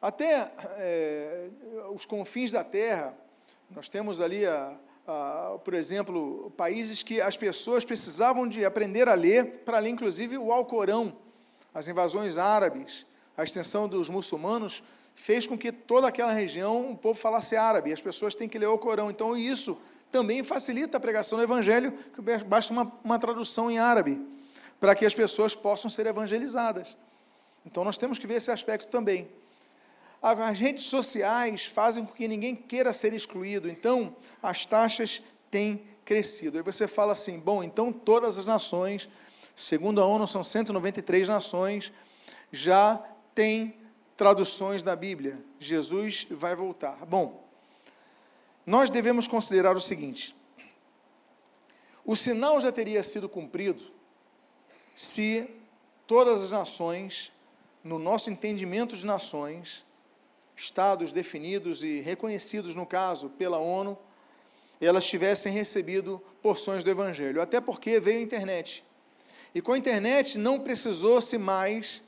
Até 0.00 0.50
é, 0.78 1.48
os 1.94 2.06
confins 2.06 2.50
da 2.50 2.64
terra, 2.64 3.14
nós 3.70 3.88
temos 3.88 4.20
ali, 4.20 4.46
a, 4.46 4.74
a, 5.06 5.58
por 5.62 5.74
exemplo, 5.74 6.50
países 6.56 7.02
que 7.02 7.20
as 7.20 7.36
pessoas 7.36 7.84
precisavam 7.84 8.48
de 8.48 8.64
aprender 8.64 9.08
a 9.08 9.14
ler, 9.14 9.62
para 9.64 9.78
ler 9.78 9.90
inclusive 9.90 10.38
o 10.38 10.52
Alcorão 10.52 11.23
as 11.74 11.88
invasões 11.88 12.38
árabes, 12.38 13.04
a 13.36 13.42
extensão 13.42 13.88
dos 13.88 14.08
muçulmanos, 14.08 14.82
fez 15.14 15.46
com 15.46 15.58
que 15.58 15.72
toda 15.72 16.08
aquela 16.08 16.32
região 16.32 16.90
o 16.90 16.96
povo 16.96 17.18
falasse 17.18 17.56
árabe, 17.56 17.92
as 17.92 18.00
pessoas 18.00 18.34
têm 18.34 18.48
que 18.48 18.58
ler 18.58 18.66
o 18.66 18.78
Corão. 18.78 19.10
Então, 19.10 19.36
isso 19.36 19.80
também 20.10 20.42
facilita 20.44 20.96
a 20.96 21.00
pregação 21.00 21.38
do 21.38 21.44
Evangelho, 21.44 21.92
que 22.14 22.22
basta 22.44 22.72
uma, 22.72 22.92
uma 23.02 23.18
tradução 23.18 23.70
em 23.70 23.78
árabe, 23.78 24.20
para 24.78 24.94
que 24.94 25.04
as 25.04 25.14
pessoas 25.14 25.56
possam 25.56 25.90
ser 25.90 26.06
evangelizadas. 26.06 26.96
Então, 27.66 27.84
nós 27.84 27.98
temos 27.98 28.18
que 28.18 28.26
ver 28.26 28.34
esse 28.34 28.50
aspecto 28.50 28.88
também. 28.88 29.28
As 30.22 30.58
redes 30.58 30.84
sociais 30.86 31.66
fazem 31.66 32.06
com 32.06 32.12
que 32.12 32.26
ninguém 32.26 32.56
queira 32.56 32.94
ser 32.94 33.12
excluído, 33.12 33.68
então 33.68 34.16
as 34.42 34.64
taxas 34.64 35.22
têm 35.50 35.82
crescido. 36.02 36.56
Aí 36.56 36.64
você 36.64 36.88
fala 36.88 37.12
assim: 37.12 37.38
bom, 37.38 37.62
então 37.62 37.92
todas 37.92 38.38
as 38.38 38.46
nações 38.46 39.06
Segundo 39.56 40.00
a 40.00 40.06
ONU, 40.06 40.26
são 40.26 40.42
193 40.42 41.28
nações, 41.28 41.92
já 42.50 43.02
tem 43.34 43.76
traduções 44.16 44.82
da 44.82 44.96
Bíblia. 44.96 45.38
Jesus 45.58 46.26
vai 46.30 46.54
voltar. 46.54 47.04
Bom, 47.06 47.44
nós 48.66 48.90
devemos 48.90 49.28
considerar 49.28 49.76
o 49.76 49.80
seguinte: 49.80 50.34
o 52.04 52.16
sinal 52.16 52.60
já 52.60 52.72
teria 52.72 53.02
sido 53.02 53.28
cumprido 53.28 53.92
se 54.94 55.48
todas 56.06 56.42
as 56.42 56.50
nações, 56.50 57.32
no 57.82 57.98
nosso 57.98 58.30
entendimento 58.30 58.96
de 58.96 59.04
nações, 59.04 59.84
estados 60.56 61.12
definidos 61.12 61.82
e 61.82 62.00
reconhecidos, 62.00 62.74
no 62.74 62.86
caso, 62.86 63.30
pela 63.30 63.58
ONU, 63.58 63.98
elas 64.80 65.06
tivessem 65.06 65.52
recebido 65.52 66.22
porções 66.42 66.84
do 66.84 66.90
Evangelho. 66.90 67.40
Até 67.40 67.60
porque 67.60 67.98
veio 67.98 68.20
a 68.20 68.22
internet. 68.22 68.84
E 69.54 69.62
com 69.62 69.72
a 69.72 69.78
internet 69.78 70.36
não 70.36 70.58
precisou-se 70.58 71.38
mais 71.38 72.02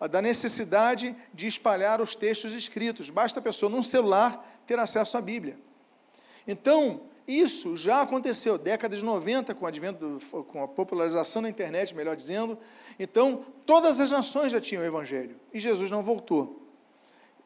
ah, 0.00 0.08
da 0.08 0.20
necessidade 0.20 1.14
de 1.32 1.46
espalhar 1.46 2.00
os 2.00 2.14
textos 2.16 2.52
escritos. 2.52 3.08
Basta 3.08 3.38
a 3.38 3.42
pessoa, 3.42 3.70
num 3.70 3.82
celular, 3.82 4.60
ter 4.66 4.78
acesso 4.78 5.16
à 5.16 5.20
Bíblia. 5.20 5.56
Então, 6.46 7.02
isso 7.26 7.76
já 7.76 8.02
aconteceu, 8.02 8.58
década 8.58 8.96
de 8.96 9.04
90, 9.04 9.54
com, 9.54 9.64
advento, 9.64 10.18
com 10.48 10.64
a 10.64 10.66
popularização 10.66 11.42
da 11.42 11.48
internet, 11.48 11.94
melhor 11.94 12.16
dizendo. 12.16 12.58
Então, 12.98 13.44
todas 13.64 14.00
as 14.00 14.10
nações 14.10 14.50
já 14.50 14.60
tinham 14.60 14.82
o 14.82 14.86
Evangelho 14.86 15.36
e 15.54 15.60
Jesus 15.60 15.88
não 15.88 16.02
voltou. 16.02 16.60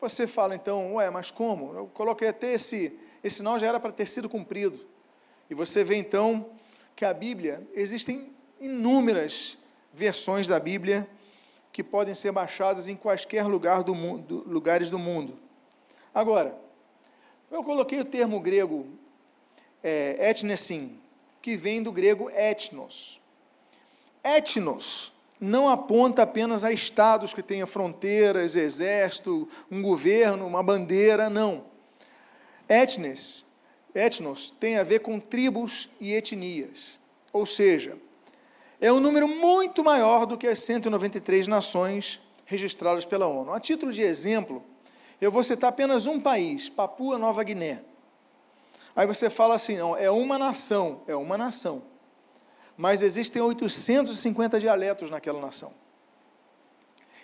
Você 0.01 0.27
fala 0.27 0.55
então, 0.55 0.95
ué, 0.95 1.11
mas 1.11 1.31
como? 1.31 1.75
Eu 1.75 1.87
coloquei 1.89 2.29
até 2.29 2.55
esse, 2.55 2.99
esse 3.23 3.39
sinal 3.39 3.59
já 3.59 3.67
era 3.67 3.81
para 3.81 3.93
ter 3.93 4.07
sido 4.07 4.29
cumprido. 4.29 4.81
E 5.51 5.55
você 5.55 5.85
vê 5.85 5.97
então 5.97 6.51
que 6.95 7.05
a 7.05 7.13
Bíblia, 7.13 7.67
existem 7.75 8.35
inúmeras 8.61 9.57
versões 9.93 10.47
da 10.47 10.59
Bíblia 10.59 11.09
que 11.73 11.83
podem 11.85 12.15
ser 12.15 12.33
baixadas 12.33 12.89
em 12.89 12.97
quaisquer 12.97 13.47
lugar 13.47 13.83
do 13.83 13.95
mundo, 13.95 14.43
lugares 14.47 14.89
do 14.89 14.99
mundo. 14.99 15.39
Agora, 16.15 16.59
eu 17.51 17.63
coloquei 17.63 18.01
o 18.01 18.05
termo 18.05 18.41
grego 18.41 18.87
é, 19.83 20.31
etnesim, 20.31 20.99
que 21.43 21.57
vem 21.57 21.83
do 21.83 21.93
grego 21.93 22.31
etnos. 22.31 23.21
Etnos 24.25 25.13
não 25.39 25.69
aponta 25.69 26.23
apenas 26.23 26.65
a 26.65 26.73
estados 26.73 27.35
que 27.35 27.43
tenham 27.43 27.67
fronteiras, 27.67 28.57
exército, 28.57 29.49
um 29.71 29.83
governo, 29.83 30.47
uma 30.47 30.63
bandeira, 30.63 31.29
não. 31.29 31.65
Etnes, 32.69 33.45
etnos 33.95 34.51
tem 34.51 34.79
a 34.79 34.83
ver 34.83 35.01
com 35.01 35.21
tribos 35.21 35.91
e 36.01 36.15
etnias. 36.15 36.99
Ou 37.33 37.45
seja, 37.45 37.99
é 38.81 38.93
um 38.93 39.01
número 39.01 39.27
muito 39.27 39.83
maior 39.83 40.27
do 40.27 40.37
que 40.37 40.47
as 40.47 40.61
193 40.61 41.47
nações 41.47 42.21
registradas 42.45 43.05
pela 43.05 43.27
ONU. 43.27 43.53
A 43.53 43.61
título 43.61 43.93
de 43.93 44.03
exemplo, 44.03 44.63
eu 45.21 45.31
vou 45.31 45.43
citar 45.43 45.71
apenas 45.71 46.07
um 46.07 46.21
país, 46.21 46.69
Papua 46.69 47.19
Nova 47.19 47.43
Guiné. 47.43 47.83
Aí 48.95 49.07
você 49.07 49.29
fala 49.29 49.55
assim, 49.55 49.77
não, 49.77 49.97
é 49.97 50.11
uma 50.11 50.39
nação, 50.39 51.03
é 51.07 51.15
uma 51.15 51.37
nação. 51.37 51.83
Mas 52.77 53.03
existem 53.03 53.43
850 53.43 54.61
dialetos 54.61 55.11
naquela 55.11 55.41
nação. 55.41 55.73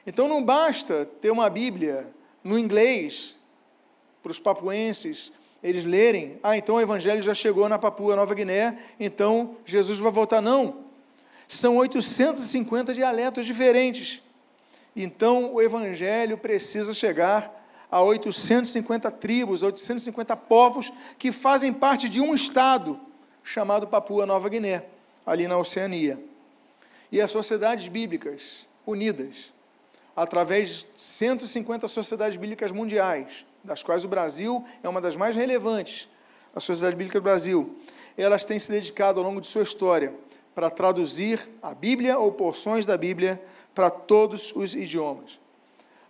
Então 0.07 0.27
não 0.27 0.43
basta 0.43 1.07
ter 1.21 1.31
uma 1.31 1.49
Bíblia 1.49 2.13
no 2.43 2.59
inglês 2.59 3.37
para 4.23 4.33
os 4.33 4.39
papuenses 4.39 5.33
eles 5.63 5.85
lerem, 5.85 6.41
ah, 6.43 6.57
então 6.57 6.75
o 6.75 6.81
evangelho 6.81 7.23
já 7.23 7.33
chegou 7.35 7.69
na 7.69 7.79
Papua 7.79 8.17
Nova 8.17 8.35
Guiné, 8.35 8.77
então 8.99 9.57
Jesus 9.65 10.01
vai 10.01 10.11
voltar. 10.11 10.41
Não. 10.41 10.87
São 11.53 11.77
850 11.77 12.95
dialetos 12.95 13.45
diferentes. 13.45 14.23
Então, 14.97 15.53
o 15.53 15.61
Evangelho 15.61 16.39
precisa 16.39 16.95
chegar 16.95 17.63
a 17.91 18.01
850 18.01 19.11
tribos, 19.11 19.63
850 19.63 20.35
povos 20.35 20.91
que 21.19 21.31
fazem 21.31 21.71
parte 21.71 22.09
de 22.09 22.23
um 22.23 22.35
estado 22.35 22.99
chamado 23.45 23.87
Papua 23.87 24.25
Nova 24.25 24.49
Guiné, 24.49 24.87
ali 25.27 25.47
na 25.47 25.59
Oceania. 25.59 26.19
E 27.11 27.21
as 27.21 27.31
sociedades 27.31 27.87
bíblicas 27.87 28.67
unidas, 28.87 29.53
através 30.17 30.71
de 30.71 30.87
150 30.97 31.87
sociedades 31.87 32.39
bíblicas 32.39 32.73
mundiais, 32.73 33.45
das 33.63 33.83
quais 33.83 34.07
o 34.07 34.09
Brasil 34.09 34.65
é 34.83 34.89
uma 34.89 35.03
das 35.03 35.17
mais 35.17 35.37
relevantes, 35.37 36.09
a 36.57 36.61
Sociedade 36.61 36.97
Bíblica 36.97 37.21
do 37.21 37.25
Brasil, 37.25 37.77
elas 38.17 38.43
têm 38.47 38.59
se 38.59 38.73
dedicado 38.73 39.21
ao 39.21 39.27
longo 39.27 39.39
de 39.39 39.49
sua 39.49 39.65
história 39.65 40.15
para 40.55 40.71
traduzir 40.71 41.41
a 41.63 41.75
Bíblia 41.75 42.19
ou 42.19 42.33
porções 42.33 42.85
da 42.85 42.97
Bíblia 42.97 43.43
para 43.75 43.91
todos 43.91 44.53
os 44.55 44.75
idiomas. 44.75 45.39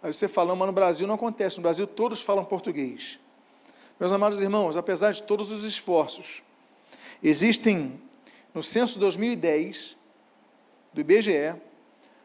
Aí 0.03 0.13
você 0.13 0.27
fala, 0.27 0.55
mas 0.57 0.67
no 0.67 0.73
Brasil 0.73 1.07
não 1.07 1.15
acontece, 1.15 1.59
no 1.59 1.63
Brasil 1.63 1.87
todos 1.87 2.23
falam 2.23 2.45
português. 2.45 3.19
Meus 4.01 4.13
amados 4.13 4.41
irmãos, 4.41 4.77
apesar 4.77 5.13
de 5.13 5.23
todos 5.23 5.53
os 5.53 5.63
esforços, 5.63 6.43
existem, 7.23 8.01
no 8.53 8.63
censo 8.63 8.99
2010 8.99 9.97
do 10.93 11.01
IBGE, 11.01 11.55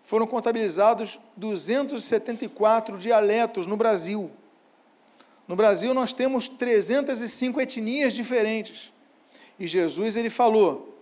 foram 0.01 0.25
contabilizados 0.25 1.19
274 1.35 2.97
dialetos 2.97 3.67
no 3.67 3.77
Brasil. 3.77 4.31
No 5.47 5.55
Brasil 5.55 5.93
nós 5.93 6.13
temos 6.13 6.47
305 6.47 7.61
etnias 7.61 8.13
diferentes. 8.13 8.91
E 9.59 9.67
Jesus 9.67 10.15
ele 10.15 10.29
falou: 10.29 10.96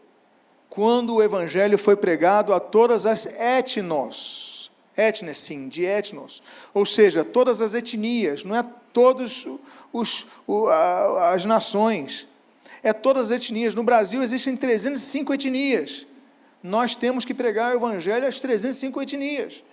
quando 0.76 1.15
o 1.15 1.23
evangelho 1.23 1.78
foi 1.78 1.95
pregado 1.95 2.53
a 2.53 2.59
todas 2.59 3.05
as 3.05 3.26
etnos, 3.26 4.69
etnes 4.97 5.38
sim, 5.38 5.69
de 5.69 5.86
etnos, 5.86 6.43
ou 6.73 6.86
seja, 6.86 7.23
todas 7.23 7.61
as 7.61 7.73
etnias, 7.73 8.43
não 8.43 8.53
é 8.53 8.61
todas 8.91 9.47
as 11.32 11.45
nações, 11.45 12.28
é 12.84 12.91
todas 12.91 13.32
as 13.32 13.38
etnias. 13.38 13.73
No 13.73 13.86
Brasil 13.86 14.21
existem 14.21 14.57
305 14.57 15.34
etnias. 15.34 16.05
Nós 16.61 16.93
temos 16.93 17.23
que 17.23 17.34
pregar 17.34 17.71
o 17.71 17.78
evangelho 17.78 18.28
às 18.28 18.41
305 18.41 19.01
etnias. 19.01 19.63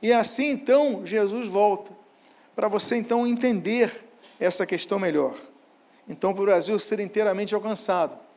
E 0.00 0.14
assim 0.14 0.48
então 0.48 1.04
Jesus 1.04 1.46
volta, 1.46 1.92
para 2.56 2.68
você 2.68 2.96
então 2.96 3.26
entender 3.26 3.92
essa 4.40 4.64
questão 4.64 4.98
melhor. 4.98 5.34
Então, 6.08 6.32
para 6.32 6.42
o 6.42 6.46
Brasil 6.46 6.80
ser 6.80 7.00
inteiramente 7.00 7.54
alcançado 7.54 8.31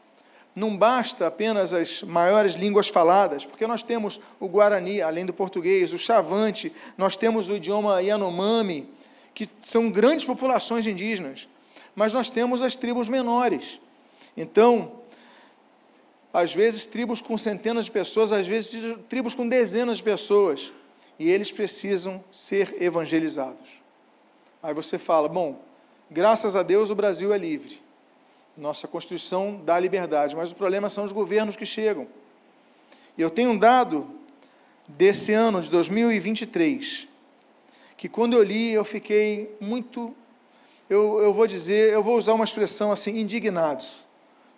não 0.55 0.77
basta 0.77 1.27
apenas 1.27 1.73
as 1.73 2.01
maiores 2.01 2.53
línguas 2.53 2.87
faladas, 2.87 3.45
porque 3.45 3.67
nós 3.67 3.83
temos 3.83 4.21
o 4.39 4.47
Guarani, 4.47 5.01
além 5.01 5.25
do 5.25 5.33
português, 5.33 5.91
o 5.91 5.97
Chavante, 5.97 6.71
nós 6.97 7.17
temos 7.17 7.49
o 7.49 7.55
idioma 7.55 8.01
Yanomami, 8.01 8.87
que 9.33 9.49
são 9.59 9.91
grandes 9.91 10.23
populações 10.23 10.87
indígenas, 10.87 11.49
mas 11.93 12.13
nós 12.13 12.29
temos 12.29 12.61
as 12.61 12.75
tribos 12.75 13.09
menores. 13.09 13.79
Então, 14.37 14.93
às 16.33 16.53
vezes 16.53 16.85
tribos 16.85 17.21
com 17.21 17.37
centenas 17.37 17.85
de 17.85 17.91
pessoas, 17.91 18.31
às 18.31 18.47
vezes 18.47 18.95
tribos 19.09 19.35
com 19.35 19.47
dezenas 19.47 19.97
de 19.97 20.03
pessoas, 20.03 20.71
e 21.19 21.29
eles 21.29 21.51
precisam 21.51 22.23
ser 22.31 22.81
evangelizados. 22.81 23.69
Aí 24.63 24.73
você 24.73 24.97
fala: 24.97 25.27
bom, 25.27 25.61
graças 26.09 26.55
a 26.55 26.63
Deus 26.63 26.89
o 26.89 26.95
Brasil 26.95 27.33
é 27.33 27.37
livre. 27.37 27.84
Nossa 28.57 28.87
Constituição 28.87 29.61
dá 29.65 29.77
liberdade, 29.79 30.35
mas 30.35 30.51
o 30.51 30.55
problema 30.55 30.89
são 30.89 31.03
os 31.03 31.11
governos 31.11 31.57
que 31.57 31.65
chegam. 31.65 32.07
Eu 33.17 33.29
tenho 33.29 33.51
um 33.51 33.57
dado 33.57 34.09
desse 34.87 35.33
ano, 35.33 35.61
de 35.61 35.69
2023, 35.69 37.07
que 37.97 38.07
quando 38.07 38.33
eu 38.33 38.43
li 38.43 38.71
eu 38.71 38.85
fiquei 38.85 39.55
muito, 39.59 40.15
eu, 40.89 41.21
eu 41.21 41.33
vou 41.33 41.47
dizer, 41.47 41.91
eu 41.91 42.01
vou 42.01 42.15
usar 42.17 42.33
uma 42.33 42.45
expressão 42.45 42.91
assim, 42.91 43.19
indignado, 43.19 43.83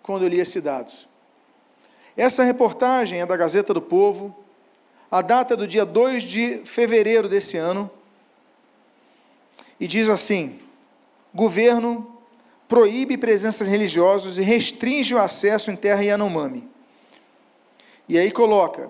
quando 0.02 0.22
eu 0.22 0.28
li 0.28 0.38
esse 0.38 0.60
dado. 0.60 0.92
Essa 2.16 2.44
reportagem 2.44 3.20
é 3.20 3.26
da 3.26 3.36
Gazeta 3.36 3.74
do 3.74 3.82
Povo, 3.82 4.36
a 5.10 5.22
data 5.22 5.54
é 5.54 5.56
do 5.56 5.66
dia 5.66 5.84
2 5.84 6.22
de 6.22 6.58
fevereiro 6.64 7.28
desse 7.28 7.56
ano, 7.56 7.90
e 9.80 9.86
diz 9.86 10.08
assim: 10.08 10.60
governo 11.34 12.17
proíbe 12.68 13.16
presenças 13.16 13.66
religiosas 13.66 14.38
e 14.38 14.42
restringe 14.42 15.14
o 15.14 15.18
acesso 15.18 15.70
em 15.70 15.76
terra 15.76 16.04
Yanomami. 16.04 16.68
E 18.08 18.18
aí 18.18 18.30
coloca: 18.30 18.88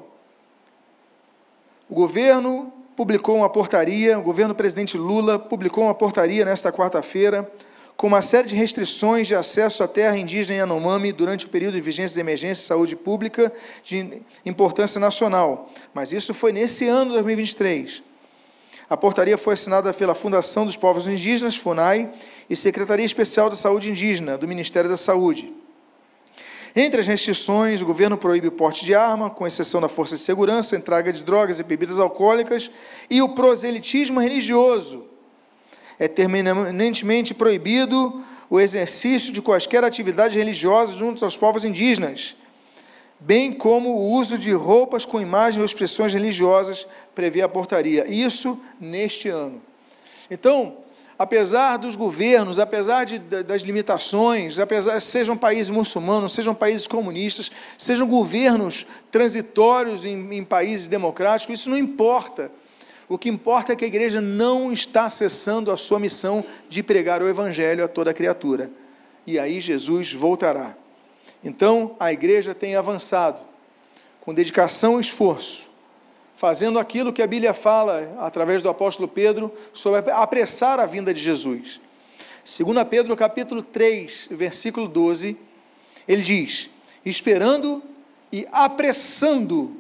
o 1.89 1.95
governo 1.95 2.73
publicou 2.97 3.37
uma 3.37 3.49
portaria, 3.49 4.19
o 4.19 4.23
governo 4.23 4.55
presidente 4.55 4.99
Lula 4.99 5.39
publicou 5.39 5.85
uma 5.85 5.95
portaria 5.95 6.45
nesta 6.45 6.73
quarta-feira 6.73 7.51
com 7.97 8.07
uma 8.07 8.23
série 8.23 8.47
de 8.47 8.55
restrições 8.55 9.27
de 9.27 9.35
acesso 9.35 9.83
à 9.83 9.89
terra 9.89 10.17
indígena 10.17 10.61
Yanomami 10.61 11.11
durante 11.11 11.47
o 11.47 11.49
período 11.49 11.75
de 11.75 11.81
vigência 11.81 12.15
de 12.15 12.21
emergência 12.21 12.63
de 12.63 12.69
saúde 12.69 12.95
pública 12.95 13.53
de 13.83 14.23
importância 14.47 15.01
nacional. 15.01 15.69
Mas 15.93 16.13
isso 16.13 16.33
foi 16.33 16.53
nesse 16.53 16.87
ano 16.87 17.07
de 17.07 17.15
2023. 17.15 18.08
A 18.91 18.97
portaria 18.97 19.37
foi 19.37 19.53
assinada 19.53 19.93
pela 19.93 20.15
Fundação 20.15 20.65
dos 20.65 20.77
Povos 20.77 21.07
Indígenas, 21.07 21.57
FUNAI, 21.57 22.11
e 22.49 22.57
Secretaria 22.57 23.05
Especial 23.05 23.51
da 23.51 23.57
Saúde 23.57 23.91
Indígena, 23.91 24.39
do 24.39 24.49
Ministério 24.49 24.89
da 24.89 24.97
Saúde. 24.97 25.53
Entre 26.75 27.01
as 27.01 27.07
restrições, 27.07 27.83
o 27.83 27.87
governo 27.87 28.17
proíbe 28.17 28.49
o 28.49 28.53
porte 28.53 28.87
de 28.87 28.95
arma, 28.95 29.29
com 29.29 29.47
exceção 29.47 29.81
da 29.81 29.89
força 29.89 30.17
de 30.17 30.23
segurança, 30.23 30.75
entrega 30.75 31.13
de 31.13 31.23
drogas 31.23 31.61
e 31.61 31.65
bebidas 31.65 32.01
alcoólicas, 32.01 32.71
e 33.11 33.21
o 33.21 33.31
proselitismo 33.31 34.21
religioso. 34.21 35.07
É 35.99 36.09
terminantemente 36.09 37.35
proibido 37.35 38.23
o 38.49 38.59
exercício 38.59 39.33
de 39.33 39.43
quaisquer 39.43 39.85
atividades 39.85 40.37
religiosas 40.37 40.95
junto 40.95 41.23
aos 41.25 41.37
povos 41.37 41.65
indígenas, 41.65 42.37
bem 43.21 43.53
como 43.53 43.91
o 43.91 44.13
uso 44.13 44.39
de 44.39 44.53
roupas 44.53 45.05
com 45.05 45.21
imagens 45.21 45.59
ou 45.59 45.65
expressões 45.65 46.13
religiosas, 46.13 46.87
prevê 47.15 47.43
a 47.43 47.49
portaria. 47.49 48.07
Isso 48.07 48.61
neste 48.81 49.29
ano. 49.29 49.61
Então, 50.31 50.77
apesar 51.19 51.77
dos 51.79 51.97
governos, 51.97 52.59
apesar 52.59 53.05
de, 53.05 53.19
das 53.19 53.63
limitações, 53.63 54.59
apesar 54.59 55.01
sejam 55.01 55.37
países 55.37 55.71
muçulmanos, 55.71 56.33
sejam 56.33 56.55
países 56.55 56.87
comunistas, 56.87 57.51
sejam 57.77 58.07
governos 58.07 58.87
transitórios 59.11 60.05
em, 60.05 60.35
em 60.35 60.45
países 60.45 60.87
democráticos, 60.87 61.61
isso 61.61 61.71
não 61.71 61.79
importa. 61.79 62.51
O 63.09 63.17
que 63.17 63.31
importa 63.31 63.73
é 63.73 63.77
que 63.77 63.85
a 63.85 63.89
igreja 63.89 64.21
não 64.21 64.71
está 64.71 65.09
cessando 65.09 65.73
a 65.73 65.77
sua 65.77 65.99
missão 65.99 66.45
de 66.69 66.83
pregar 66.83 67.23
o 67.23 67.29
evangelho 67.29 67.83
a 67.83 67.89
toda 67.89 68.15
criatura. 68.15 68.71
e 69.27 69.39
aí 69.39 69.61
Jesus 69.61 70.13
voltará. 70.13 70.77
Então, 71.43 71.97
a 71.99 72.13
igreja 72.13 72.55
tem 72.55 72.77
avançado 72.77 73.43
com 74.21 74.35
dedicação 74.35 74.99
e 74.99 75.01
esforço, 75.01 75.71
fazendo 76.37 76.79
aquilo 76.79 77.13
que 77.13 77.23
a 77.23 77.27
Bíblia 77.27 77.55
fala 77.55 78.15
através 78.21 78.63
do 78.63 78.69
apóstolo 78.69 79.09
Pedro 79.09 79.53
sobre 79.73 80.11
apressar 80.11 80.79
a 80.79 80.87
vinda 80.87 81.15
de 81.15 81.21
Jesus. 81.21 81.81
Segundo 82.45 82.85
Pedro, 82.85 83.17
capítulo 83.17 83.63
3, 83.63 84.29
versículo 84.33 84.89
12, 84.89 85.39
ele 86.07 86.23
diz: 86.23 86.71
"Esperando 87.05 87.83
e 88.33 88.47
apressando 88.53 89.77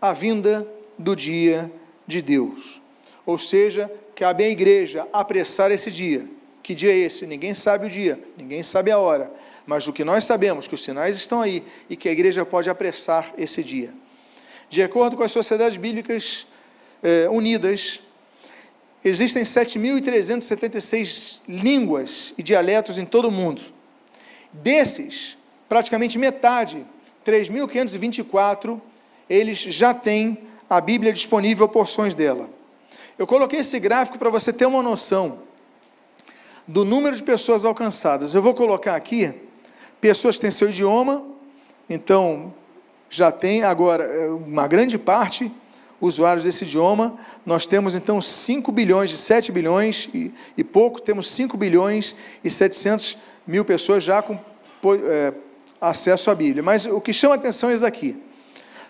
a 0.00 0.12
vinda 0.12 0.66
do 0.98 1.14
dia 1.14 1.70
de 2.06 2.22
Deus". 2.22 2.80
Ou 3.26 3.36
seja, 3.36 3.90
cabe 4.14 4.42
à 4.42 4.48
igreja 4.48 5.06
apressar 5.12 5.70
esse 5.70 5.90
dia. 5.90 6.28
Que 6.62 6.74
dia 6.74 6.92
é 6.92 6.96
esse? 6.96 7.26
Ninguém 7.26 7.54
sabe 7.54 7.86
o 7.86 7.90
dia, 7.90 8.18
ninguém 8.36 8.62
sabe 8.62 8.90
a 8.90 8.98
hora, 8.98 9.30
mas 9.68 9.86
o 9.86 9.92
que 9.92 10.02
nós 10.02 10.24
sabemos, 10.24 10.66
que 10.66 10.74
os 10.74 10.82
sinais 10.82 11.18
estão 11.18 11.42
aí 11.42 11.62
e 11.90 11.96
que 11.96 12.08
a 12.08 12.12
igreja 12.12 12.42
pode 12.42 12.70
apressar 12.70 13.34
esse 13.36 13.62
dia. 13.62 13.92
De 14.70 14.82
acordo 14.82 15.14
com 15.14 15.22
as 15.22 15.30
sociedades 15.30 15.76
bíblicas 15.76 16.46
eh, 17.02 17.28
unidas, 17.30 18.00
existem 19.04 19.42
7.376 19.42 21.40
línguas 21.46 22.32
e 22.38 22.42
dialetos 22.42 22.96
em 22.98 23.04
todo 23.04 23.28
o 23.28 23.30
mundo. 23.30 23.60
Desses, 24.50 25.36
praticamente 25.68 26.18
metade, 26.18 26.86
3.524, 27.26 28.80
eles 29.28 29.58
já 29.58 29.92
têm 29.92 30.48
a 30.70 30.80
Bíblia 30.80 31.12
disponível, 31.12 31.68
porções 31.68 32.14
dela. 32.14 32.48
Eu 33.18 33.26
coloquei 33.26 33.60
esse 33.60 33.78
gráfico 33.78 34.18
para 34.18 34.30
você 34.30 34.50
ter 34.50 34.64
uma 34.64 34.82
noção 34.82 35.40
do 36.66 36.86
número 36.86 37.14
de 37.14 37.22
pessoas 37.22 37.66
alcançadas. 37.66 38.34
Eu 38.34 38.40
vou 38.40 38.54
colocar 38.54 38.96
aqui 38.96 39.46
pessoas 40.00 40.36
que 40.36 40.42
têm 40.42 40.50
seu 40.50 40.70
idioma, 40.70 41.24
então 41.88 42.52
já 43.10 43.32
tem 43.32 43.62
agora 43.62 44.04
é, 44.04 44.28
uma 44.28 44.66
grande 44.66 44.98
parte 44.98 45.50
usuários 46.00 46.44
desse 46.44 46.64
idioma. 46.64 47.18
Nós 47.44 47.66
temos 47.66 47.94
então 47.94 48.20
5 48.20 48.70
bilhões, 48.70 49.10
de 49.10 49.16
7 49.16 49.50
bilhões 49.50 50.08
e, 50.14 50.32
e 50.56 50.64
pouco, 50.64 51.00
temos 51.00 51.30
5 51.30 51.56
bilhões 51.56 52.14
e 52.44 52.50
700 52.50 53.18
mil 53.46 53.64
pessoas 53.64 54.04
já 54.04 54.22
com 54.22 54.38
é, 55.06 55.32
acesso 55.80 56.30
à 56.30 56.34
Bíblia. 56.34 56.62
Mas 56.62 56.86
o 56.86 57.00
que 57.00 57.12
chama 57.12 57.34
atenção 57.34 57.70
é 57.70 57.74
isso 57.74 57.82
daqui. 57.82 58.16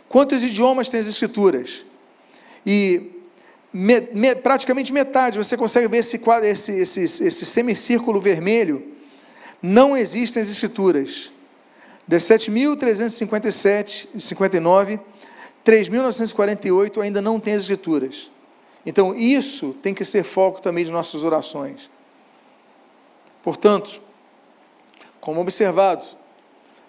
Quantos 0.08 0.42
idiomas 0.42 0.88
tem 0.88 1.00
as 1.00 1.06
Escrituras? 1.06 1.84
E 2.66 3.12
me, 3.72 4.00
me, 4.12 4.34
praticamente 4.34 4.92
metade, 4.92 5.38
você 5.38 5.56
consegue 5.56 5.86
ver 5.86 5.98
esse, 5.98 6.20
esse, 6.42 6.72
esse, 6.72 7.24
esse 7.24 7.46
semicírculo 7.46 8.20
vermelho, 8.20 8.97
não 9.62 9.96
existem 9.96 10.40
as 10.40 10.48
escrituras. 10.48 11.30
De 12.06 12.16
7.357 12.16 14.08
e 14.14 14.20
59, 14.20 14.98
3.948 15.64 17.02
ainda 17.02 17.20
não 17.20 17.38
tem 17.38 17.54
as 17.54 17.62
escrituras. 17.62 18.30
Então, 18.86 19.14
isso 19.14 19.74
tem 19.82 19.92
que 19.92 20.04
ser 20.04 20.22
foco 20.22 20.62
também 20.62 20.84
de 20.84 20.90
nossas 20.90 21.24
orações. 21.24 21.90
Portanto, 23.42 24.00
como 25.20 25.40
observado, 25.40 26.06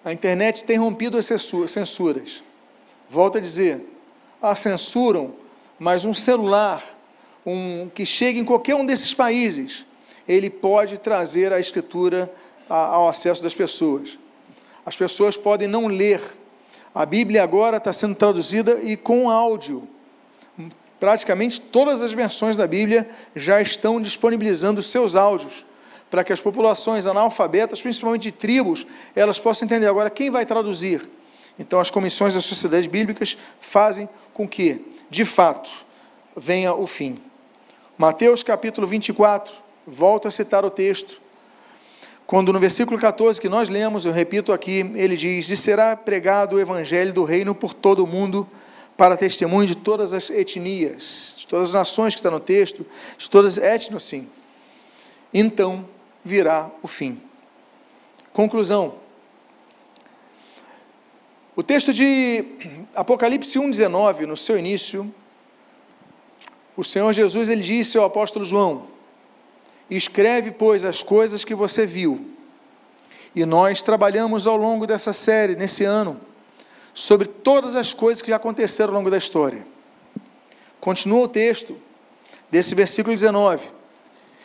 a 0.04 0.12
internet 0.12 0.64
tem 0.64 0.78
rompido 0.78 1.18
as 1.18 1.26
censuras. 1.26 2.42
Volto 3.08 3.36
a 3.36 3.40
dizer, 3.40 3.86
a 4.40 4.54
censuram, 4.54 5.34
mas 5.78 6.04
um 6.04 6.14
celular, 6.14 6.82
um 7.44 7.90
que 7.94 8.06
chega 8.06 8.38
em 8.38 8.44
qualquer 8.44 8.74
um 8.74 8.86
desses 8.86 9.12
países, 9.12 9.84
ele 10.26 10.48
pode 10.48 10.96
trazer 10.98 11.52
a 11.52 11.60
escritura 11.60 12.32
ao 12.70 13.08
acesso 13.08 13.42
das 13.42 13.54
pessoas. 13.54 14.18
As 14.86 14.96
pessoas 14.96 15.36
podem 15.36 15.68
não 15.68 15.88
ler. 15.88 16.22
A 16.94 17.04
Bíblia 17.04 17.42
agora 17.42 17.76
está 17.76 17.92
sendo 17.92 18.14
traduzida 18.14 18.80
e 18.82 18.96
com 18.96 19.28
áudio. 19.28 19.88
Praticamente 20.98 21.60
todas 21.60 22.02
as 22.02 22.12
versões 22.12 22.56
da 22.56 22.66
Bíblia 22.66 23.08
já 23.34 23.60
estão 23.60 24.00
disponibilizando 24.00 24.82
seus 24.82 25.16
áudios 25.16 25.66
para 26.10 26.24
que 26.24 26.32
as 26.32 26.40
populações 26.40 27.06
analfabetas, 27.06 27.80
principalmente 27.80 28.22
de 28.22 28.32
tribos, 28.32 28.86
elas 29.14 29.38
possam 29.38 29.66
entender. 29.66 29.86
Agora, 29.86 30.10
quem 30.10 30.30
vai 30.30 30.44
traduzir? 30.44 31.08
Então, 31.58 31.78
as 31.78 31.90
comissões 31.90 32.34
das 32.34 32.44
sociedades 32.44 32.86
bíblicas 32.86 33.36
fazem 33.60 34.08
com 34.34 34.48
que, 34.48 34.84
de 35.08 35.24
fato, 35.24 35.70
venha 36.36 36.74
o 36.74 36.86
fim. 36.86 37.20
Mateus 37.96 38.42
capítulo 38.42 38.86
24, 38.86 39.54
volto 39.86 40.26
a 40.26 40.30
citar 40.30 40.64
o 40.64 40.70
texto. 40.70 41.19
Quando 42.30 42.52
no 42.52 42.60
versículo 42.60 42.96
14 42.96 43.40
que 43.40 43.48
nós 43.48 43.68
lemos, 43.68 44.06
eu 44.06 44.12
repito 44.12 44.52
aqui, 44.52 44.88
ele 44.94 45.16
diz: 45.16 45.50
E 45.50 45.56
será 45.56 45.96
pregado 45.96 46.54
o 46.54 46.60
evangelho 46.60 47.12
do 47.12 47.24
reino 47.24 47.56
por 47.56 47.74
todo 47.74 48.04
o 48.04 48.06
mundo, 48.06 48.48
para 48.96 49.16
testemunho 49.16 49.66
de 49.66 49.76
todas 49.76 50.12
as 50.12 50.30
etnias, 50.30 51.34
de 51.36 51.44
todas 51.44 51.70
as 51.70 51.74
nações 51.74 52.14
que 52.14 52.20
está 52.20 52.30
no 52.30 52.38
texto, 52.38 52.86
de 53.18 53.28
todas 53.28 53.58
as 53.58 53.64
etnos, 53.64 54.04
sim. 54.04 54.28
Então 55.34 55.84
virá 56.24 56.70
o 56.84 56.86
fim. 56.86 57.20
Conclusão. 58.32 58.94
O 61.56 61.64
texto 61.64 61.92
de 61.92 62.44
Apocalipse 62.94 63.58
1,19, 63.58 64.20
no 64.20 64.36
seu 64.36 64.56
início, 64.56 65.12
o 66.76 66.84
Senhor 66.84 67.12
Jesus 67.12 67.48
ele 67.48 67.62
disse 67.64 67.98
ao 67.98 68.04
apóstolo 68.04 68.44
João: 68.44 68.86
Escreve, 69.90 70.52
pois, 70.52 70.84
as 70.84 71.02
coisas 71.02 71.44
que 71.44 71.54
você 71.54 71.84
viu. 71.84 72.30
E 73.34 73.44
nós 73.44 73.82
trabalhamos 73.82 74.46
ao 74.46 74.56
longo 74.56 74.86
dessa 74.86 75.12
série, 75.12 75.56
nesse 75.56 75.84
ano, 75.84 76.20
sobre 76.94 77.26
todas 77.26 77.76
as 77.76 77.92
coisas 77.92 78.22
que 78.22 78.30
já 78.30 78.36
aconteceram 78.36 78.90
ao 78.90 78.98
longo 78.98 79.10
da 79.10 79.18
história. 79.18 79.66
Continua 80.80 81.24
o 81.24 81.28
texto 81.28 81.76
desse 82.50 82.74
versículo 82.74 83.14
19. 83.14 83.68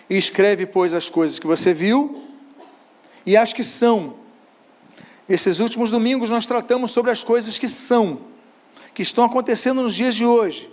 E 0.09 0.17
escreve, 0.17 0.65
pois, 0.65 0.93
as 0.93 1.09
coisas 1.09 1.39
que 1.39 1.47
você 1.47 1.73
viu 1.73 2.23
e 3.25 3.35
as 3.35 3.53
que 3.53 3.63
são. 3.63 4.15
Esses 5.27 5.59
últimos 5.59 5.89
domingos 5.89 6.29
nós 6.29 6.45
tratamos 6.45 6.91
sobre 6.91 7.09
as 7.09 7.23
coisas 7.23 7.57
que 7.57 7.67
são, 7.67 8.21
que 8.93 9.01
estão 9.01 9.23
acontecendo 9.23 9.81
nos 9.81 9.95
dias 9.95 10.13
de 10.13 10.25
hoje. 10.25 10.71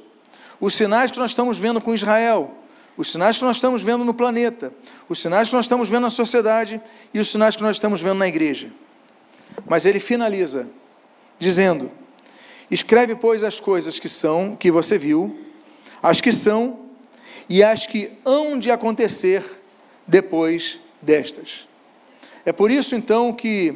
Os 0.60 0.74
sinais 0.74 1.10
que 1.10 1.18
nós 1.18 1.30
estamos 1.30 1.58
vendo 1.58 1.80
com 1.80 1.94
Israel, 1.94 2.54
os 2.96 3.10
sinais 3.10 3.38
que 3.38 3.44
nós 3.44 3.56
estamos 3.56 3.82
vendo 3.82 4.04
no 4.04 4.12
planeta, 4.12 4.72
os 5.08 5.20
sinais 5.20 5.48
que 5.48 5.54
nós 5.54 5.64
estamos 5.64 5.88
vendo 5.88 6.02
na 6.02 6.10
sociedade 6.10 6.80
e 7.12 7.18
os 7.18 7.30
sinais 7.30 7.56
que 7.56 7.62
nós 7.62 7.76
estamos 7.76 8.02
vendo 8.02 8.18
na 8.18 8.28
igreja. 8.28 8.70
Mas 9.66 9.86
ele 9.86 9.98
finaliza 9.98 10.68
dizendo: 11.38 11.90
Escreve, 12.70 13.14
pois, 13.14 13.42
as 13.42 13.60
coisas 13.60 13.98
que 13.98 14.08
são, 14.08 14.56
que 14.56 14.70
você 14.70 14.98
viu, 14.98 15.38
as 16.02 16.20
que 16.20 16.32
são 16.32 16.80
e 17.48 17.62
as 17.62 17.86
que 17.86 18.10
hão 18.24 18.58
de 18.58 18.70
acontecer 18.70 19.44
depois 20.06 20.78
destas. 21.00 21.66
É 22.44 22.52
por 22.52 22.70
isso 22.70 22.94
então 22.94 23.32
que 23.32 23.74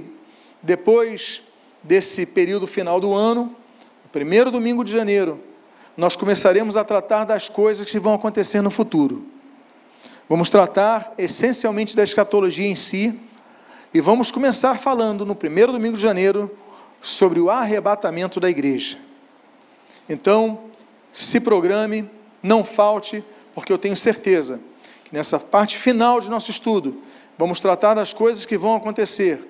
depois 0.62 1.43
desse 1.83 2.27
período 2.27 2.67
final 2.67 2.99
do 2.99 3.12
ano, 3.12 3.55
primeiro 4.11 4.51
domingo 4.51 4.83
de 4.83 4.91
janeiro, 4.91 5.41
nós 5.97 6.14
começaremos 6.14 6.76
a 6.76 6.84
tratar 6.84 7.24
das 7.24 7.49
coisas 7.49 7.90
que 7.90 7.99
vão 7.99 8.14
acontecer 8.14 8.61
no 8.61 8.70
futuro. 8.70 9.26
Vamos 10.28 10.51
tratar 10.51 11.14
essencialmente 11.16 11.97
da 11.97 12.03
escatologia 12.03 12.66
em 12.66 12.76
si 12.76 13.18
e 13.94 14.01
vamos 14.01 14.30
começar 14.30 14.78
falando 14.78 15.24
no 15.24 15.34
primeiro 15.34 15.72
domingo 15.72 15.97
de 15.97 16.03
janeiro 16.03 16.51
sobre 17.01 17.40
o 17.40 17.49
arrebatamento 17.49 18.38
da 18.38 18.51
igreja. 18.51 18.99
Então, 20.09 20.61
se 21.12 21.40
programe, 21.40 22.11
não 22.42 22.62
falte, 22.62 23.24
porque 23.55 23.72
eu 23.72 23.78
tenho 23.78 23.97
certeza 23.97 24.61
que 25.05 25.14
nessa 25.14 25.38
parte 25.38 25.78
final 25.78 26.20
de 26.20 26.28
nosso 26.28 26.51
estudo 26.51 27.01
vamos 27.38 27.61
tratar 27.61 27.94
das 27.94 28.12
coisas 28.12 28.44
que 28.44 28.59
vão 28.59 28.74
acontecer. 28.74 29.40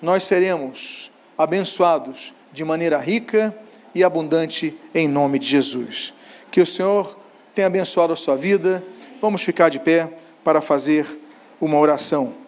Nós 0.00 0.24
seremos 0.24 1.10
abençoados 1.36 2.32
de 2.52 2.64
maneira 2.64 2.98
rica 2.98 3.54
e 3.94 4.02
abundante 4.02 4.74
em 4.94 5.08
nome 5.08 5.38
de 5.38 5.46
Jesus. 5.46 6.12
Que 6.50 6.60
o 6.60 6.66
Senhor 6.66 7.18
tenha 7.54 7.66
abençoado 7.66 8.12
a 8.12 8.16
sua 8.16 8.36
vida. 8.36 8.82
Vamos 9.20 9.42
ficar 9.42 9.68
de 9.68 9.78
pé 9.78 10.08
para 10.42 10.60
fazer 10.60 11.06
uma 11.60 11.78
oração. 11.78 12.41